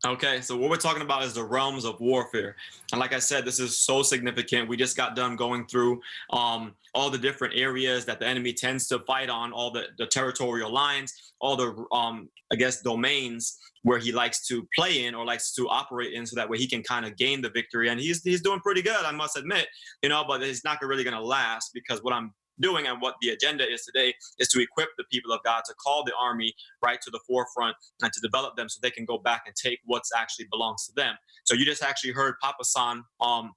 Okay, 0.06 0.40
so 0.40 0.56
what 0.56 0.70
we're 0.70 0.78
talking 0.78 1.02
about 1.02 1.24
is 1.24 1.34
the 1.34 1.44
realms 1.44 1.84
of 1.84 2.00
warfare. 2.00 2.56
And 2.92 3.00
like 3.00 3.12
I 3.12 3.18
said, 3.18 3.44
this 3.44 3.60
is 3.60 3.76
so 3.80 4.04
significant. 4.04 4.70
We 4.70 4.78
just 4.78 4.96
got 4.96 5.16
done 5.16 5.36
going 5.36 5.66
through 5.66 6.00
um, 6.30 6.76
all 6.94 7.10
the 7.10 7.18
different 7.18 7.56
areas 7.58 8.06
that 8.06 8.20
the 8.20 8.28
enemy 8.28 8.54
tends 8.54 8.88
to 8.90 9.00
fight 9.00 9.32
on, 9.32 9.52
all 9.52 9.72
the, 9.72 9.86
the 9.98 10.06
territorial 10.06 10.72
lines, 10.72 11.34
all 11.40 11.56
the, 11.56 11.86
um, 11.92 12.30
I 12.54 12.56
guess, 12.56 12.84
domains 12.84 13.58
where 13.82 13.98
he 13.98 14.12
likes 14.12 14.46
to 14.48 14.68
play 14.76 15.06
in 15.06 15.16
or 15.16 15.26
likes 15.26 15.56
to 15.56 15.68
operate 15.70 16.14
in 16.14 16.28
so 16.28 16.36
that 16.36 16.48
way 16.48 16.60
he 16.60 16.68
can 16.68 16.84
kind 16.84 17.06
of 17.08 17.18
gain 17.18 17.42
the 17.42 17.50
victory. 17.50 17.90
And 17.90 18.00
he's, 18.00 18.22
he's 18.22 18.42
doing 18.42 18.60
pretty 18.60 18.84
good, 18.84 19.06
I 19.06 19.12
must 19.12 19.38
admit, 19.38 19.66
you 20.04 20.10
know, 20.10 20.24
but 20.28 20.44
it's 20.44 20.64
not 20.64 20.80
really 20.84 21.04
going 21.04 21.16
to 21.16 21.24
last 21.24 21.72
because 21.74 22.04
what 22.04 22.14
I'm 22.14 22.32
doing 22.60 22.88
and 22.88 23.02
what 23.02 23.16
the 23.22 23.30
agenda 23.30 23.70
is 23.70 23.84
today 23.84 24.14
is 24.40 24.48
to 24.50 24.62
equip 24.62 24.90
the 24.98 25.04
people 25.12 25.32
of 25.32 25.42
God 25.44 25.64
to 25.66 25.74
call 25.76 26.04
the 26.04 26.14
army 26.20 26.54
right 26.84 27.00
to 27.02 27.12
the 27.12 27.20
forefront 27.28 27.76
and 28.02 28.12
to 28.14 28.20
develop 28.22 28.56
them 28.56 28.70
so 28.70 28.80
they 28.82 28.92
can 28.92 29.06
go 29.06 29.18
back 29.18 29.44
and 29.46 29.56
take 29.56 29.80
what's 29.86 30.12
actually 30.16 30.48
belongs 30.52 30.86
to 30.86 30.94
them. 30.96 31.16
So 31.44 31.56
you 31.56 31.66
just 31.66 31.84
actually 31.84 32.12
heard 32.12 32.36
Papa 32.42 32.64
San 32.64 33.04
um 33.22 33.52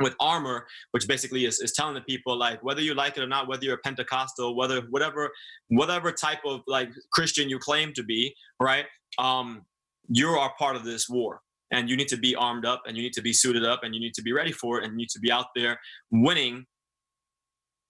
with 0.00 0.14
armor, 0.18 0.66
which 0.90 1.06
basically 1.06 1.44
is, 1.44 1.60
is 1.60 1.72
telling 1.72 1.94
the 1.94 2.00
people 2.00 2.36
like 2.36 2.62
whether 2.64 2.80
you 2.80 2.94
like 2.94 3.16
it 3.16 3.22
or 3.22 3.28
not, 3.28 3.46
whether 3.46 3.64
you're 3.64 3.76
a 3.76 3.78
Pentecostal, 3.78 4.56
whether 4.56 4.80
whatever 4.90 5.30
whatever 5.68 6.10
type 6.10 6.40
of 6.44 6.62
like 6.66 6.90
Christian 7.12 7.48
you 7.48 7.58
claim 7.58 7.92
to 7.94 8.02
be, 8.02 8.34
right? 8.60 8.86
Um, 9.18 9.62
you 10.08 10.28
are 10.28 10.52
part 10.58 10.76
of 10.76 10.84
this 10.84 11.08
war 11.08 11.40
and 11.70 11.88
you 11.88 11.96
need 11.96 12.08
to 12.08 12.16
be 12.16 12.34
armed 12.34 12.66
up 12.66 12.82
and 12.86 12.96
you 12.96 13.02
need 13.02 13.12
to 13.14 13.22
be 13.22 13.32
suited 13.32 13.64
up 13.64 13.80
and 13.82 13.94
you 13.94 14.00
need 14.00 14.14
to 14.14 14.22
be 14.22 14.32
ready 14.32 14.52
for 14.52 14.78
it 14.78 14.84
and 14.84 14.92
you 14.92 14.96
need 14.96 15.08
to 15.10 15.20
be 15.20 15.30
out 15.30 15.46
there 15.54 15.78
winning 16.10 16.66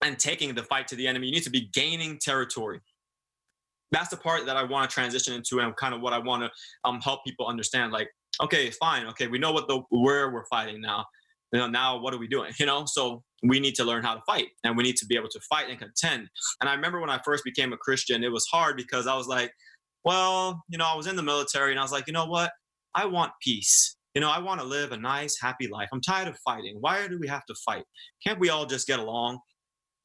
and 0.04 0.18
taking 0.18 0.54
the 0.54 0.62
fight 0.62 0.86
to 0.88 0.96
the 0.96 1.08
enemy. 1.08 1.26
You 1.26 1.32
need 1.32 1.42
to 1.42 1.50
be 1.50 1.68
gaining 1.72 2.18
territory. 2.18 2.80
That's 3.90 4.08
the 4.08 4.16
part 4.16 4.46
that 4.46 4.56
I 4.56 4.62
want 4.62 4.88
to 4.88 4.94
transition 4.94 5.34
into, 5.34 5.60
and 5.60 5.74
kind 5.76 5.94
of 5.94 6.00
what 6.00 6.12
I 6.12 6.18
want 6.18 6.44
to 6.44 6.50
um, 6.84 7.00
help 7.00 7.24
people 7.24 7.46
understand. 7.46 7.92
Like, 7.92 8.08
okay, 8.42 8.70
fine, 8.70 9.06
okay, 9.06 9.26
we 9.26 9.38
know 9.38 9.52
what 9.52 9.66
the 9.66 9.82
where 9.90 10.30
we're 10.30 10.46
fighting 10.46 10.80
now. 10.80 11.04
You 11.52 11.60
know, 11.60 11.68
now 11.68 12.00
what 12.00 12.12
are 12.12 12.18
we 12.18 12.26
doing? 12.26 12.52
You 12.58 12.66
know, 12.66 12.84
so 12.86 13.22
we 13.44 13.60
need 13.60 13.74
to 13.76 13.84
learn 13.84 14.02
how 14.02 14.14
to 14.14 14.22
fight, 14.26 14.48
and 14.64 14.76
we 14.76 14.82
need 14.82 14.96
to 14.96 15.06
be 15.06 15.16
able 15.16 15.28
to 15.28 15.40
fight 15.48 15.70
and 15.70 15.78
contend. 15.78 16.28
And 16.60 16.68
I 16.68 16.74
remember 16.74 17.00
when 17.00 17.10
I 17.10 17.20
first 17.24 17.44
became 17.44 17.72
a 17.72 17.76
Christian, 17.76 18.24
it 18.24 18.32
was 18.32 18.46
hard 18.52 18.76
because 18.76 19.06
I 19.06 19.16
was 19.16 19.26
like, 19.26 19.52
well, 20.04 20.62
you 20.68 20.76
know, 20.76 20.86
I 20.86 20.96
was 20.96 21.06
in 21.06 21.16
the 21.16 21.22
military, 21.22 21.70
and 21.70 21.78
I 21.78 21.82
was 21.82 21.92
like, 21.92 22.06
you 22.06 22.12
know 22.12 22.26
what? 22.26 22.50
I 22.94 23.06
want 23.06 23.32
peace. 23.42 23.96
You 24.14 24.20
know, 24.20 24.30
I 24.30 24.38
want 24.38 24.60
to 24.60 24.66
live 24.66 24.92
a 24.92 24.96
nice, 24.96 25.36
happy 25.40 25.66
life. 25.66 25.88
I'm 25.92 26.00
tired 26.00 26.28
of 26.28 26.38
fighting. 26.44 26.76
Why 26.80 27.08
do 27.08 27.18
we 27.18 27.26
have 27.28 27.44
to 27.46 27.54
fight? 27.64 27.84
Can't 28.24 28.38
we 28.38 28.48
all 28.48 28.66
just 28.66 28.86
get 28.86 29.00
along? 29.00 29.40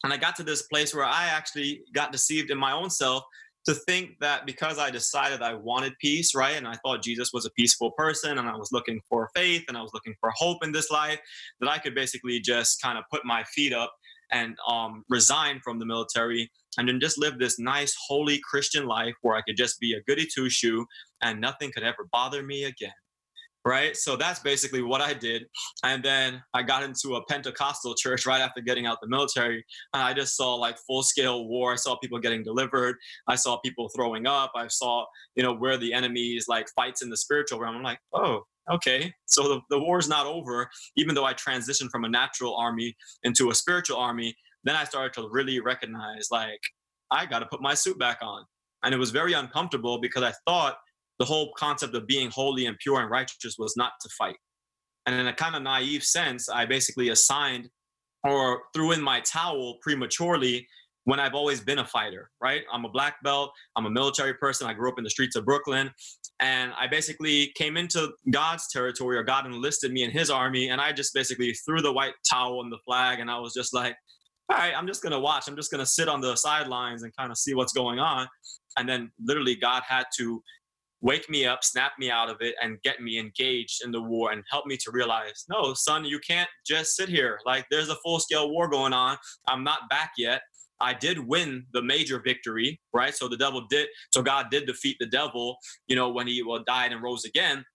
And 0.04 0.14
I 0.14 0.18
got 0.18 0.36
to 0.38 0.44
this 0.44 0.64
place 0.64 0.94
where 0.94 1.06
I 1.06 1.26
actually 1.28 1.84
got 1.94 2.12
deceived 2.12 2.52
in 2.52 2.58
my 2.58 2.72
own 2.72 2.90
self 2.90 3.24
to 3.66 3.74
think 3.74 4.12
that 4.22 4.46
because 4.46 4.80
I 4.80 4.90
decided 4.90 5.42
I 5.42 5.54
wanted 5.54 5.94
peace, 6.00 6.34
right? 6.34 6.56
And 6.56 6.68
I 6.68 6.76
thought 6.76 7.04
Jesus 7.04 7.32
was 7.34 7.46
a 7.46 7.52
peaceful 7.52 7.92
person 7.92 8.38
and 8.38 8.48
I 8.48 8.56
was 8.56 8.72
looking 8.72 9.02
for 9.10 9.30
faith 9.36 9.66
and 9.68 9.78
I 9.78 9.82
was 9.82 9.92
looking 9.94 10.16
for 10.20 10.32
hope 10.36 10.64
in 10.64 10.72
this 10.72 10.90
life, 10.90 11.20
that 11.60 11.70
I 11.70 11.78
could 11.78 11.94
basically 11.94 12.40
just 12.40 12.82
kind 12.82 12.98
of 12.98 13.04
put 13.12 13.26
my 13.26 13.44
feet 13.44 13.74
up 13.74 13.94
and 14.32 14.56
um, 14.68 15.04
resign 15.10 15.60
from 15.64 15.80
the 15.80 15.86
military 15.86 16.50
and 16.78 16.88
then 16.88 17.00
just 17.00 17.20
live 17.20 17.38
this 17.38 17.60
nice, 17.60 17.96
holy 18.08 18.40
Christian 18.50 18.86
life 18.86 19.16
where 19.22 19.36
I 19.36 19.42
could 19.42 19.58
just 19.58 19.80
be 19.80 19.94
a 19.94 20.02
goody 20.04 20.28
two 20.34 20.50
shoe 20.50 20.86
and 21.22 21.42
nothing 21.42 21.72
could 21.74 21.84
ever 21.84 22.08
bother 22.12 22.44
me 22.44 22.64
again 22.64 22.94
right? 23.66 23.96
So 23.96 24.16
that's 24.16 24.40
basically 24.40 24.82
what 24.82 25.02
I 25.02 25.14
did. 25.14 25.46
And 25.84 26.04
then 26.04 26.42
I 26.54 26.64
got 26.64 26.84
into 26.84 27.16
a 27.16 27.26
Pentecostal 27.26 27.96
church 27.96 28.26
right 28.26 28.42
after 28.42 28.62
getting 28.62 28.86
out 28.86 29.00
the 29.02 29.08
military. 29.08 29.64
And 29.94 30.02
I 30.02 30.14
just 30.14 30.36
saw 30.36 30.56
like 30.56 30.78
full 30.88 31.04
scale 31.04 31.48
war. 31.48 31.74
I 31.74 31.76
saw 31.76 31.98
people 31.98 32.20
getting 32.20 32.44
delivered. 32.44 32.96
I 33.28 33.36
saw 33.36 33.58
people 33.58 33.90
throwing 33.96 34.28
up. 34.28 34.52
I 34.56 34.68
saw, 34.68 35.06
you 35.36 35.44
know, 35.44 35.54
where 35.54 35.78
the 35.78 35.94
enemies 35.94 36.46
like 36.48 36.68
fights 36.76 37.02
in 37.02 37.10
the 37.10 37.18
spiritual 37.18 37.60
realm. 37.60 37.76
I'm 37.76 37.84
like, 37.84 38.00
oh, 38.14 38.44
okay. 38.72 39.14
So 39.26 39.44
the, 39.44 39.62
the 39.70 39.80
war's 39.80 40.08
not 40.08 40.26
over. 40.26 40.70
Even 40.96 41.16
though 41.16 41.26
I 41.26 41.34
transitioned 41.34 41.90
from 41.92 42.06
a 42.06 42.10
natural 42.10 42.56
army 42.56 42.96
into 43.24 43.50
a 43.50 43.56
spiritual 43.56 43.98
army, 43.98 44.36
then 44.64 44.76
I 44.76 44.84
started 44.84 45.14
to 45.14 45.30
really 45.32 45.60
recognize 45.60 46.28
like, 46.32 46.62
I 47.12 47.26
got 47.26 47.40
to 47.40 47.48
put 47.48 47.62
my 47.62 47.74
suit 47.74 47.98
back 47.98 48.20
on. 48.22 48.46
And 48.84 48.94
it 48.94 48.98
was 48.98 49.12
very 49.12 49.34
uncomfortable 49.34 50.00
because 50.00 50.24
I 50.24 50.34
thought 50.48 50.78
the 51.20 51.26
whole 51.26 51.54
concept 51.58 51.94
of 51.96 52.08
being 52.08 52.32
holy 52.32 52.66
and 52.66 52.78
pure 52.80 53.02
and 53.02 53.10
righteous 53.10 53.56
was 53.60 53.76
not 53.78 53.92
to 54.02 54.10
fight. 54.18 54.38
And 55.06 55.16
in 55.16 55.28
a 55.28 55.34
kind 55.34 55.56
of 55.56 55.62
naive 55.64 56.04
sense, 56.04 56.50
I 56.50 56.66
basically 56.66 57.10
assigned 57.10 57.70
or 58.24 58.64
threw 58.74 58.92
in 58.92 59.02
my 59.02 59.22
towel 59.22 59.78
prematurely 59.82 60.68
when 61.06 61.20
I've 61.20 61.34
always 61.34 61.62
been 61.62 61.80
a 61.80 61.86
fighter, 61.86 62.30
right? 62.42 62.62
I'm 62.72 62.86
a 62.86 62.90
black 62.90 63.16
belt, 63.24 63.52
I'm 63.76 63.86
a 63.86 63.90
military 63.90 64.34
person, 64.34 64.68
I 64.68 64.74
grew 64.74 64.90
up 64.90 64.98
in 64.98 65.04
the 65.04 65.10
streets 65.10 65.36
of 65.36 65.46
Brooklyn, 65.46 65.90
and 66.40 66.72
I 66.78 66.88
basically 66.88 67.52
came 67.56 67.78
into 67.78 68.12
God's 68.30 68.68
territory 68.72 69.18
or 69.18 69.24
God 69.24 69.46
enlisted 69.46 69.92
me 69.92 70.04
in 70.04 70.12
his 70.12 70.30
army, 70.30 70.70
and 70.70 70.80
I 70.80 70.92
just 70.92 71.14
basically 71.14 71.54
threw 71.66 71.82
the 71.82 71.92
white 71.92 72.14
towel 72.30 72.62
and 72.62 72.72
the 72.72 72.78
flag, 72.86 73.20
and 73.20 73.32
I 73.32 73.40
was 73.40 73.54
just 73.54 73.74
like, 73.74 73.96
all 74.52 74.58
right, 74.58 74.74
I'm 74.76 74.88
just 74.88 75.02
gonna 75.02 75.20
watch, 75.20 75.48
I'm 75.48 75.56
just 75.56 75.72
gonna 75.72 75.86
sit 75.86 76.08
on 76.08 76.22
the 76.22 76.36
sidelines 76.36 77.04
and 77.04 77.16
kind 77.16 77.32
of 77.32 77.38
see 77.38 77.56
what's 77.56 77.74
going 77.74 78.00
on. 78.00 78.28
And 78.78 78.88
then 78.88 79.12
literally, 79.24 79.56
God 79.56 79.84
had 79.88 80.06
to 80.18 80.44
wake 81.02 81.30
me 81.30 81.46
up, 81.46 81.64
snap 81.64 81.94
me 82.00 82.10
out 82.12 82.30
of 82.30 82.38
it, 82.42 82.56
and 82.62 82.82
get 82.82 83.02
me 83.02 83.18
engaged 83.18 83.84
in 83.84 83.92
the 83.92 84.02
war 84.02 84.32
and 84.32 84.44
help 84.50 84.66
me 84.66 84.78
to 84.78 84.92
realize, 84.92 85.46
no, 85.50 85.74
son, 85.74 86.06
you 86.06 86.20
can't 86.20 86.50
just 86.66 86.96
sit 86.96 87.10
here. 87.10 87.40
Like 87.46 87.66
there's 87.72 87.90
a 87.90 87.96
full 88.04 88.20
scale 88.20 88.52
war 88.52 88.70
going 88.70 88.94
on. 88.94 89.18
I'm 89.48 89.64
not 89.64 89.90
back 89.90 90.12
yet. 90.18 90.42
I 90.82 90.94
did 90.94 91.20
win 91.20 91.66
the 91.74 91.82
major 91.82 92.22
victory, 92.24 92.80
right? 92.94 93.14
So 93.14 93.28
the 93.28 93.36
devil 93.38 93.66
did, 93.70 93.90
so 94.14 94.22
God 94.22 94.48
did 94.50 94.66
defeat 94.66 94.96
the 95.00 95.08
devil, 95.08 95.58
you 95.88 95.96
know, 95.96 96.10
when 96.10 96.28
he 96.28 96.42
well, 96.42 96.64
died 96.66 96.94
and 96.94 97.04
rose 97.04 97.26
again 97.26 97.66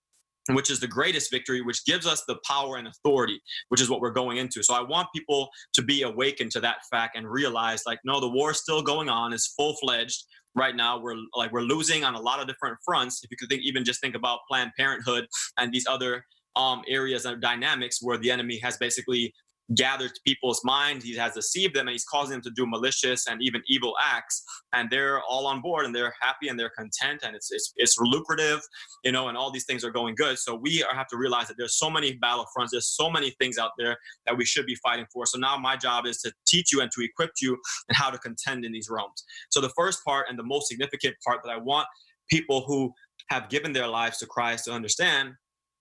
which 0.51 0.71
is 0.71 0.81
the 0.81 0.87
greatest 0.87 1.31
victory, 1.31 1.63
which 1.63 1.85
gives 1.85 2.07
us 2.07 2.23
the 2.27 2.37
power 2.47 2.77
and 2.77 2.89
authority, 2.89 3.41
which 3.71 3.81
is 3.81 3.89
what 3.89 4.01
we're 4.01 4.11
going 4.11 4.37
into. 4.37 4.63
So 4.63 4.75
I 4.75 4.83
want 4.83 5.09
people 5.15 5.49
to 5.73 5.83
be 5.83 6.03
awakened 6.03 6.51
to 6.53 6.61
that 6.61 6.79
fact 6.91 7.17
and 7.17 7.29
realize, 7.29 7.83
like, 7.87 7.99
no, 8.05 8.21
the 8.21 8.29
war 8.29 8.51
is 8.51 8.59
still 8.59 8.83
going 8.83 9.09
on, 9.09 9.33
it's 9.33 9.55
full 9.57 9.75
fledged 9.77 10.25
right 10.55 10.77
now 10.77 10.99
we're 10.99 11.17
like 11.35 11.53
we're 11.53 11.61
losing 11.61 12.05
on 12.05 12.15
a 12.15 12.21
lot 12.21 12.41
of 12.41 12.47
different 12.47 12.79
fronts. 12.85 13.23
If 13.23 13.31
you 13.31 13.37
could 13.37 13.49
think 13.49 13.63
even 13.63 13.85
just 13.85 14.01
think 14.01 14.15
about 14.15 14.41
planned 14.49 14.73
parenthood 14.77 15.27
and 15.59 15.73
these 15.73 15.87
other 15.89 16.25
um, 16.57 16.83
areas 16.87 17.25
and 17.25 17.41
dynamics 17.41 17.99
where 18.01 18.17
the 18.17 18.31
enemy 18.31 18.59
has 18.63 18.77
basically 18.77 19.33
gathered 19.75 20.13
people's 20.27 20.61
minds 20.63 21.05
he 21.05 21.15
has 21.15 21.33
deceived 21.33 21.75
them 21.75 21.87
and 21.87 21.93
he's 21.93 22.05
causing 22.05 22.33
them 22.33 22.43
to 22.43 22.51
do 22.55 22.67
malicious 22.67 23.27
and 23.27 23.41
even 23.43 23.63
evil 23.67 23.95
acts 24.03 24.43
and 24.75 24.91
they're 24.91 25.23
all 25.23 25.47
on 25.47 25.63
board 25.63 25.87
and 25.87 25.95
they're 25.95 26.15
happy 26.21 26.49
and 26.49 26.59
they're 26.59 26.73
content 26.77 27.21
and 27.25 27.35
it's 27.35 27.51
it's, 27.51 27.73
it's 27.77 27.97
lucrative 27.99 28.61
you 29.05 29.13
know 29.13 29.29
and 29.29 29.39
all 29.39 29.51
these 29.51 29.65
things 29.65 29.85
are 29.85 29.91
going 29.91 30.15
good. 30.15 30.39
So 30.39 30.55
we 30.55 30.83
are, 30.83 30.95
have 30.95 31.09
to 31.09 31.17
realize 31.17 31.49
that 31.49 31.55
there's 31.57 31.79
so 31.79 31.89
many 31.91 32.19
battlefronts 32.19 32.69
there's 32.73 32.95
so 32.95 33.11
many 33.11 33.31
things 33.41 33.59
out 33.59 33.71
there 33.79 33.97
that 34.27 34.37
we 34.37 34.45
should 34.45 34.67
be 34.67 34.77
fighting 34.77 35.07
for. 35.13 35.27
So 35.27 35.39
now 35.39 35.57
my 35.57 35.77
job 35.77 36.07
is 36.07 36.19
to 36.19 36.33
teach 36.47 36.73
you 36.73 36.81
and 36.81 36.91
to 36.93 37.03
equip 37.03 37.31
you 37.41 37.57
and 37.89 37.97
how 37.97 38.11
to 38.11 38.19
contend 38.19 38.65
in 38.65 38.73
these 38.73 38.89
realms. 38.91 39.25
So 39.51 39.61
the 39.61 39.73
first 39.77 40.05
part 40.05 40.27
and 40.29 40.39
the 40.39 40.45
most 40.45 40.69
significant 40.69 41.17
part 41.25 41.41
that 41.45 41.51
i 41.51 41.57
want 41.57 41.87
people 42.31 42.65
who 42.67 42.93
have 43.29 43.49
given 43.49 43.73
their 43.73 43.87
lives 43.87 44.19
to 44.19 44.27
christ 44.27 44.65
to 44.65 44.73
understand 44.73 45.33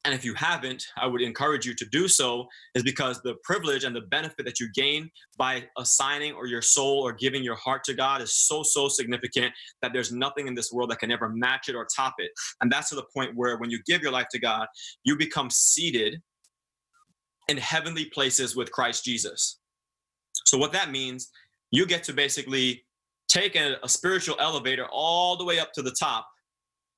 and 0.06 0.14
if 0.14 0.26
you 0.26 0.34
haven't, 0.34 0.86
I 0.98 1.08
would 1.08 1.22
encourage 1.22 1.66
you 1.66 1.74
to 1.76 1.86
do 1.86 2.10
so, 2.10 2.48
is 2.76 2.84
because 2.84 3.22
the 3.22 3.36
privilege 3.44 3.86
and 3.86 3.96
the 3.96 4.02
benefit 4.02 4.46
that 4.46 4.60
you 4.60 4.68
gain 4.74 5.10
by 5.38 5.64
assigning 5.78 6.34
or 6.34 6.46
your 6.46 6.62
soul 6.62 7.00
or 7.00 7.14
giving 7.14 7.42
your 7.42 7.56
heart 7.56 7.86
to 7.86 7.94
God 7.94 8.22
is 8.22 8.34
so, 8.34 8.64
so 8.64 8.90
significant 8.90 9.54
that 9.82 9.94
there's 9.94 10.12
nothing 10.12 10.48
in 10.48 10.56
this 10.56 10.74
world 10.74 10.92
that 10.92 11.00
can 11.00 11.10
ever 11.10 11.30
match 11.30 11.70
it 11.70 11.76
or 11.76 11.86
top 11.86 12.16
it. 12.18 12.32
And 12.62 12.70
that's 12.70 12.90
to 12.90 12.96
the 12.96 13.06
point 13.16 13.32
where 13.36 13.58
when 13.58 13.70
you 13.70 13.80
give 13.86 14.02
your 14.02 14.12
life 14.12 14.28
to 14.32 14.40
God, 14.40 14.68
you 15.06 15.16
become 15.16 15.50
seated 15.50 16.22
in 17.48 17.56
heavenly 17.56 18.06
places 18.06 18.58
with 18.58 18.72
Christ 18.74 19.06
Jesus. 19.06 19.60
So, 20.46 20.58
what 20.58 20.74
that 20.74 20.92
means, 20.92 21.30
you 21.72 21.86
get 21.86 22.04
to 22.04 22.14
basically 22.14 22.84
take 23.30 23.56
a, 23.56 23.78
a 23.84 23.90
spiritual 23.90 24.36
elevator 24.40 24.86
all 24.92 25.38
the 25.38 25.46
way 25.46 25.60
up 25.60 25.72
to 25.74 25.82
the 25.82 25.96
top 25.98 26.28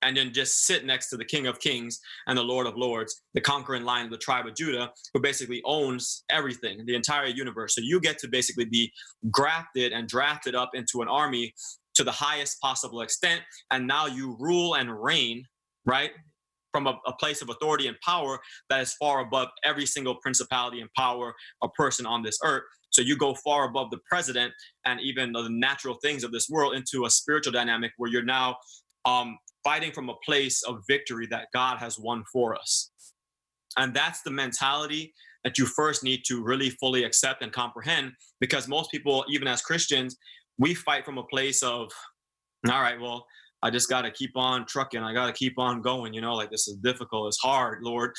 and 0.02 0.16
then 0.16 0.34
just 0.34 0.66
sit 0.66 0.86
next 0.86 1.10
to 1.10 1.18
the 1.18 1.26
King 1.26 1.48
of 1.48 1.60
Kings 1.60 2.00
and 2.28 2.38
the 2.38 2.44
Lord 2.44 2.68
of 2.68 2.78
Lords, 2.78 3.22
the 3.34 3.42
conquering 3.42 3.84
lion 3.84 4.06
of 4.06 4.12
the 4.12 4.18
tribe 4.18 4.46
of 4.46 4.56
Judah, 4.56 4.92
who 5.14 5.20
basically 5.20 5.62
owns 5.66 6.24
everything, 6.30 6.86
the 6.86 6.96
entire 6.96 7.28
universe. 7.28 7.76
So 7.76 7.82
you 7.82 8.00
get 8.00 8.20
to 8.20 8.28
basically 8.28 8.66
be 8.66 8.92
grafted 9.32 9.94
and 9.94 10.08
drafted 10.08 10.56
up 10.56 10.72
into 10.74 11.02
an 11.02 11.08
army 11.08 11.54
to 11.96 12.04
the 12.04 12.12
highest 12.12 12.62
possible 12.62 13.02
extent. 13.02 13.42
And 13.72 13.88
now 13.88 14.06
you 14.06 14.36
rule 14.40 14.76
and 14.76 15.02
reign, 15.02 15.44
right? 15.86 16.12
From 16.72 16.88
a, 16.88 17.00
a 17.08 17.14
place 17.14 17.42
of 17.42 17.50
authority 17.50 17.88
and 17.88 17.98
power 18.02 18.40
that 18.70 18.82
is 18.82 18.94
far 18.96 19.22
above 19.22 19.48
every 19.64 19.86
single 19.86 20.16
principality 20.16 20.82
and 20.82 20.90
power 20.96 21.34
or 21.62 21.70
person 21.76 22.06
on 22.06 22.22
this 22.22 22.38
earth. 22.44 22.64
So 22.92 23.02
you 23.02 23.18
go 23.18 23.34
far 23.34 23.66
above 23.66 23.92
the 23.92 24.00
president 24.10 24.54
and 24.86 25.02
even 25.02 25.32
the 25.32 25.50
natural 25.50 25.96
things 26.02 26.24
of 26.24 26.32
this 26.32 26.50
world 26.50 26.76
into 26.76 27.06
a 27.06 27.10
spiritual 27.10 27.54
dynamic 27.54 27.92
where 27.98 28.10
you're 28.10 28.24
now 28.24 28.58
um, 29.06 29.38
fighting 29.66 29.92
from 29.92 30.10
a 30.10 30.16
place 30.24 30.64
of 30.64 30.84
victory 30.88 31.28
that 31.32 31.48
God 31.54 31.80
has 31.80 32.00
won 32.00 32.24
for 32.32 32.56
us. 32.56 32.92
And 33.78 33.94
that's 33.94 34.22
the 34.22 34.32
mentality 34.32 35.14
that 35.44 35.58
you 35.58 35.66
first 35.66 36.04
need 36.04 36.22
to 36.28 36.42
really 36.44 36.70
fully 36.70 37.04
accept 37.04 37.44
and 37.44 37.52
comprehend 37.52 38.14
because 38.40 38.68
most 38.68 38.92
people, 38.92 39.26
even 39.28 39.48
as 39.48 39.62
Christians, 39.62 40.16
we 40.58 40.74
fight 40.74 41.04
from 41.04 41.18
a 41.18 41.24
place 41.24 41.62
of, 41.62 41.92
all 42.70 42.82
right, 42.82 43.00
well, 43.02 43.26
I 43.62 43.70
just 43.72 43.90
got 43.90 44.04
to 44.04 44.12
keep 44.12 44.32
on 44.36 44.66
trucking. 44.66 45.02
I 45.02 45.14
got 45.14 45.26
to 45.26 45.34
keep 45.34 45.58
on 45.58 45.82
going. 45.82 46.14
You 46.14 46.22
know, 46.22 46.36
like 46.36 46.52
this 46.52 46.68
is 46.68 46.76
difficult. 46.78 47.28
It's 47.28 47.40
hard, 47.40 47.80
Lord. 47.82 48.12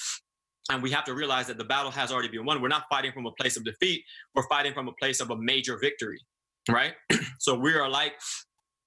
And 0.71 0.83
we 0.83 0.91
have 0.91 1.05
to 1.05 1.15
realize 1.15 1.47
that 1.47 1.59
the 1.59 1.65
battle 1.65 1.93
has 1.93 2.11
already 2.11 2.29
been 2.29 2.45
won. 2.45 2.61
We're 2.61 2.69
not 2.69 2.85
fighting 2.91 3.13
from 3.13 3.27
a 3.27 3.33
place 3.33 3.57
of 3.57 3.65
defeat. 3.65 4.03
We're 4.35 4.49
fighting 4.49 4.75
from 4.75 4.89
a 4.89 4.93
place 5.01 5.21
of 5.21 5.31
a 5.31 5.37
major 5.37 5.79
victory, 5.81 6.21
right? 6.69 6.95
so 7.39 7.55
we 7.55 7.75
are 7.75 7.89
like 7.89 8.15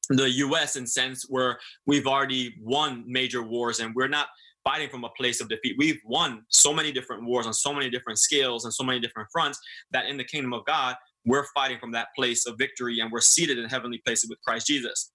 the 0.10 0.30
US 0.30 0.76
in 0.76 0.88
sense 0.88 1.26
where 1.30 1.60
we've 1.86 2.08
already 2.08 2.56
won 2.62 3.04
major 3.08 3.44
wars 3.44 3.80
and 3.80 3.94
we're 3.96 4.08
not 4.08 4.28
fighting 4.64 4.90
from 4.90 5.04
a 5.04 5.10
place 5.10 5.40
of 5.40 5.50
defeat. 5.50 5.76
We've 5.78 6.00
won 6.06 6.44
so 6.50 6.74
many 6.74 6.92
different 6.92 7.26
wars 7.26 7.46
on 7.46 7.54
so 7.54 7.74
many 7.74 7.90
different 7.90 8.20
scales 8.20 8.66
and 8.66 8.74
so 8.74 8.84
many 8.84 9.00
different 9.00 9.30
fronts 9.32 9.60
that 9.92 10.08
in 10.08 10.18
the 10.18 10.24
kingdom 10.24 10.54
of 10.54 10.66
God, 10.66 10.96
we're 11.26 11.46
fighting 11.54 11.80
from 11.80 11.92
that 11.92 12.08
place 12.16 12.46
of 12.46 12.58
victory 12.58 13.00
and 13.00 13.12
we're 13.12 13.22
seated 13.22 13.58
in 13.58 13.70
heavenly 13.70 14.02
places 14.06 14.30
with 14.30 14.42
Christ 14.42 14.68
Jesus. 14.68 15.12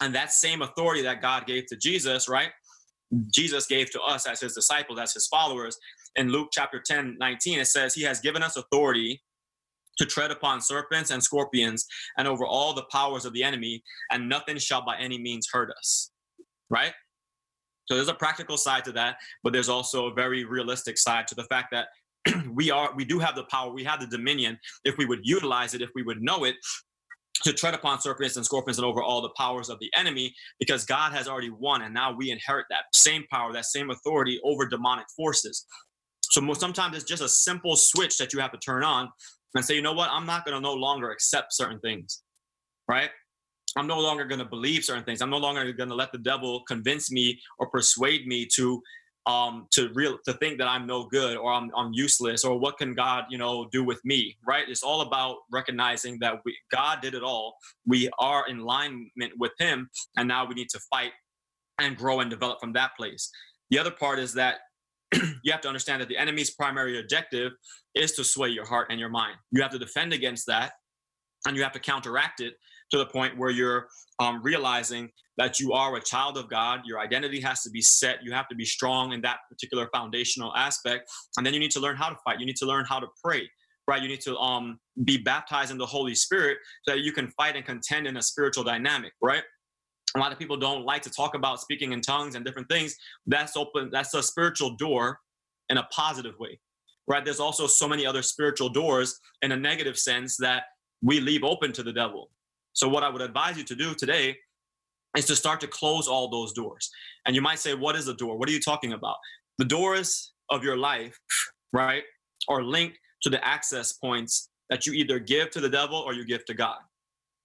And 0.00 0.14
that 0.14 0.32
same 0.32 0.62
authority 0.62 1.02
that 1.02 1.22
God 1.22 1.46
gave 1.46 1.66
to 1.66 1.76
Jesus, 1.76 2.28
right? 2.28 2.50
Jesus 3.32 3.66
gave 3.66 3.90
to 3.92 4.00
us 4.00 4.26
as 4.26 4.40
his 4.40 4.54
disciples, 4.54 4.98
as 4.98 5.12
his 5.12 5.26
followers. 5.28 5.78
In 6.16 6.30
Luke 6.30 6.48
chapter 6.52 6.82
10, 6.84 7.16
19, 7.18 7.60
it 7.60 7.66
says, 7.66 7.94
He 7.94 8.02
has 8.02 8.20
given 8.20 8.42
us 8.42 8.56
authority 8.56 9.22
to 9.98 10.04
tread 10.04 10.30
upon 10.30 10.60
serpents 10.60 11.10
and 11.10 11.22
scorpions 11.22 11.86
and 12.18 12.26
over 12.26 12.44
all 12.44 12.74
the 12.74 12.84
powers 12.90 13.24
of 13.24 13.32
the 13.32 13.42
enemy, 13.42 13.82
and 14.10 14.28
nothing 14.28 14.58
shall 14.58 14.84
by 14.84 14.96
any 14.98 15.18
means 15.18 15.48
hurt 15.52 15.70
us. 15.78 16.10
Right? 16.70 16.92
So 17.86 17.94
there's 17.94 18.08
a 18.08 18.14
practical 18.14 18.56
side 18.56 18.84
to 18.86 18.92
that, 18.92 19.16
but 19.42 19.52
there's 19.52 19.68
also 19.68 20.06
a 20.06 20.14
very 20.14 20.44
realistic 20.44 20.96
side 20.96 21.26
to 21.28 21.34
the 21.34 21.44
fact 21.44 21.72
that 21.72 21.88
we 22.52 22.70
are 22.70 22.94
we 22.94 23.04
do 23.04 23.18
have 23.18 23.34
the 23.34 23.44
power, 23.44 23.72
we 23.72 23.84
have 23.84 24.00
the 24.00 24.06
dominion 24.06 24.58
if 24.84 24.96
we 24.96 25.04
would 25.04 25.20
utilize 25.22 25.74
it, 25.74 25.82
if 25.82 25.90
we 25.94 26.02
would 26.02 26.22
know 26.22 26.44
it, 26.44 26.56
to 27.42 27.52
tread 27.52 27.74
upon 27.74 28.00
serpents 28.00 28.36
and 28.36 28.44
scorpions 28.44 28.78
and 28.78 28.86
over 28.86 29.02
all 29.02 29.20
the 29.20 29.32
powers 29.36 29.68
of 29.68 29.78
the 29.80 29.90
enemy 29.96 30.34
because 30.58 30.84
God 30.84 31.12
has 31.12 31.28
already 31.28 31.50
won 31.50 31.82
and 31.82 31.92
now 31.92 32.12
we 32.12 32.30
inherit 32.30 32.66
that 32.70 32.84
same 32.94 33.24
power, 33.30 33.52
that 33.52 33.66
same 33.66 33.90
authority 33.90 34.40
over 34.44 34.66
demonic 34.66 35.06
forces. 35.16 35.66
So 36.30 36.52
sometimes 36.54 36.96
it's 36.96 37.04
just 37.04 37.22
a 37.22 37.28
simple 37.28 37.76
switch 37.76 38.18
that 38.18 38.32
you 38.32 38.40
have 38.40 38.52
to 38.52 38.58
turn 38.58 38.82
on 38.82 39.10
and 39.54 39.64
say, 39.64 39.74
you 39.74 39.82
know 39.82 39.92
what, 39.92 40.10
I'm 40.10 40.26
not 40.26 40.44
going 40.44 40.54
to 40.54 40.60
no 40.60 40.74
longer 40.74 41.10
accept 41.10 41.54
certain 41.54 41.78
things, 41.80 42.22
right? 42.88 43.10
I'm 43.76 43.86
no 43.86 44.00
longer 44.00 44.24
going 44.24 44.38
to 44.38 44.44
believe 44.44 44.84
certain 44.84 45.04
things. 45.04 45.20
I'm 45.20 45.30
no 45.30 45.38
longer 45.38 45.72
going 45.72 45.88
to 45.88 45.94
let 45.94 46.12
the 46.12 46.18
devil 46.18 46.62
convince 46.66 47.10
me 47.10 47.40
or 47.58 47.68
persuade 47.68 48.26
me 48.26 48.46
to 48.54 48.82
um 49.26 49.66
to 49.70 49.88
real 49.94 50.18
to 50.26 50.34
think 50.34 50.58
that 50.58 50.68
I'm 50.68 50.86
no 50.86 51.06
good 51.06 51.38
or 51.38 51.50
I'm, 51.50 51.70
I'm 51.74 51.94
useless 51.94 52.44
or 52.44 52.58
what 52.58 52.76
can 52.76 52.92
God 52.94 53.24
you 53.30 53.38
know 53.38 53.66
do 53.72 53.82
with 53.82 53.98
me 54.04 54.36
right 54.46 54.68
it's 54.68 54.82
all 54.82 55.00
about 55.00 55.36
recognizing 55.50 56.18
that 56.20 56.42
we 56.44 56.54
God 56.70 57.00
did 57.00 57.14
it 57.14 57.22
all 57.22 57.56
we 57.86 58.10
are 58.18 58.46
in 58.48 58.58
alignment 58.58 59.32
with 59.38 59.52
him 59.58 59.88
and 60.18 60.28
now 60.28 60.44
we 60.44 60.54
need 60.54 60.68
to 60.70 60.80
fight 60.90 61.12
and 61.78 61.96
grow 61.96 62.20
and 62.20 62.28
develop 62.28 62.60
from 62.60 62.74
that 62.74 62.90
place 62.98 63.30
the 63.70 63.78
other 63.78 63.90
part 63.90 64.18
is 64.18 64.34
that 64.34 64.56
you 65.42 65.52
have 65.52 65.60
to 65.60 65.68
understand 65.68 66.00
that 66.00 66.08
the 66.08 66.16
enemy's 66.16 66.50
primary 66.50 67.00
objective 67.00 67.52
is 67.94 68.12
to 68.12 68.24
sway 68.24 68.48
your 68.48 68.66
heart 68.66 68.88
and 68.90 68.98
your 68.98 69.08
mind 69.08 69.36
you 69.50 69.62
have 69.62 69.70
to 69.70 69.78
defend 69.78 70.12
against 70.12 70.46
that 70.46 70.72
and 71.46 71.56
you 71.56 71.62
have 71.62 71.72
to 71.72 71.80
counteract 71.80 72.40
it 72.40 72.54
to 72.90 72.98
the 72.98 73.06
point 73.06 73.36
where 73.36 73.50
you're 73.50 73.88
um, 74.18 74.40
realizing 74.42 75.10
that 75.36 75.58
you 75.58 75.72
are 75.72 75.96
a 75.96 76.00
child 76.00 76.38
of 76.38 76.48
God. 76.48 76.82
Your 76.84 77.00
identity 77.00 77.40
has 77.40 77.62
to 77.62 77.70
be 77.70 77.80
set. 77.80 78.18
You 78.22 78.32
have 78.32 78.48
to 78.48 78.54
be 78.54 78.64
strong 78.64 79.12
in 79.12 79.20
that 79.22 79.38
particular 79.50 79.88
foundational 79.92 80.54
aspect. 80.54 81.10
And 81.36 81.44
then 81.44 81.54
you 81.54 81.60
need 81.60 81.72
to 81.72 81.80
learn 81.80 81.96
how 81.96 82.08
to 82.08 82.16
fight. 82.24 82.38
You 82.38 82.46
need 82.46 82.56
to 82.56 82.66
learn 82.66 82.84
how 82.88 83.00
to 83.00 83.08
pray, 83.22 83.48
right? 83.88 84.00
You 84.00 84.08
need 84.08 84.20
to 84.22 84.36
um, 84.36 84.78
be 85.04 85.16
baptized 85.16 85.70
in 85.70 85.78
the 85.78 85.86
Holy 85.86 86.14
Spirit 86.14 86.58
so 86.84 86.94
that 86.94 87.00
you 87.00 87.12
can 87.12 87.28
fight 87.28 87.56
and 87.56 87.64
contend 87.64 88.06
in 88.06 88.16
a 88.16 88.22
spiritual 88.22 88.64
dynamic, 88.64 89.12
right? 89.20 89.42
A 90.16 90.20
lot 90.20 90.32
of 90.32 90.38
people 90.38 90.56
don't 90.56 90.84
like 90.84 91.02
to 91.02 91.10
talk 91.10 91.34
about 91.34 91.60
speaking 91.60 91.92
in 91.92 92.00
tongues 92.00 92.34
and 92.34 92.44
different 92.44 92.68
things. 92.68 92.96
That's 93.26 93.56
open, 93.56 93.90
that's 93.90 94.14
a 94.14 94.22
spiritual 94.22 94.76
door 94.76 95.18
in 95.70 95.78
a 95.78 95.84
positive 95.90 96.38
way, 96.38 96.60
right? 97.08 97.24
There's 97.24 97.40
also 97.40 97.66
so 97.66 97.88
many 97.88 98.06
other 98.06 98.22
spiritual 98.22 98.68
doors 98.68 99.18
in 99.42 99.52
a 99.52 99.56
negative 99.56 99.98
sense 99.98 100.36
that 100.36 100.64
we 101.02 101.20
leave 101.20 101.42
open 101.42 101.72
to 101.72 101.82
the 101.82 101.92
devil. 101.92 102.30
So, 102.72 102.88
what 102.88 103.02
I 103.02 103.08
would 103.08 103.22
advise 103.22 103.56
you 103.56 103.64
to 103.64 103.74
do 103.74 103.94
today 103.94 104.36
is 105.16 105.26
to 105.26 105.36
start 105.36 105.60
to 105.60 105.66
close 105.66 106.08
all 106.08 106.28
those 106.28 106.52
doors. 106.52 106.90
And 107.26 107.34
you 107.34 107.42
might 107.42 107.58
say, 107.58 107.74
What 107.74 107.96
is 107.96 108.08
a 108.08 108.14
door? 108.14 108.36
What 108.36 108.48
are 108.48 108.52
you 108.52 108.60
talking 108.60 108.92
about? 108.92 109.16
The 109.58 109.64
doors 109.64 110.32
of 110.50 110.62
your 110.62 110.76
life, 110.76 111.18
right, 111.72 112.02
are 112.48 112.62
linked 112.62 112.98
to 113.22 113.30
the 113.30 113.44
access 113.46 113.92
points 113.92 114.48
that 114.70 114.86
you 114.86 114.92
either 114.92 115.18
give 115.18 115.50
to 115.50 115.60
the 115.60 115.68
devil 115.68 115.98
or 115.98 116.14
you 116.14 116.24
give 116.24 116.44
to 116.46 116.54
God. 116.54 116.78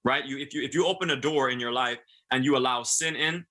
Right? 0.03 0.25
You 0.25 0.37
if 0.37 0.53
you 0.53 0.63
if 0.63 0.73
you 0.73 0.85
open 0.85 1.09
a 1.11 1.15
door 1.15 1.49
in 1.49 1.59
your 1.59 1.71
life 1.71 1.99
and 2.31 2.45
you 2.45 2.57
allow 2.57 2.83
sin 2.83 3.15
in, 3.15 3.45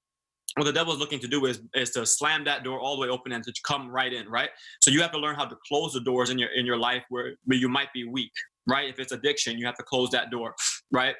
what 0.56 0.64
the 0.64 0.72
devil 0.72 0.92
is 0.92 0.98
looking 0.98 1.20
to 1.20 1.28
do 1.28 1.46
is 1.46 1.60
is 1.74 1.90
to 1.90 2.04
slam 2.06 2.44
that 2.44 2.64
door 2.64 2.80
all 2.80 2.96
the 2.96 3.02
way 3.02 3.08
open 3.08 3.32
and 3.32 3.44
to 3.44 3.52
come 3.64 3.88
right 3.88 4.12
in, 4.12 4.28
right? 4.28 4.50
So 4.82 4.90
you 4.90 5.00
have 5.02 5.12
to 5.12 5.18
learn 5.18 5.36
how 5.36 5.44
to 5.44 5.56
close 5.68 5.92
the 5.92 6.00
doors 6.00 6.30
in 6.30 6.38
your 6.38 6.50
in 6.50 6.66
your 6.66 6.78
life 6.78 7.04
where, 7.10 7.34
where 7.44 7.58
you 7.58 7.68
might 7.68 7.92
be 7.92 8.04
weak, 8.04 8.32
right? 8.66 8.88
If 8.88 8.98
it's 8.98 9.12
addiction, 9.12 9.58
you 9.58 9.66
have 9.66 9.76
to 9.76 9.84
close 9.84 10.10
that 10.10 10.30
door, 10.30 10.54
right? 10.90 11.14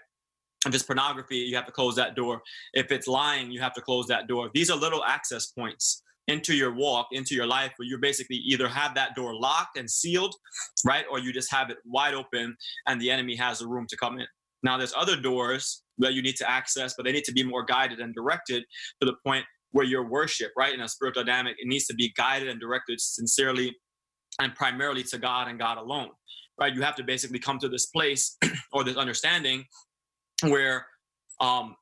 If 0.67 0.75
it's 0.75 0.83
pornography, 0.83 1.37
you 1.37 1.55
have 1.55 1.67
to 1.67 1.73
close 1.73 1.95
that 1.97 2.17
door. 2.17 2.41
If 2.75 2.91
it's 2.91 3.07
lying, 3.07 3.51
you 3.53 3.61
have 3.61 3.75
to 3.75 3.81
close 3.81 4.07
that 4.09 4.27
door. 4.27 4.51
These 4.55 4.71
are 4.71 4.77
little 4.77 5.05
access 5.05 5.47
points 5.47 6.03
into 6.27 6.55
your 6.55 6.75
walk, 6.75 7.09
into 7.13 7.35
your 7.35 7.47
life, 7.47 7.73
where 7.77 7.87
you 7.87 7.97
basically 7.99 8.37
either 8.37 8.69
have 8.69 8.95
that 8.95 9.15
door 9.15 9.35
locked 9.35 9.79
and 9.79 9.89
sealed, 9.89 10.35
right? 10.85 11.05
Or 11.11 11.19
you 11.19 11.33
just 11.33 11.51
have 11.53 11.71
it 11.71 11.79
wide 11.87 12.15
open 12.15 12.57
and 12.87 13.01
the 13.01 13.11
enemy 13.11 13.37
has 13.37 13.61
the 13.61 13.69
room 13.69 13.87
to 13.89 13.97
come 13.97 14.19
in. 14.19 14.27
Now, 14.63 14.77
there's 14.77 14.95
other 14.97 15.17
doors 15.17 15.83
that 15.99 16.15
you 16.15 16.23
need 16.23 16.37
to 16.37 16.51
access, 16.51 16.95
but 16.97 17.05
they 17.05 17.13
need 17.13 17.25
to 17.25 17.33
be 17.33 17.43
more 17.43 17.65
guided 17.65 18.01
and 18.01 18.15
directed 18.15 18.65
to 19.01 19.07
the 19.07 19.15
point 19.25 19.45
where 19.73 19.85
your 19.85 20.09
worship, 20.09 20.53
right, 20.57 20.75
in 20.75 20.81
a 20.81 20.89
spiritual 20.89 21.25
dynamic, 21.25 21.57
it 21.59 21.69
needs 21.69 21.87
to 21.87 21.95
be 21.95 22.13
guided 22.17 22.49
and 22.49 22.61
directed 22.61 23.01
sincerely 23.01 23.77
and 24.41 24.55
primarily 24.55 25.03
to 25.05 25.19
God 25.19 25.49
and 25.49 25.59
God 25.59 25.79
alone, 25.79 26.11
right? 26.61 26.75
You 26.75 26.83
have 26.83 26.97
to 26.97 27.05
basically 27.05 27.39
come 27.39 27.59
to 27.59 27.69
this 27.69 27.87
place 27.87 28.37
or 28.73 28.85
this 28.85 28.97
understanding 28.97 29.65
where 30.43 30.87
um, 31.41 31.77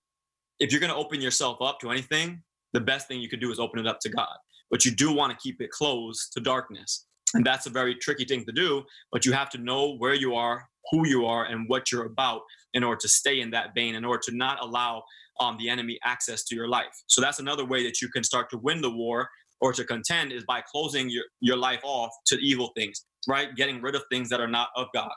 if 0.59 0.72
you're 0.72 0.81
going 0.81 0.93
to 0.93 0.99
open 0.99 1.20
yourself 1.20 1.59
up 1.61 1.79
to 1.81 1.91
anything, 1.91 2.43
the 2.72 2.81
best 2.81 3.09
thing 3.09 3.20
you 3.20 3.29
could 3.29 3.41
do 3.41 3.51
is 3.51 3.59
open 3.59 3.79
it 3.79 3.87
up 3.87 4.01
to 4.01 4.09
God. 4.09 4.37
But 4.70 4.85
you 4.85 4.91
do 4.91 5.12
want 5.12 5.33
to 5.33 5.39
keep 5.43 5.61
it 5.61 5.70
closed 5.70 6.33
to 6.33 6.41
darkness. 6.41 7.07
And 7.35 7.45
that's 7.45 7.66
a 7.66 7.70
very 7.70 7.95
tricky 7.95 8.24
thing 8.24 8.45
to 8.45 8.53
do, 8.53 8.85
but 9.12 9.27
you 9.27 9.33
have 9.33 9.51
to 9.51 9.59
know 9.59 9.97
where 9.97 10.14
you 10.14 10.35
are, 10.35 10.64
who 10.91 11.07
you 11.07 11.26
are, 11.26 11.45
and 11.45 11.68
what 11.68 11.91
you're 11.91 12.07
about 12.07 12.43
in 12.74 12.84
order 12.84 12.99
to 13.01 13.09
stay 13.09 13.41
in 13.41 13.51
that 13.51 13.74
vein, 13.74 13.95
in 13.95 14.05
order 14.05 14.22
to 14.26 14.37
not 14.37 14.62
allow 14.62 15.03
um, 15.41 15.57
the 15.59 15.68
enemy 15.68 15.99
access 16.05 16.45
to 16.45 16.55
your 16.55 16.68
life. 16.68 17.03
So 17.09 17.20
that's 17.20 17.39
another 17.39 17.64
way 17.64 17.82
that 17.84 18.01
you 18.01 18.09
can 18.09 18.24
start 18.24 18.51
to 18.51 18.59
win 18.59 18.80
the 18.80 18.91
war 18.91 19.28
or 19.61 19.72
to 19.72 19.84
contend 19.84 20.32
is 20.32 20.45
by 20.45 20.62
closing 20.70 21.09
your, 21.09 21.24
your 21.41 21.57
life 21.57 21.80
off 21.82 22.11
to 22.26 22.37
evil 22.37 22.72
things, 22.76 23.05
right? 23.26 23.55
Getting 23.57 23.80
rid 23.80 23.95
of 23.95 24.03
things 24.11 24.28
that 24.28 24.41
are 24.41 24.49
not 24.49 24.68
of 24.76 24.89
God 24.95 25.12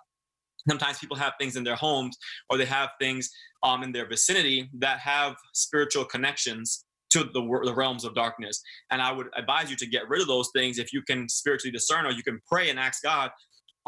sometimes 0.68 1.00
people 1.00 1.18
have 1.18 1.34
things 1.40 1.56
in 1.56 1.64
their 1.64 1.76
homes 1.76 2.18
or 2.50 2.58
they 2.58 2.66
have 2.66 2.90
things 3.00 3.30
um, 3.64 3.84
in 3.84 3.92
their 3.92 4.08
vicinity 4.08 4.70
that 4.80 5.00
have 5.00 5.36
spiritual 5.54 6.06
connections 6.06 6.86
to 7.12 7.24
the, 7.34 7.62
the 7.64 7.74
realms 7.74 8.06
of 8.06 8.14
darkness. 8.14 8.62
And 8.92 9.02
I 9.02 9.12
would 9.12 9.28
advise 9.36 9.70
you 9.70 9.76
to 9.78 9.88
get 9.88 10.08
rid 10.08 10.22
of 10.22 10.28
those 10.28 10.50
things 10.56 10.78
if 10.78 10.94
you 10.94 11.02
can 11.02 11.28
spiritually 11.28 11.72
discern 11.72 12.06
or 12.06 12.12
you 12.12 12.24
can 12.24 12.40
pray 12.48 12.70
and 12.70 12.80
ask 12.80 13.02
God, 13.02 13.32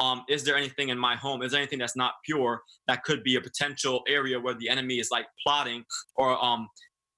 um, 0.02 0.24
is 0.28 0.42
there 0.42 0.56
anything 0.56 0.88
in 0.88 0.98
my 0.98 1.14
home? 1.14 1.42
Is 1.42 1.52
there 1.52 1.60
anything 1.60 1.78
that's 1.78 1.96
not 1.96 2.14
pure 2.24 2.60
that 2.88 3.04
could 3.04 3.22
be 3.22 3.36
a 3.36 3.40
potential 3.40 4.02
area 4.08 4.38
where 4.40 4.54
the 4.54 4.68
enemy 4.68 4.98
is 4.98 5.10
like 5.12 5.26
plotting 5.46 5.84
or 6.16 6.42
um, 6.44 6.68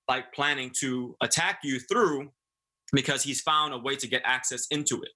like 0.06 0.32
planning 0.34 0.70
to 0.80 1.16
attack 1.22 1.60
you 1.64 1.80
through 1.80 2.28
because 2.92 3.22
he's 3.22 3.40
found 3.40 3.72
a 3.72 3.78
way 3.78 3.96
to 3.96 4.06
get 4.06 4.20
access 4.24 4.66
into 4.70 5.00
it? 5.02 5.10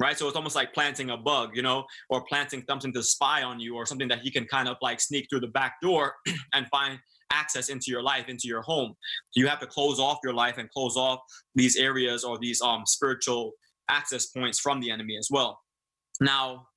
right? 0.00 0.16
So 0.16 0.28
it's 0.28 0.36
almost 0.36 0.54
like 0.54 0.72
planting 0.72 1.10
a 1.10 1.16
bug, 1.16 1.50
you 1.54 1.62
know, 1.62 1.84
or 2.08 2.24
planting 2.28 2.62
something 2.68 2.92
to 2.92 3.02
spy 3.02 3.42
on 3.42 3.58
you 3.58 3.74
or 3.74 3.84
something 3.84 4.06
that 4.06 4.20
he 4.20 4.30
can 4.30 4.44
kind 4.44 4.68
of 4.68 4.76
like 4.80 5.00
sneak 5.00 5.26
through 5.28 5.40
the 5.40 5.48
back 5.48 5.74
door 5.82 6.14
and 6.54 6.68
find 6.68 7.00
access 7.32 7.68
into 7.68 7.86
your 7.88 8.00
life, 8.00 8.28
into 8.28 8.46
your 8.46 8.62
home. 8.62 8.94
You 9.34 9.48
have 9.48 9.58
to 9.58 9.66
close 9.66 9.98
off 9.98 10.18
your 10.22 10.34
life 10.34 10.56
and 10.56 10.70
close 10.70 10.96
off 10.96 11.18
these 11.56 11.76
areas 11.76 12.22
or 12.22 12.38
these 12.38 12.60
um, 12.62 12.84
spiritual 12.86 13.54
access 13.90 14.26
points 14.26 14.60
from 14.60 14.80
the 14.80 14.92
enemy 14.92 15.16
as 15.18 15.28
well. 15.32 15.58
Now, 16.20 16.67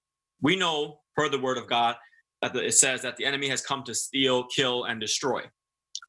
we 0.41 0.55
know 0.55 0.99
per 1.15 1.29
the 1.29 1.39
word 1.39 1.57
of 1.57 1.67
God 1.67 1.95
that 2.41 2.55
it 2.55 2.73
says 2.73 3.01
that 3.03 3.17
the 3.17 3.25
enemy 3.25 3.47
has 3.49 3.61
come 3.61 3.83
to 3.83 3.93
steal, 3.93 4.45
kill, 4.45 4.85
and 4.85 4.99
destroy. 4.99 5.41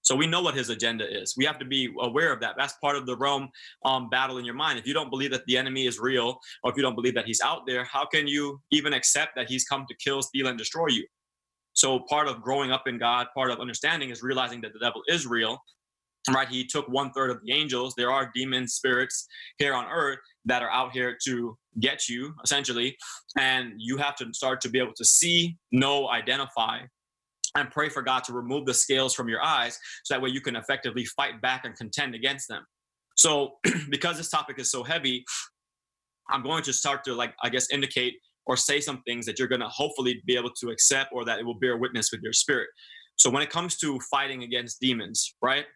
So 0.02 0.16
we 0.16 0.26
know 0.26 0.42
what 0.42 0.54
his 0.54 0.68
agenda 0.68 1.06
is. 1.08 1.34
We 1.36 1.44
have 1.44 1.58
to 1.60 1.64
be 1.64 1.92
aware 2.00 2.32
of 2.32 2.40
that. 2.40 2.54
That's 2.58 2.74
part 2.82 2.96
of 2.96 3.06
the 3.06 3.16
realm 3.16 3.48
um, 3.84 4.10
battle 4.10 4.38
in 4.38 4.44
your 4.44 4.54
mind. 4.54 4.78
If 4.78 4.86
you 4.86 4.94
don't 4.94 5.10
believe 5.10 5.30
that 5.30 5.44
the 5.46 5.56
enemy 5.56 5.86
is 5.86 6.00
real, 6.00 6.38
or 6.64 6.70
if 6.70 6.76
you 6.76 6.82
don't 6.82 6.96
believe 6.96 7.14
that 7.14 7.26
he's 7.26 7.40
out 7.40 7.66
there, 7.66 7.84
how 7.84 8.04
can 8.06 8.26
you 8.26 8.60
even 8.72 8.92
accept 8.94 9.32
that 9.36 9.48
he's 9.48 9.64
come 9.64 9.86
to 9.88 9.94
kill, 10.02 10.22
steal, 10.22 10.48
and 10.48 10.58
destroy 10.58 10.88
you? 10.88 11.06
So 11.74 12.00
part 12.08 12.26
of 12.26 12.42
growing 12.42 12.72
up 12.72 12.88
in 12.88 12.98
God, 12.98 13.28
part 13.34 13.50
of 13.50 13.60
understanding 13.60 14.10
is 14.10 14.22
realizing 14.22 14.60
that 14.62 14.72
the 14.72 14.80
devil 14.80 15.02
is 15.06 15.26
real, 15.26 15.58
right? 16.32 16.48
He 16.48 16.66
took 16.66 16.88
one 16.88 17.12
third 17.12 17.30
of 17.30 17.38
the 17.44 17.52
angels. 17.52 17.94
There 17.96 18.10
are 18.10 18.30
demon 18.34 18.66
spirits 18.66 19.26
here 19.58 19.72
on 19.72 19.86
earth 19.86 20.18
that 20.46 20.62
are 20.62 20.70
out 20.70 20.92
here 20.92 21.16
to 21.24 21.56
get 21.80 22.08
you, 22.08 22.34
essentially. 22.44 22.96
And 23.38 23.74
you 23.78 23.96
have 23.96 24.16
to 24.16 24.26
start 24.32 24.60
to 24.62 24.68
be 24.68 24.78
able 24.78 24.94
to 24.96 25.04
see, 25.04 25.56
know, 25.70 26.08
identify, 26.08 26.80
and 27.54 27.70
pray 27.70 27.88
for 27.88 28.02
God 28.02 28.24
to 28.24 28.32
remove 28.32 28.66
the 28.66 28.74
scales 28.74 29.14
from 29.14 29.28
your 29.28 29.42
eyes 29.42 29.78
so 30.04 30.14
that 30.14 30.22
way 30.22 30.30
you 30.30 30.40
can 30.40 30.56
effectively 30.56 31.04
fight 31.04 31.40
back 31.42 31.64
and 31.64 31.76
contend 31.76 32.14
against 32.14 32.48
them. 32.48 32.64
So, 33.16 33.54
because 33.90 34.16
this 34.16 34.30
topic 34.30 34.58
is 34.58 34.70
so 34.70 34.82
heavy, 34.82 35.24
I'm 36.30 36.42
going 36.42 36.62
to 36.64 36.72
start 36.72 37.04
to, 37.04 37.14
like, 37.14 37.34
I 37.42 37.50
guess, 37.50 37.70
indicate 37.70 38.14
or 38.46 38.56
say 38.56 38.80
some 38.80 39.02
things 39.06 39.26
that 39.26 39.38
you're 39.38 39.48
going 39.48 39.60
to 39.60 39.68
hopefully 39.68 40.22
be 40.26 40.36
able 40.36 40.50
to 40.60 40.70
accept 40.70 41.10
or 41.12 41.24
that 41.26 41.38
it 41.38 41.44
will 41.44 41.58
bear 41.58 41.76
witness 41.76 42.10
with 42.10 42.22
your 42.22 42.32
spirit. 42.32 42.68
So, 43.18 43.28
when 43.28 43.42
it 43.42 43.50
comes 43.50 43.76
to 43.78 43.98
fighting 44.10 44.42
against 44.42 44.80
demons, 44.80 45.34
right? 45.42 45.66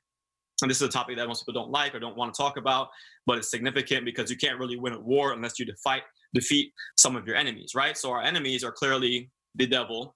And 0.62 0.70
this 0.70 0.78
is 0.80 0.88
a 0.88 0.90
topic 0.90 1.16
that 1.16 1.28
most 1.28 1.44
people 1.44 1.60
don't 1.60 1.70
like 1.70 1.94
or 1.94 2.00
don't 2.00 2.16
want 2.16 2.32
to 2.32 2.38
talk 2.40 2.56
about, 2.56 2.88
but 3.26 3.38
it's 3.38 3.50
significant 3.50 4.04
because 4.04 4.30
you 4.30 4.36
can't 4.36 4.58
really 4.58 4.78
win 4.78 4.94
a 4.94 5.00
war 5.00 5.32
unless 5.32 5.58
you 5.58 5.66
defeat 5.66 6.02
defeat 6.34 6.72
some 6.98 7.16
of 7.16 7.26
your 7.26 7.36
enemies, 7.36 7.72
right? 7.74 7.96
So 7.96 8.10
our 8.10 8.22
enemies 8.22 8.64
are 8.64 8.72
clearly 8.72 9.30
the 9.54 9.66
devil. 9.66 10.14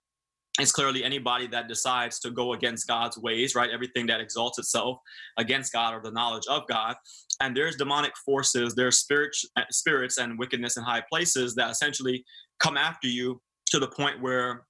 It's 0.59 0.73
clearly 0.73 1.05
anybody 1.05 1.47
that 1.49 1.69
decides 1.69 2.19
to 2.21 2.31
go 2.31 2.53
against 2.55 2.87
God's 2.87 3.17
ways, 3.17 3.55
right? 3.55 3.71
Everything 3.71 4.07
that 4.07 4.21
exalts 4.21 4.59
itself 4.59 4.99
against 5.39 5.73
God 5.73 5.95
or 5.95 6.01
the 6.03 6.11
knowledge 6.11 6.47
of 6.49 6.67
God. 6.69 6.97
And 7.41 7.57
there's 7.57 7.77
demonic 7.77 8.13
forces, 8.25 8.75
there's 8.75 8.99
spirit, 8.99 9.31
spirits 9.71 10.19
and 10.19 10.39
wickedness 10.39 10.77
in 10.77 10.83
high 10.83 11.03
places 11.11 11.55
that 11.55 11.71
essentially 11.71 12.25
come 12.59 12.77
after 12.77 13.09
you 13.09 13.41
to 13.67 13.79
the 13.79 13.89
point 13.89 14.21
where 14.21 14.65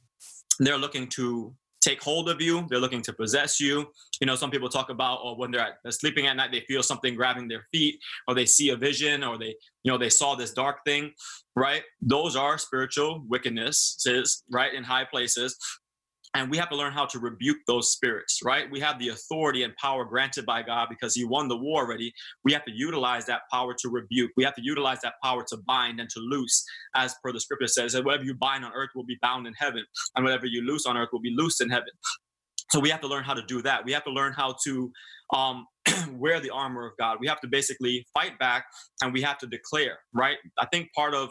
they're 0.61 0.79
looking 0.79 1.09
to 1.09 1.55
take 1.81 2.03
hold 2.03 2.29
of 2.29 2.41
you. 2.41 2.67
They're 2.69 2.79
looking 2.79 3.03
to 3.03 3.13
possess 3.13 3.61
you. 3.61 3.87
You 4.21 4.27
know, 4.27 4.37
some 4.37 4.51
people 4.51 4.69
talk 4.69 4.91
about, 4.91 5.21
or 5.25 5.37
when 5.37 5.51
they're, 5.51 5.61
at, 5.61 5.75
they're 5.83 5.93
sleeping 5.93 6.27
at 6.27 6.37
night, 6.37 6.53
they 6.53 6.61
feel 6.61 6.83
something 6.83 7.15
grabbing 7.15 7.49
their 7.49 7.67
feet, 7.73 7.99
or 8.29 8.35
they 8.35 8.47
see 8.47 8.71
a 8.71 8.77
vision, 8.77 9.25
or 9.25 9.39
they, 9.39 9.55
you 9.83 9.91
know, 9.91 9.99
they 9.99 10.11
saw 10.11 10.35
this 10.35 10.53
dark 10.53 10.85
thing, 10.85 11.13
right? 11.57 11.83
Those 12.03 12.37
are 12.37 12.59
spiritual 12.59 13.25
wickednesses, 13.31 14.43
right, 14.51 14.75
in 14.75 14.85
high 14.85 15.05
places 15.05 15.57
and 16.35 16.51
we 16.51 16.57
have 16.57 16.71
to 16.71 16.77
learn 16.77 16.93
how 16.93 17.07
to 17.07 17.19
rebuke 17.19 17.59
those 17.67 17.93
spirits 17.93 18.41
right? 18.45 18.71
We 18.71 18.81
have 18.81 18.99
the 18.99 19.09
authority 19.09 19.63
and 19.63 19.75
power 19.77 20.05
granted 20.05 20.47
by 20.47 20.63
god 20.63 20.89
because 20.89 21.15
he 21.15 21.25
won 21.25 21.49
the 21.49 21.57
war 21.57 21.85
already. 21.85 22.13
We 22.45 22.53
have 22.53 22.65
to 22.65 22.73
utilize 22.73 23.27
that 23.27 23.43
power 23.53 23.75
to 23.79 23.89
rebuke. 23.89 24.31
We 24.37 24.45
have 24.45 24.55
to 24.55 24.63
utilize 24.63 25.01
that 25.03 25.15
power 25.23 25.45
to 25.49 25.57
bind 25.67 26.01
and 26.01 26.09
to 26.11 26.21
loose 26.21 26.65
as 26.95 27.15
per 27.23 27.33
the 27.33 27.41
scripture 27.41 27.67
says. 27.67 27.93
That 27.93 28.05
whatever 28.05 28.25
you 28.25 28.35
bind 28.35 28.65
on 28.65 28.73
earth 28.75 28.91
will 28.95 29.05
be 29.05 29.19
bound 29.23 29.47
in 29.47 29.55
heaven 29.59 29.85
and 30.17 30.25
whatever 30.25 30.47
you 30.47 30.63
loose 30.63 30.87
on 30.87 30.97
earth 30.97 31.09
will 31.13 31.21
be 31.21 31.35
loosed 31.37 31.61
in 31.61 31.71
heaven. 31.71 31.91
So 32.71 32.79
we 32.79 32.89
have 32.91 33.01
to 33.01 33.09
learn 33.09 33.25
how 33.25 33.35
to 33.35 33.43
do 33.43 33.63
that. 33.63 33.85
We 33.85 33.93
have 33.93 34.05
to 34.05 34.13
learn 34.13 34.33
how 34.33 34.55
to 34.65 34.93
um, 35.35 35.67
wear 36.13 36.41
the 36.41 36.51
armor 36.51 36.87
of 36.87 36.93
god. 36.99 37.19
We 37.21 37.27
have 37.27 37.41
to 37.41 37.49
basically 37.49 38.07
fight 38.15 38.39
back 38.39 38.65
and 39.03 39.13
we 39.13 39.23
have 39.23 39.39
to 39.39 39.47
declare 39.47 39.99
right? 40.15 40.37
I 40.59 40.67
think 40.67 40.89
part 40.95 41.15
of 41.15 41.31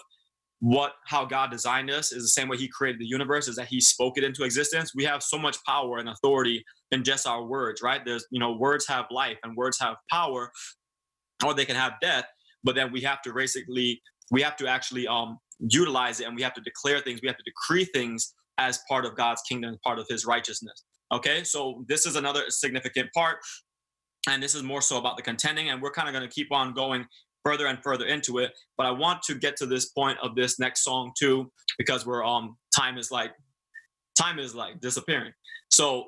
what 0.60 0.94
how 1.06 1.26
God 1.26 1.52
designed 1.52 1.90
us 1.90 2.12
is 2.12 2.24
the 2.24 2.30
same 2.30 2.50
way 2.50 2.58
He 2.58 2.68
created 2.68 3.00
the 3.00 3.06
universe, 3.06 3.48
is 3.48 3.56
that 3.56 3.68
He 3.68 3.80
spoke 3.80 4.18
it 4.18 4.24
into 4.24 4.44
existence. 4.44 4.94
We 4.94 5.06
have 5.06 5.24
so 5.24 5.38
much 5.38 5.58
power 5.66 5.98
and 5.98 6.10
authority 6.10 6.64
in 6.92 7.04
just 7.04 7.28
our 7.28 7.44
words, 7.44 7.82
right? 7.82 8.02
There's 8.06 8.26
you 8.32 8.40
know, 8.40 8.54
words 8.54 8.88
have 8.88 9.06
life 9.12 9.38
and 9.44 9.56
words 9.56 9.80
have 9.80 9.96
power, 10.12 10.52
or 11.46 11.54
they 11.54 11.66
can 11.66 11.76
have 11.76 11.94
death. 12.02 12.26
But 12.64 12.76
then 12.76 12.92
we 12.92 13.02
have 13.02 13.22
to 13.24 13.34
basically 13.34 14.02
we 14.32 14.42
have 14.42 14.58
to 14.58 14.68
actually 14.68 15.08
um 15.08 15.40
utilize 15.60 16.20
it 16.20 16.28
and 16.28 16.36
we 16.36 16.42
have 16.42 16.54
to 16.54 16.62
declare 16.62 17.00
things, 17.00 17.22
we 17.22 17.28
have 17.28 17.38
to 17.38 17.44
decree 17.44 17.86
things 17.86 18.34
as 18.58 18.80
part 18.88 19.06
of 19.06 19.16
God's 19.16 19.42
kingdom, 19.48 19.78
part 19.84 20.00
of 20.00 20.06
his 20.10 20.26
righteousness. 20.26 20.84
Okay, 21.12 21.44
so 21.44 21.84
this 21.88 22.06
is 22.06 22.16
another 22.16 22.44
significant 22.50 23.10
part. 23.14 23.38
And 24.28 24.44
this 24.44 24.54
is 24.54 24.64
more 24.64 24.82
so 24.82 24.98
about 24.98 25.16
the 25.16 25.24
contending, 25.24 25.70
and 25.70 25.82
we're 25.82 25.92
kind 25.92 26.08
of 26.08 26.14
going 26.14 26.28
to 26.28 26.34
keep 26.34 26.52
on 26.52 26.74
going 26.74 27.06
further 27.50 27.68
and 27.68 27.82
further 27.82 28.06
into 28.06 28.38
it. 28.38 28.52
But 28.78 28.86
I 28.86 28.92
want 28.92 29.24
to 29.24 29.36
get 29.36 29.56
to 29.58 29.66
this 29.66 29.86
point 29.86 30.18
of 30.22 30.36
this 30.36 30.60
next 30.60 30.84
song 30.84 31.12
too, 31.18 31.52
because 31.78 32.06
we're 32.06 32.24
um 32.24 32.58
time 32.76 32.98
is 32.98 33.12
like 33.12 33.32
time 34.18 34.38
is 34.38 34.54
like 34.54 34.80
disappearing. 34.80 35.34
So 35.72 36.06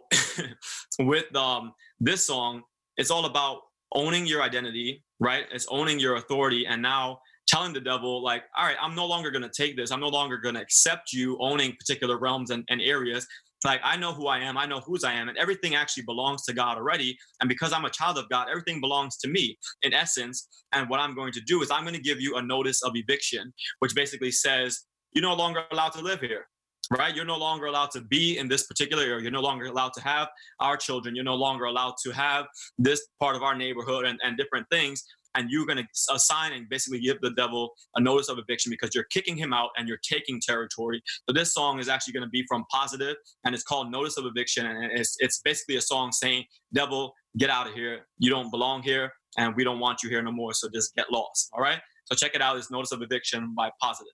with 1.00 1.36
um 1.36 1.74
this 2.00 2.26
song, 2.28 2.62
it's 2.98 3.10
all 3.10 3.26
about 3.26 3.62
owning 3.94 4.28
your 4.28 4.42
identity, 4.44 5.04
right? 5.20 5.46
It's 5.52 5.68
owning 5.70 6.00
your 6.00 6.16
authority 6.16 6.68
and 6.68 6.82
now 6.82 7.20
telling 7.48 7.74
the 7.74 7.82
devil 7.82 8.24
like 8.24 8.44
all 8.56 8.66
right 8.66 8.78
i'm 8.82 8.96
no 8.96 9.06
longer 9.06 9.32
going 9.32 9.42
to 9.42 9.50
take 9.50 9.76
this 9.76 9.92
i'm 9.92 10.00
no 10.00 10.08
longer 10.08 10.38
going 10.38 10.54
to 10.54 10.62
accept 10.62 11.12
you 11.12 11.38
owning 11.42 11.76
particular 11.78 12.18
realms 12.18 12.52
and, 12.52 12.64
and 12.70 12.80
areas 12.82 13.28
like 13.64 13.82
I 13.84 13.96
know 13.98 14.14
who 14.14 14.28
I 14.28 14.40
am, 14.40 14.58
I 14.58 14.66
know 14.66 14.80
whose 14.80 15.04
I 15.04 15.14
am, 15.14 15.30
and 15.30 15.38
everything 15.38 15.76
actually 15.76 16.04
belongs 16.04 16.44
to 16.46 16.54
God 16.54 16.78
already. 16.78 17.18
And 17.40 17.48
because 17.48 17.74
I'm 17.74 17.86
a 17.86 17.90
child 17.90 18.18
of 18.18 18.30
God, 18.30 18.48
everything 18.50 18.82
belongs 18.82 19.18
to 19.18 19.30
me 19.30 19.58
in 19.84 19.94
essence. 19.94 20.48
And 20.72 20.90
what 20.90 21.00
I'm 21.00 21.16
going 21.16 21.32
to 21.34 21.42
do 21.42 21.62
is 21.62 21.72
I'm 21.72 21.84
going 21.84 21.96
to 21.96 22.02
give 22.02 22.20
you 22.20 22.38
a 22.38 22.42
notice 22.42 22.82
of 22.84 22.94
eviction, 22.96 23.54
which 23.80 23.96
basically 23.96 24.32
says 24.32 24.86
you're 25.14 25.22
no 25.22 25.36
longer 25.36 25.64
allowed 25.72 25.94
to 25.94 26.02
live 26.02 26.22
here. 26.22 26.48
Right? 26.90 27.16
You're 27.16 27.24
no 27.24 27.38
longer 27.38 27.68
allowed 27.68 27.92
to 27.92 28.02
be 28.02 28.38
in 28.38 28.50
this 28.50 28.68
particular 28.68 29.04
area. 29.04 29.22
You're 29.22 29.32
no 29.32 29.40
longer 29.40 29.66
allowed 29.66 29.94
to 29.94 30.02
have 30.02 30.28
our 30.60 30.76
children. 30.76 31.16
You're 31.16 31.24
no 31.24 31.36
longer 31.36 31.66
allowed 31.66 31.94
to 32.04 32.12
have 32.12 32.48
this 32.78 33.08
part 33.18 33.38
of 33.38 33.44
our 33.44 33.56
neighborhood 33.56 34.04
and, 34.04 34.20
and 34.24 34.36
different 34.36 34.68
things 34.70 35.06
and 35.36 35.50
you're 35.50 35.66
going 35.66 35.78
to 35.78 36.14
assign 36.14 36.54
and 36.54 36.68
basically 36.70 37.00
give 37.00 37.20
the 37.22 37.32
devil 37.32 37.72
a 37.96 38.02
notice 38.02 38.30
of 38.30 38.38
eviction 38.38 38.70
because 38.70 38.94
you're 38.94 39.06
kicking 39.06 39.36
him 39.36 39.54
out 39.54 39.70
and 39.78 39.88
you're 39.88 40.00
taking 40.04 40.40
territory. 40.42 41.02
So 41.28 41.34
this 41.34 41.54
song 41.54 41.80
is 41.80 41.88
actually 41.90 42.14
going 42.14 42.26
to 42.26 42.30
be 42.30 42.46
from 42.48 42.66
positive, 42.72 43.16
and 43.46 43.54
it's 43.56 43.64
called 43.64 43.92
Notice 43.92 44.18
of 44.18 44.26
Eviction, 44.26 44.66
and 44.66 44.92
it's 44.98 45.16
it's 45.20 45.42
basically 45.44 45.76
a 45.76 45.82
song 45.82 46.12
saying, 46.12 46.46
"Devil, 46.74 47.14
get 47.38 47.50
out 47.50 47.68
of 47.68 47.74
here. 47.74 48.08
You 48.18 48.30
don't 48.30 48.52
belong 48.52 48.84
here, 48.84 49.12
and 49.38 49.56
we 49.56 49.64
don't 49.64 49.80
want 49.80 50.04
you 50.04 50.10
here 50.10 50.22
no 50.22 50.32
more. 50.32 50.54
So 50.54 50.70
just 50.74 50.96
get 50.96 51.12
lost." 51.12 51.50
All 51.54 51.62
right. 51.62 51.80
So 52.06 52.16
check 52.16 52.36
it 52.36 52.42
out. 52.42 52.58
It's 52.58 52.72
Notice 52.72 52.92
of 52.92 53.02
Eviction 53.02 53.54
by 53.56 53.72
Positive. 53.82 54.14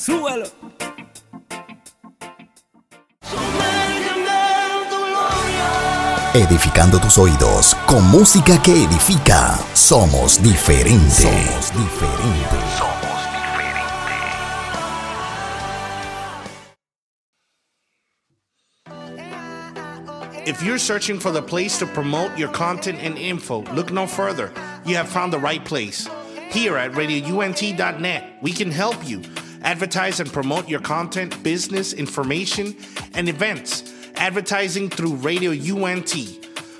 Súbalo. 0.00 0.46
Edificando 6.32 6.98
tus 6.98 7.18
oídos 7.18 7.74
con 7.86 8.02
música 8.10 8.62
que 8.62 8.84
edifica. 8.84 9.58
Somos 9.74 10.42
diferentes. 10.42 11.22
Somos 11.22 11.72
diferentes. 11.74 12.80
If 20.46 20.62
you're 20.62 20.78
searching 20.78 21.20
for 21.20 21.30
the 21.30 21.42
place 21.42 21.78
to 21.78 21.86
promote 21.86 22.38
your 22.38 22.50
content 22.50 22.98
and 23.02 23.18
info, 23.18 23.64
look 23.74 23.92
no 23.92 24.06
further. 24.06 24.50
You 24.86 24.96
have 24.96 25.10
found 25.10 25.30
the 25.30 25.38
right 25.38 25.62
place. 25.62 26.08
Here 26.50 26.78
at 26.78 26.92
radiount.net, 26.92 28.38
we 28.40 28.52
can 28.52 28.70
help 28.70 28.96
you 29.06 29.20
advertise 29.62 30.20
and 30.20 30.32
promote 30.32 30.68
your 30.68 30.80
content, 30.80 31.42
business, 31.42 31.92
information, 31.92 32.76
and 33.14 33.28
events. 33.28 33.92
Advertising 34.16 34.90
through 34.90 35.14
Radio 35.16 35.52
UNT. 35.52 36.14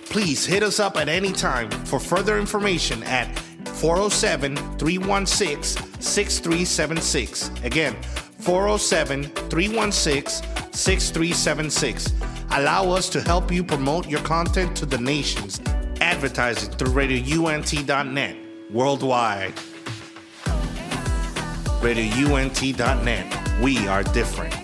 Please 0.06 0.44
hit 0.44 0.62
us 0.62 0.80
up 0.80 0.96
at 0.96 1.08
any 1.08 1.32
time 1.32 1.70
for 1.86 2.00
further 2.00 2.38
information 2.38 3.02
at 3.04 3.38
407 3.68 4.56
316 4.78 6.00
6376. 6.00 7.50
Again, 7.62 7.96
407 8.40 9.24
316 9.48 10.72
6376. 10.72 12.12
Allow 12.52 12.90
us 12.90 13.08
to 13.10 13.20
help 13.20 13.52
you 13.52 13.62
promote 13.62 14.08
your 14.08 14.20
content 14.20 14.76
to 14.76 14.86
the 14.86 14.98
nations. 14.98 15.60
Advertising 16.00 16.72
through 16.72 16.92
radiount.net 16.92 18.36
worldwide. 18.70 19.54
RadioUNT.net. 21.80 23.26
We 23.62 23.88
are 23.88 24.02
different. 24.02 24.54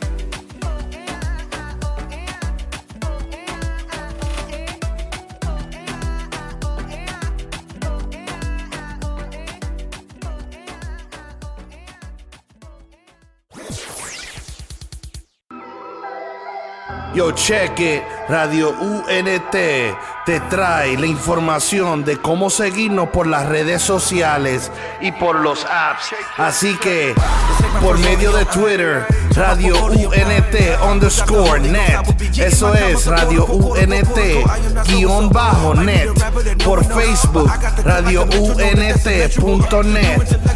Yo, 17.17 17.31
cheque, 17.31 18.05
Radio 18.29 18.77
UNT 18.79 19.51
te 20.27 20.41
trae 20.51 20.99
la 20.99 21.07
información 21.07 22.05
de 22.05 22.19
cómo 22.19 22.51
seguirnos 22.51 23.09
por 23.09 23.27
las 23.27 23.49
redes 23.49 23.81
sociales 23.81 24.71
y 25.01 25.13
por 25.13 25.41
los 25.41 25.65
apps. 25.65 26.15
Así 26.37 26.77
que, 26.79 27.15
por 27.81 27.99
medio 27.99 28.33
de 28.33 28.45
Twitter, 28.47 29.07
Radio 29.35 29.87
UNT 29.87 30.57
underscore 30.91 31.61
net. 31.61 32.01
Eso 32.39 32.75
es 32.75 33.07
Radio 33.07 33.45
UNT 33.47 34.19
guion 34.87 35.29
bajo 35.31 35.75
net. 35.75 36.09
Por 36.65 36.85
Facebook, 36.85 37.51
Radio 37.85 38.23
UNT.net. 38.25 38.97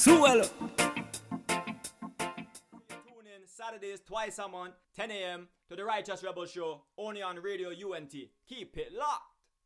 Súbalo. 0.00 0.48
Tune 2.88 3.26
in 3.26 3.46
Saturdays 3.46 4.00
twice 4.06 4.38
a 4.38 4.48
month, 4.48 4.72
10 4.96 5.10
a.m. 5.10 5.48
to 5.68 5.76
the 5.76 5.84
Righteous 5.84 6.22
Rebel 6.24 6.46
Show, 6.46 6.80
only 6.96 7.20
on 7.20 7.36
Radio 7.36 7.68
UNT. 7.68 8.14
Keep 8.48 8.78
it 8.78 8.94
locked. 8.98 9.24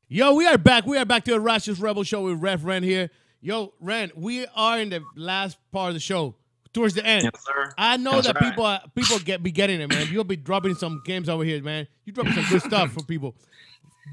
Yo, 0.09 0.35
we 0.35 0.45
are 0.49 0.59
back. 0.59 0.87
We 0.87 0.99
are 0.99 1.05
back 1.05 1.23
to 1.27 1.31
the 1.31 1.41
Righteous 1.41 1.79
Rebel 1.79 2.03
Show 2.03 2.23
with 2.25 2.43
Ref 2.43 2.65
Ren 2.65 2.83
here. 2.83 3.11
Yo, 3.41 3.75
Ren, 3.79 4.11
we 4.17 4.45
are 4.57 4.81
in 4.81 4.89
the 4.91 5.05
last 5.15 5.57
part 5.71 5.91
of 5.91 5.95
the 5.95 6.01
show, 6.01 6.35
towards 6.73 6.95
the 6.95 7.07
end. 7.07 7.23
Yes, 7.33 7.45
sir. 7.45 7.73
I 7.79 7.97
know 7.97 8.15
That's 8.15 8.27
that 8.27 8.41
right. 8.41 8.51
people 8.51 8.67
are, 8.67 8.81
people 8.97 9.21
get 9.21 9.41
be 9.41 9.53
getting 9.53 9.81
it, 9.81 9.89
man. 9.89 10.09
You'll 10.11 10.25
be 10.25 10.35
dropping 10.35 10.75
some 10.75 11.01
games 11.05 11.29
over 11.29 11.45
here, 11.45 11.63
man. 11.63 11.87
You 12.07 12.13
dropping 12.13 12.33
some 12.33 12.47
good 12.51 12.63
stuff 12.63 12.91
for 12.93 13.05
people. 13.05 13.37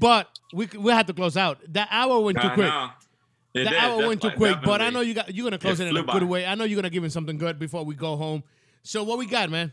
But 0.00 0.28
we 0.54 0.68
we 0.78 0.92
have 0.92 1.06
to 1.06 1.14
close 1.14 1.36
out. 1.36 1.58
That 1.72 1.88
hour 1.90 2.20
went 2.20 2.40
too 2.40 2.46
I 2.46 2.54
quick. 2.54 2.66
know. 2.68 2.90
It 3.54 3.64
The 3.64 3.70
did, 3.70 3.74
hour 3.78 4.06
went 4.06 4.22
too 4.22 4.28
definitely- 4.30 4.54
quick. 4.54 4.64
But 4.64 4.80
I 4.82 4.90
know 4.90 5.00
you 5.00 5.14
got 5.14 5.34
you're 5.34 5.44
gonna 5.44 5.58
close 5.58 5.78
It 5.80 5.84
it 5.84 5.90
in 5.90 5.96
a 5.96 6.02
flew 6.02 6.12
good 6.12 6.20
by. 6.20 6.26
way. 6.26 6.46
I 6.46 6.54
know 6.54 6.64
you're 6.64 6.76
gonna 6.76 6.90
give 6.90 7.04
him 7.04 7.10
something 7.10 7.36
good 7.38 7.58
before 7.58 7.84
we 7.84 7.94
go 7.94 8.16
home. 8.16 8.42
So 8.82 9.02
what 9.02 9.18
we 9.18 9.26
got, 9.26 9.50
man? 9.50 9.72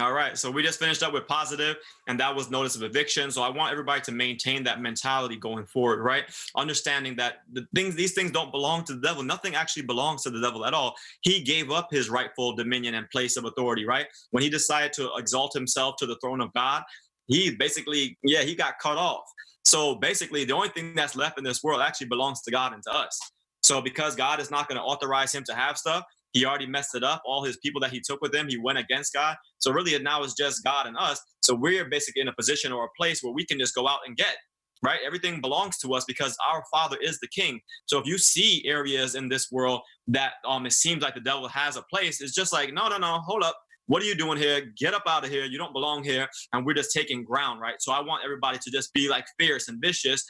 All 0.00 0.12
right. 0.12 0.36
So 0.36 0.50
we 0.50 0.64
just 0.64 0.80
finished 0.80 1.04
up 1.04 1.12
with 1.12 1.28
positive, 1.28 1.76
and 2.08 2.18
that 2.18 2.34
was 2.34 2.50
notice 2.50 2.74
of 2.74 2.82
eviction. 2.82 3.30
So 3.30 3.42
I 3.42 3.48
want 3.48 3.70
everybody 3.70 4.00
to 4.00 4.10
maintain 4.12 4.64
that 4.64 4.80
mentality 4.80 5.36
going 5.36 5.66
forward, 5.66 6.02
right? 6.02 6.24
Understanding 6.56 7.14
that 7.16 7.42
the 7.52 7.64
things, 7.76 7.94
these 7.94 8.12
things 8.12 8.32
don't 8.32 8.50
belong 8.50 8.82
to 8.86 8.94
the 8.94 9.00
devil. 9.00 9.22
Nothing 9.22 9.54
actually 9.54 9.82
belongs 9.84 10.22
to 10.24 10.30
the 10.30 10.40
devil 10.40 10.66
at 10.66 10.74
all. 10.74 10.96
He 11.20 11.42
gave 11.42 11.70
up 11.70 11.92
his 11.92 12.10
rightful 12.10 12.56
dominion 12.56 12.94
and 12.94 13.08
place 13.10 13.36
of 13.36 13.44
authority, 13.44 13.84
right? 13.84 14.06
When 14.32 14.42
he 14.42 14.50
decided 14.50 14.92
to 14.94 15.12
exalt 15.16 15.52
himself 15.52 15.94
to 15.98 16.06
the 16.06 16.16
throne 16.16 16.40
of 16.40 16.52
God, 16.54 16.82
he 17.28 17.54
basically, 17.54 18.18
yeah, 18.24 18.42
he 18.42 18.56
got 18.56 18.80
cut 18.80 18.98
off. 18.98 19.22
So 19.64 19.94
basically, 19.94 20.44
the 20.44 20.54
only 20.54 20.68
thing 20.68 20.94
that's 20.94 21.16
left 21.16 21.38
in 21.38 21.44
this 21.44 21.62
world 21.62 21.80
actually 21.80 22.08
belongs 22.08 22.42
to 22.42 22.50
God 22.50 22.72
and 22.72 22.82
to 22.84 22.92
us. 22.92 23.18
So 23.62 23.80
because 23.80 24.14
God 24.14 24.40
is 24.40 24.50
not 24.50 24.68
going 24.68 24.76
to 24.76 24.82
authorize 24.82 25.34
him 25.34 25.42
to 25.44 25.54
have 25.54 25.78
stuff, 25.78 26.04
he 26.32 26.44
already 26.44 26.66
messed 26.66 26.94
it 26.94 27.02
up. 27.02 27.22
All 27.24 27.44
his 27.44 27.56
people 27.58 27.80
that 27.80 27.90
he 27.92 28.00
took 28.00 28.20
with 28.20 28.34
him, 28.34 28.48
he 28.48 28.58
went 28.58 28.76
against 28.76 29.14
God. 29.14 29.36
So 29.58 29.72
really, 29.72 29.94
it 29.94 30.02
now 30.02 30.22
it's 30.22 30.34
just 30.34 30.64
God 30.64 30.86
and 30.86 30.96
us. 30.98 31.20
So 31.42 31.54
we're 31.54 31.86
basically 31.88 32.22
in 32.22 32.28
a 32.28 32.34
position 32.34 32.72
or 32.72 32.84
a 32.84 32.88
place 32.98 33.22
where 33.22 33.32
we 33.32 33.46
can 33.46 33.58
just 33.58 33.74
go 33.74 33.88
out 33.88 34.00
and 34.06 34.16
get, 34.16 34.36
right? 34.82 34.98
Everything 35.06 35.40
belongs 35.40 35.78
to 35.78 35.94
us 35.94 36.04
because 36.06 36.36
our 36.46 36.62
Father 36.72 36.98
is 37.00 37.20
the 37.20 37.28
King. 37.28 37.60
So 37.86 37.98
if 37.98 38.06
you 38.06 38.18
see 38.18 38.64
areas 38.66 39.14
in 39.14 39.28
this 39.28 39.50
world 39.50 39.80
that 40.08 40.32
um 40.46 40.66
it 40.66 40.72
seems 40.72 41.02
like 41.02 41.14
the 41.14 41.20
devil 41.20 41.48
has 41.48 41.76
a 41.76 41.82
place, 41.82 42.20
it's 42.20 42.34
just 42.34 42.52
like, 42.52 42.74
no, 42.74 42.88
no, 42.88 42.98
no, 42.98 43.20
hold 43.20 43.44
up. 43.44 43.56
What 43.86 44.02
are 44.02 44.06
you 44.06 44.14
doing 44.14 44.38
here? 44.38 44.72
Get 44.78 44.94
up 44.94 45.02
out 45.06 45.24
of 45.24 45.30
here. 45.30 45.44
You 45.44 45.58
don't 45.58 45.72
belong 45.72 46.04
here. 46.04 46.28
And 46.52 46.64
we're 46.64 46.74
just 46.74 46.92
taking 46.92 47.24
ground, 47.24 47.60
right? 47.60 47.74
So 47.80 47.92
I 47.92 48.00
want 48.00 48.22
everybody 48.24 48.58
to 48.58 48.70
just 48.70 48.92
be 48.94 49.08
like 49.08 49.26
fierce 49.38 49.68
and 49.68 49.80
vicious 49.80 50.24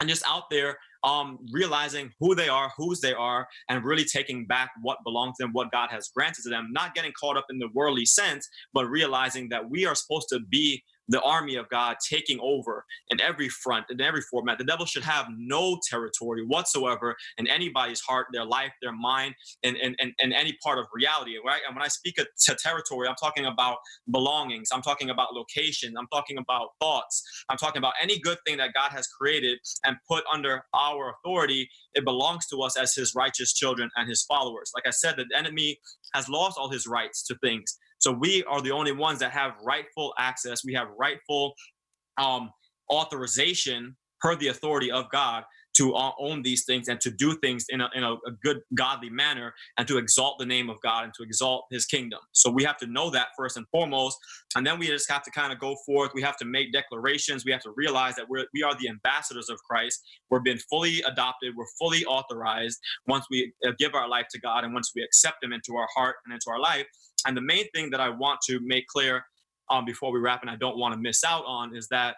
and 0.00 0.08
just 0.08 0.22
out 0.26 0.44
there 0.50 0.76
um, 1.02 1.38
realizing 1.52 2.10
who 2.20 2.34
they 2.34 2.48
are, 2.48 2.72
whose 2.76 3.00
they 3.00 3.14
are, 3.14 3.46
and 3.68 3.84
really 3.84 4.04
taking 4.04 4.46
back 4.46 4.70
what 4.82 4.98
belongs 5.04 5.36
to 5.38 5.44
them, 5.44 5.52
what 5.52 5.70
God 5.70 5.88
has 5.90 6.08
granted 6.08 6.42
to 6.42 6.48
them, 6.48 6.68
not 6.72 6.94
getting 6.94 7.12
caught 7.18 7.36
up 7.36 7.46
in 7.50 7.58
the 7.58 7.68
worldly 7.74 8.04
sense, 8.04 8.48
but 8.72 8.86
realizing 8.86 9.48
that 9.50 9.68
we 9.68 9.86
are 9.86 9.94
supposed 9.94 10.28
to 10.30 10.40
be 10.40 10.82
the 11.08 11.20
army 11.22 11.56
of 11.56 11.68
God 11.68 11.96
taking 12.06 12.38
over 12.40 12.84
in 13.10 13.20
every 13.20 13.48
front, 13.48 13.86
in 13.90 14.00
every 14.00 14.22
format. 14.22 14.58
The 14.58 14.64
devil 14.64 14.86
should 14.86 15.04
have 15.04 15.26
no 15.36 15.78
territory 15.88 16.44
whatsoever 16.44 17.16
in 17.38 17.46
anybody's 17.48 18.00
heart, 18.00 18.26
their 18.32 18.44
life, 18.44 18.72
their 18.82 18.92
mind, 18.92 19.34
and, 19.62 19.76
and, 19.76 19.96
and, 20.00 20.32
any 20.36 20.56
part 20.62 20.78
of 20.78 20.86
reality, 20.92 21.36
right? 21.44 21.60
And 21.66 21.74
when 21.74 21.84
I 21.84 21.88
speak 21.88 22.18
of 22.18 22.26
to 22.42 22.54
territory, 22.54 23.08
I'm 23.08 23.14
talking 23.14 23.46
about 23.46 23.78
belongings, 24.10 24.68
I'm 24.72 24.82
talking 24.82 25.10
about 25.10 25.32
location, 25.32 25.94
I'm 25.98 26.08
talking 26.12 26.38
about 26.38 26.70
thoughts, 26.80 27.22
I'm 27.48 27.56
talking 27.56 27.78
about 27.78 27.94
any 28.00 28.18
good 28.18 28.38
thing 28.46 28.58
that 28.58 28.74
God 28.74 28.90
has 28.92 29.06
created 29.06 29.58
and 29.84 29.96
put 30.08 30.24
under 30.32 30.64
our 30.74 31.14
authority. 31.14 31.68
It 31.94 32.04
belongs 32.04 32.46
to 32.48 32.58
us 32.58 32.76
as 32.76 32.94
his 32.94 33.14
righteous 33.14 33.54
children 33.54 33.90
and 33.96 34.08
his 34.08 34.24
followers. 34.24 34.72
Like 34.74 34.86
I 34.86 34.90
said, 34.90 35.16
the 35.16 35.26
enemy 35.36 35.78
has 36.14 36.28
lost 36.28 36.58
all 36.58 36.70
his 36.70 36.86
rights 36.86 37.22
to 37.24 37.36
things. 37.36 37.78
So 37.98 38.12
we 38.12 38.44
are 38.44 38.60
the 38.60 38.72
only 38.72 38.92
ones 38.92 39.18
that 39.20 39.32
have 39.32 39.52
rightful 39.64 40.12
access. 40.18 40.64
We 40.64 40.74
have 40.74 40.88
rightful 40.98 41.54
um, 42.18 42.50
authorization 42.90 43.96
per 44.20 44.36
the 44.36 44.48
authority 44.48 44.90
of 44.90 45.10
God 45.10 45.44
to 45.76 45.94
own 46.18 46.42
these 46.42 46.64
things 46.64 46.88
and 46.88 47.00
to 47.00 47.10
do 47.10 47.36
things 47.36 47.66
in, 47.68 47.82
a, 47.82 47.88
in 47.94 48.02
a 48.02 48.16
good 48.42 48.60
godly 48.74 49.10
manner 49.10 49.52
and 49.76 49.86
to 49.86 49.98
exalt 49.98 50.38
the 50.38 50.46
name 50.46 50.70
of 50.70 50.80
God 50.80 51.04
and 51.04 51.12
to 51.14 51.22
exalt 51.22 51.66
his 51.70 51.84
kingdom. 51.84 52.20
So 52.32 52.50
we 52.50 52.64
have 52.64 52.78
to 52.78 52.86
know 52.86 53.10
that 53.10 53.28
first 53.36 53.58
and 53.58 53.66
foremost. 53.68 54.16
And 54.54 54.66
then 54.66 54.78
we 54.78 54.86
just 54.86 55.10
have 55.10 55.22
to 55.24 55.30
kind 55.30 55.52
of 55.52 55.58
go 55.58 55.76
forth. 55.84 56.12
We 56.14 56.22
have 56.22 56.38
to 56.38 56.46
make 56.46 56.72
declarations. 56.72 57.44
We 57.44 57.52
have 57.52 57.60
to 57.62 57.72
realize 57.76 58.14
that 58.16 58.26
we're, 58.28 58.46
we 58.54 58.62
are 58.62 58.74
the 58.78 58.88
ambassadors 58.88 59.50
of 59.50 59.58
Christ. 59.68 60.02
We're 60.30 60.40
being 60.40 60.58
fully 60.70 61.02
adopted. 61.02 61.54
We're 61.54 61.66
fully 61.78 62.04
authorized 62.06 62.78
once 63.06 63.26
we 63.30 63.52
uh, 63.66 63.72
give 63.78 63.94
our 63.94 64.08
life 64.08 64.26
to 64.30 64.40
God 64.40 64.64
and 64.64 64.72
once 64.72 64.92
we 64.96 65.02
accept 65.02 65.44
him 65.44 65.52
into 65.52 65.76
our 65.76 65.88
heart 65.94 66.16
and 66.24 66.32
into 66.32 66.50
our 66.50 66.60
life. 66.60 66.86
And 67.26 67.36
the 67.36 67.42
main 67.42 67.68
thing 67.74 67.90
that 67.90 68.00
I 68.00 68.08
want 68.08 68.40
to 68.48 68.60
make 68.62 68.86
clear 68.86 69.24
um, 69.68 69.84
before 69.84 70.12
we 70.12 70.20
wrap 70.20 70.42
and 70.42 70.50
I 70.50 70.56
don't 70.56 70.78
want 70.78 70.94
to 70.94 71.00
miss 71.00 71.24
out 71.24 71.44
on 71.46 71.76
is 71.76 71.88
that 71.88 72.16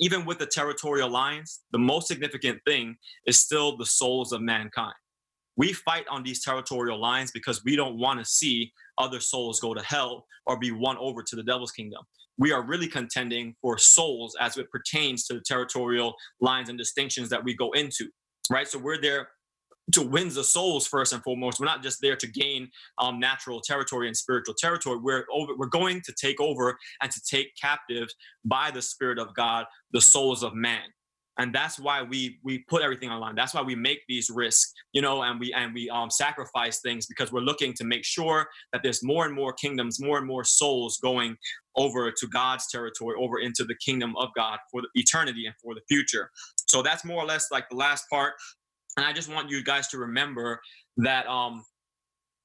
even 0.00 0.24
with 0.24 0.38
the 0.38 0.46
territorial 0.46 1.08
lines, 1.08 1.60
the 1.72 1.78
most 1.78 2.08
significant 2.08 2.58
thing 2.66 2.96
is 3.26 3.38
still 3.38 3.76
the 3.76 3.86
souls 3.86 4.32
of 4.32 4.40
mankind. 4.40 4.94
We 5.56 5.74
fight 5.74 6.06
on 6.10 6.22
these 6.22 6.42
territorial 6.42 6.98
lines 6.98 7.30
because 7.32 7.62
we 7.64 7.76
don't 7.76 7.98
want 7.98 8.18
to 8.18 8.24
see 8.24 8.72
other 8.98 9.20
souls 9.20 9.60
go 9.60 9.74
to 9.74 9.82
hell 9.82 10.26
or 10.46 10.58
be 10.58 10.72
won 10.72 10.96
over 10.98 11.22
to 11.22 11.36
the 11.36 11.42
devil's 11.42 11.72
kingdom. 11.72 12.02
We 12.38 12.52
are 12.52 12.62
really 12.62 12.88
contending 12.88 13.54
for 13.60 13.76
souls 13.76 14.34
as 14.40 14.56
it 14.56 14.70
pertains 14.70 15.26
to 15.26 15.34
the 15.34 15.42
territorial 15.44 16.14
lines 16.40 16.70
and 16.70 16.78
distinctions 16.78 17.28
that 17.28 17.44
we 17.44 17.54
go 17.54 17.72
into, 17.72 18.08
right? 18.50 18.66
So 18.66 18.78
we're 18.78 19.00
there 19.00 19.28
to 19.92 20.02
win 20.02 20.28
the 20.28 20.44
souls 20.44 20.86
first 20.86 21.12
and 21.12 21.22
foremost. 21.22 21.60
We're 21.60 21.66
not 21.66 21.82
just 21.82 22.00
there 22.00 22.16
to 22.16 22.26
gain 22.26 22.68
um, 22.98 23.18
natural 23.18 23.60
territory 23.60 24.06
and 24.06 24.16
spiritual 24.16 24.54
territory. 24.54 24.98
We're 24.98 25.26
over, 25.32 25.52
we're 25.56 25.66
going 25.66 26.00
to 26.02 26.12
take 26.12 26.40
over 26.40 26.76
and 27.02 27.10
to 27.10 27.20
take 27.22 27.52
captive 27.60 28.08
by 28.44 28.70
the 28.70 28.82
Spirit 28.82 29.18
of 29.18 29.34
God 29.34 29.66
the 29.92 30.00
souls 30.00 30.42
of 30.42 30.54
man. 30.54 30.82
and 31.38 31.54
that's 31.54 31.78
why 31.78 32.02
we 32.02 32.38
we 32.44 32.58
put 32.68 32.82
everything 32.82 33.08
online 33.08 33.34
that's 33.34 33.54
why 33.54 33.62
we 33.62 33.74
make 33.74 34.00
these 34.08 34.30
risks 34.30 34.72
you 34.92 35.00
know 35.00 35.22
and 35.22 35.40
we 35.40 35.52
and 35.54 35.72
we 35.74 35.88
um, 35.90 36.10
sacrifice 36.10 36.80
things 36.80 37.06
because 37.06 37.32
we're 37.32 37.40
looking 37.40 37.72
to 37.72 37.84
make 37.84 38.04
sure 38.04 38.46
that 38.72 38.82
there's 38.82 39.02
more 39.02 39.24
and 39.26 39.34
more 39.34 39.52
kingdoms 39.52 40.00
more 40.00 40.18
and 40.18 40.26
more 40.26 40.44
souls 40.44 40.98
going 41.02 41.36
over 41.76 42.10
to 42.10 42.26
god's 42.28 42.66
territory 42.70 43.14
over 43.18 43.38
into 43.38 43.64
the 43.64 43.74
kingdom 43.76 44.14
of 44.16 44.28
god 44.36 44.58
for 44.70 44.82
eternity 44.94 45.46
and 45.46 45.54
for 45.62 45.74
the 45.74 45.80
future 45.88 46.30
so 46.68 46.82
that's 46.82 47.04
more 47.04 47.22
or 47.22 47.26
less 47.26 47.50
like 47.50 47.68
the 47.70 47.76
last 47.76 48.04
part 48.10 48.34
and 49.00 49.08
i 49.08 49.12
just 49.12 49.32
want 49.32 49.50
you 49.50 49.64
guys 49.64 49.88
to 49.88 49.98
remember 49.98 50.60
that 50.96 51.26
um 51.26 51.64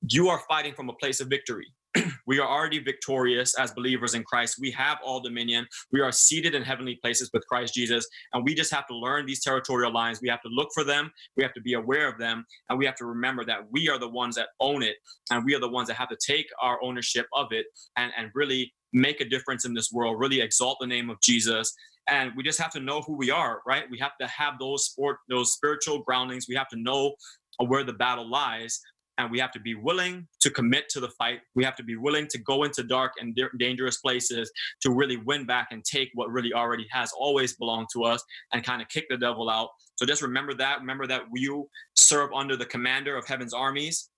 you 0.09 0.29
are 0.29 0.41
fighting 0.47 0.73
from 0.73 0.89
a 0.89 0.93
place 0.93 1.19
of 1.19 1.27
victory 1.27 1.67
we 2.27 2.39
are 2.39 2.47
already 2.47 2.79
victorious 2.79 3.57
as 3.57 3.71
believers 3.71 4.15
in 4.15 4.23
Christ. 4.23 4.57
We 4.59 4.71
have 4.71 4.97
all 5.03 5.21
dominion. 5.21 5.65
We 5.91 6.01
are 6.01 6.11
seated 6.11 6.55
in 6.55 6.61
heavenly 6.61 6.95
places 6.95 7.29
with 7.33 7.47
Christ 7.47 7.73
Jesus. 7.73 8.05
And 8.33 8.43
we 8.43 8.53
just 8.53 8.73
have 8.73 8.85
to 8.87 8.95
learn 8.95 9.25
these 9.25 9.41
territorial 9.41 9.93
lines. 9.93 10.21
We 10.21 10.29
have 10.29 10.41
to 10.41 10.49
look 10.49 10.69
for 10.73 10.83
them. 10.83 11.11
We 11.37 11.43
have 11.43 11.53
to 11.53 11.61
be 11.61 11.73
aware 11.73 12.09
of 12.09 12.17
them. 12.17 12.45
And 12.69 12.77
we 12.77 12.85
have 12.85 12.95
to 12.95 13.05
remember 13.05 13.45
that 13.45 13.71
we 13.71 13.89
are 13.89 13.97
the 13.97 14.09
ones 14.09 14.35
that 14.35 14.49
own 14.59 14.83
it. 14.83 14.97
And 15.31 15.45
we 15.45 15.55
are 15.55 15.59
the 15.59 15.69
ones 15.69 15.87
that 15.87 15.95
have 15.95 16.09
to 16.09 16.17
take 16.25 16.47
our 16.61 16.83
ownership 16.83 17.27
of 17.33 17.47
it 17.51 17.67
and, 17.95 18.11
and 18.17 18.29
really 18.33 18.73
make 18.93 19.21
a 19.21 19.25
difference 19.25 19.65
in 19.65 19.73
this 19.73 19.91
world, 19.91 20.19
really 20.19 20.41
exalt 20.41 20.77
the 20.79 20.87
name 20.87 21.09
of 21.09 21.19
Jesus. 21.21 21.73
And 22.07 22.31
we 22.35 22.43
just 22.43 22.59
have 22.59 22.71
to 22.71 22.79
know 22.79 23.01
who 23.01 23.15
we 23.15 23.31
are, 23.31 23.61
right? 23.65 23.85
We 23.89 23.97
have 23.99 24.17
to 24.21 24.27
have 24.27 24.53
those 24.59 24.85
sport, 24.85 25.17
those 25.29 25.53
spiritual 25.53 26.03
groundings. 26.03 26.45
We 26.47 26.55
have 26.55 26.69
to 26.69 26.77
know 26.77 27.15
where 27.57 27.83
the 27.83 27.93
battle 27.93 28.29
lies 28.29 28.79
and 29.17 29.31
we 29.31 29.39
have 29.39 29.51
to 29.51 29.59
be 29.59 29.75
willing 29.75 30.27
to 30.41 30.49
commit 30.49 30.89
to 30.89 30.99
the 30.99 31.09
fight. 31.09 31.39
We 31.55 31.63
have 31.63 31.75
to 31.77 31.83
be 31.83 31.95
willing 31.95 32.27
to 32.27 32.37
go 32.37 32.63
into 32.63 32.83
dark 32.83 33.13
and 33.19 33.37
dangerous 33.57 33.97
places 33.97 34.51
to 34.81 34.91
really 34.91 35.17
win 35.17 35.45
back 35.45 35.69
and 35.71 35.83
take 35.85 36.09
what 36.15 36.29
really 36.29 36.53
already 36.53 36.85
has 36.91 37.11
always 37.17 37.55
belonged 37.55 37.87
to 37.93 38.03
us 38.03 38.21
and 38.51 38.63
kind 38.63 38.81
of 38.81 38.89
kick 38.89 39.05
the 39.09 39.17
devil 39.17 39.49
out. 39.49 39.69
So 39.95 40.05
just 40.05 40.21
remember 40.21 40.53
that. 40.55 40.79
Remember 40.81 41.07
that 41.07 41.23
you 41.33 41.69
serve 41.95 42.31
under 42.33 42.57
the 42.57 42.65
commander 42.65 43.15
of 43.15 43.25
heaven's 43.25 43.53
armies 43.53 44.09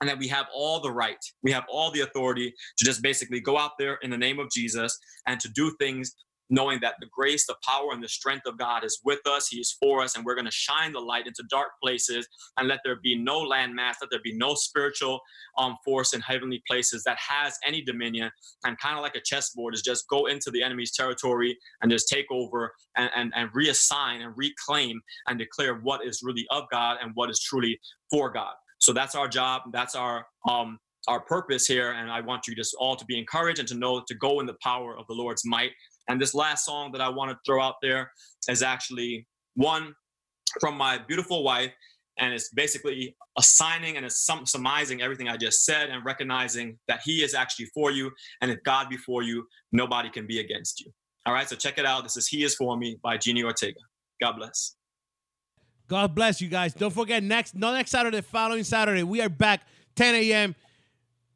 and 0.00 0.08
that 0.08 0.18
we 0.18 0.28
have 0.28 0.46
all 0.54 0.80
the 0.80 0.90
right, 0.90 1.18
we 1.42 1.50
have 1.52 1.64
all 1.68 1.90
the 1.90 2.00
authority 2.00 2.52
to 2.78 2.84
just 2.84 3.02
basically 3.02 3.40
go 3.40 3.58
out 3.58 3.72
there 3.78 3.98
in 4.02 4.10
the 4.10 4.18
name 4.18 4.38
of 4.38 4.50
Jesus 4.50 4.98
and 5.26 5.40
to 5.40 5.48
do 5.48 5.74
things 5.80 6.14
knowing 6.50 6.78
that 6.80 6.94
the 7.00 7.06
grace, 7.12 7.46
the 7.46 7.56
power, 7.66 7.92
and 7.92 8.02
the 8.02 8.08
strength 8.08 8.46
of 8.46 8.58
God 8.58 8.84
is 8.84 9.00
with 9.04 9.26
us. 9.26 9.48
He 9.48 9.58
is 9.58 9.76
for 9.80 10.02
us, 10.02 10.16
and 10.16 10.24
we're 10.24 10.34
going 10.34 10.44
to 10.46 10.50
shine 10.50 10.92
the 10.92 11.00
light 11.00 11.26
into 11.26 11.44
dark 11.48 11.68
places 11.82 12.26
and 12.56 12.68
let 12.68 12.80
there 12.84 12.96
be 13.02 13.16
no 13.16 13.44
landmass, 13.44 13.94
let 14.00 14.10
there 14.10 14.20
be 14.22 14.36
no 14.36 14.54
spiritual 14.54 15.20
um, 15.58 15.76
force 15.84 16.14
in 16.14 16.20
heavenly 16.20 16.62
places 16.66 17.02
that 17.04 17.18
has 17.18 17.58
any 17.66 17.82
dominion. 17.82 18.30
And 18.64 18.78
kind 18.78 18.96
of 18.96 19.02
like 19.02 19.16
a 19.16 19.20
chessboard, 19.20 19.74
is 19.74 19.82
just 19.82 20.08
go 20.08 20.26
into 20.26 20.50
the 20.50 20.62
enemy's 20.62 20.92
territory 20.92 21.56
and 21.82 21.90
just 21.90 22.08
take 22.08 22.26
over 22.30 22.72
and, 22.96 23.10
and, 23.16 23.32
and 23.34 23.50
reassign 23.52 24.24
and 24.24 24.32
reclaim 24.36 25.00
and 25.28 25.38
declare 25.38 25.76
what 25.76 26.06
is 26.06 26.20
really 26.22 26.46
of 26.50 26.64
God 26.70 26.98
and 27.02 27.12
what 27.14 27.30
is 27.30 27.40
truly 27.40 27.78
for 28.10 28.30
God. 28.30 28.54
So 28.80 28.92
that's 28.92 29.14
our 29.14 29.28
job. 29.28 29.62
That's 29.72 29.94
our 29.94 30.26
um, 30.48 30.78
our 31.06 31.20
purpose 31.20 31.66
here. 31.66 31.92
And 31.92 32.10
I 32.10 32.20
want 32.20 32.46
you 32.46 32.54
just 32.54 32.74
all 32.78 32.96
to 32.96 33.04
be 33.04 33.18
encouraged 33.18 33.58
and 33.60 33.68
to 33.68 33.74
know 33.74 34.02
to 34.06 34.14
go 34.14 34.40
in 34.40 34.46
the 34.46 34.56
power 34.62 34.96
of 34.96 35.06
the 35.06 35.14
Lord's 35.14 35.42
might 35.44 35.70
and 36.08 36.20
this 36.20 36.34
last 36.34 36.64
song 36.64 36.92
that 36.92 37.00
I 37.00 37.08
want 37.08 37.30
to 37.30 37.38
throw 37.46 37.62
out 37.62 37.76
there 37.82 38.10
is 38.48 38.62
actually 38.62 39.26
one 39.54 39.94
from 40.60 40.76
my 40.76 40.98
beautiful 40.98 41.42
wife. 41.42 41.72
And 42.18 42.32
it's 42.32 42.50
basically 42.50 43.16
assigning 43.36 43.96
and 43.96 44.06
it's 44.06 44.24
sum- 44.24 44.46
surmising 44.46 45.02
everything 45.02 45.28
I 45.28 45.36
just 45.36 45.64
said 45.64 45.90
and 45.90 46.04
recognizing 46.04 46.78
that 46.86 47.00
He 47.04 47.24
is 47.24 47.34
actually 47.34 47.66
for 47.74 47.90
you. 47.90 48.10
And 48.40 48.50
if 48.50 48.62
God 48.64 48.88
be 48.88 48.96
for 48.96 49.22
you, 49.22 49.44
nobody 49.72 50.10
can 50.10 50.26
be 50.26 50.38
against 50.38 50.80
you. 50.80 50.92
All 51.26 51.32
right, 51.32 51.48
so 51.48 51.56
check 51.56 51.78
it 51.78 51.86
out. 51.86 52.04
This 52.04 52.16
is 52.16 52.28
He 52.28 52.44
is 52.44 52.54
For 52.54 52.76
Me 52.76 52.98
by 53.02 53.16
Jeannie 53.16 53.42
Ortega. 53.42 53.80
God 54.20 54.34
bless. 54.34 54.76
God 55.88 56.14
bless 56.14 56.40
you 56.40 56.48
guys. 56.48 56.72
Don't 56.72 56.92
forget 56.92 57.22
next, 57.22 57.54
no 57.54 57.72
next 57.72 57.90
Saturday, 57.90 58.20
following 58.20 58.64
Saturday, 58.64 59.02
we 59.02 59.20
are 59.20 59.28
back 59.28 59.62
10 59.96 60.14
a.m. 60.14 60.54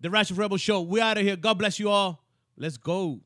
The 0.01 0.11
Righteous 0.11 0.37
Rebel 0.37 0.59
Show. 0.59 0.83
We 0.83 1.01
out 1.01 1.19
of 1.19 1.25
here. 1.25 1.37
God 1.37 1.59
bless 1.59 1.79
you 1.79 1.91
all. 1.91 2.23
Let's 2.57 2.77
go. 2.77 3.21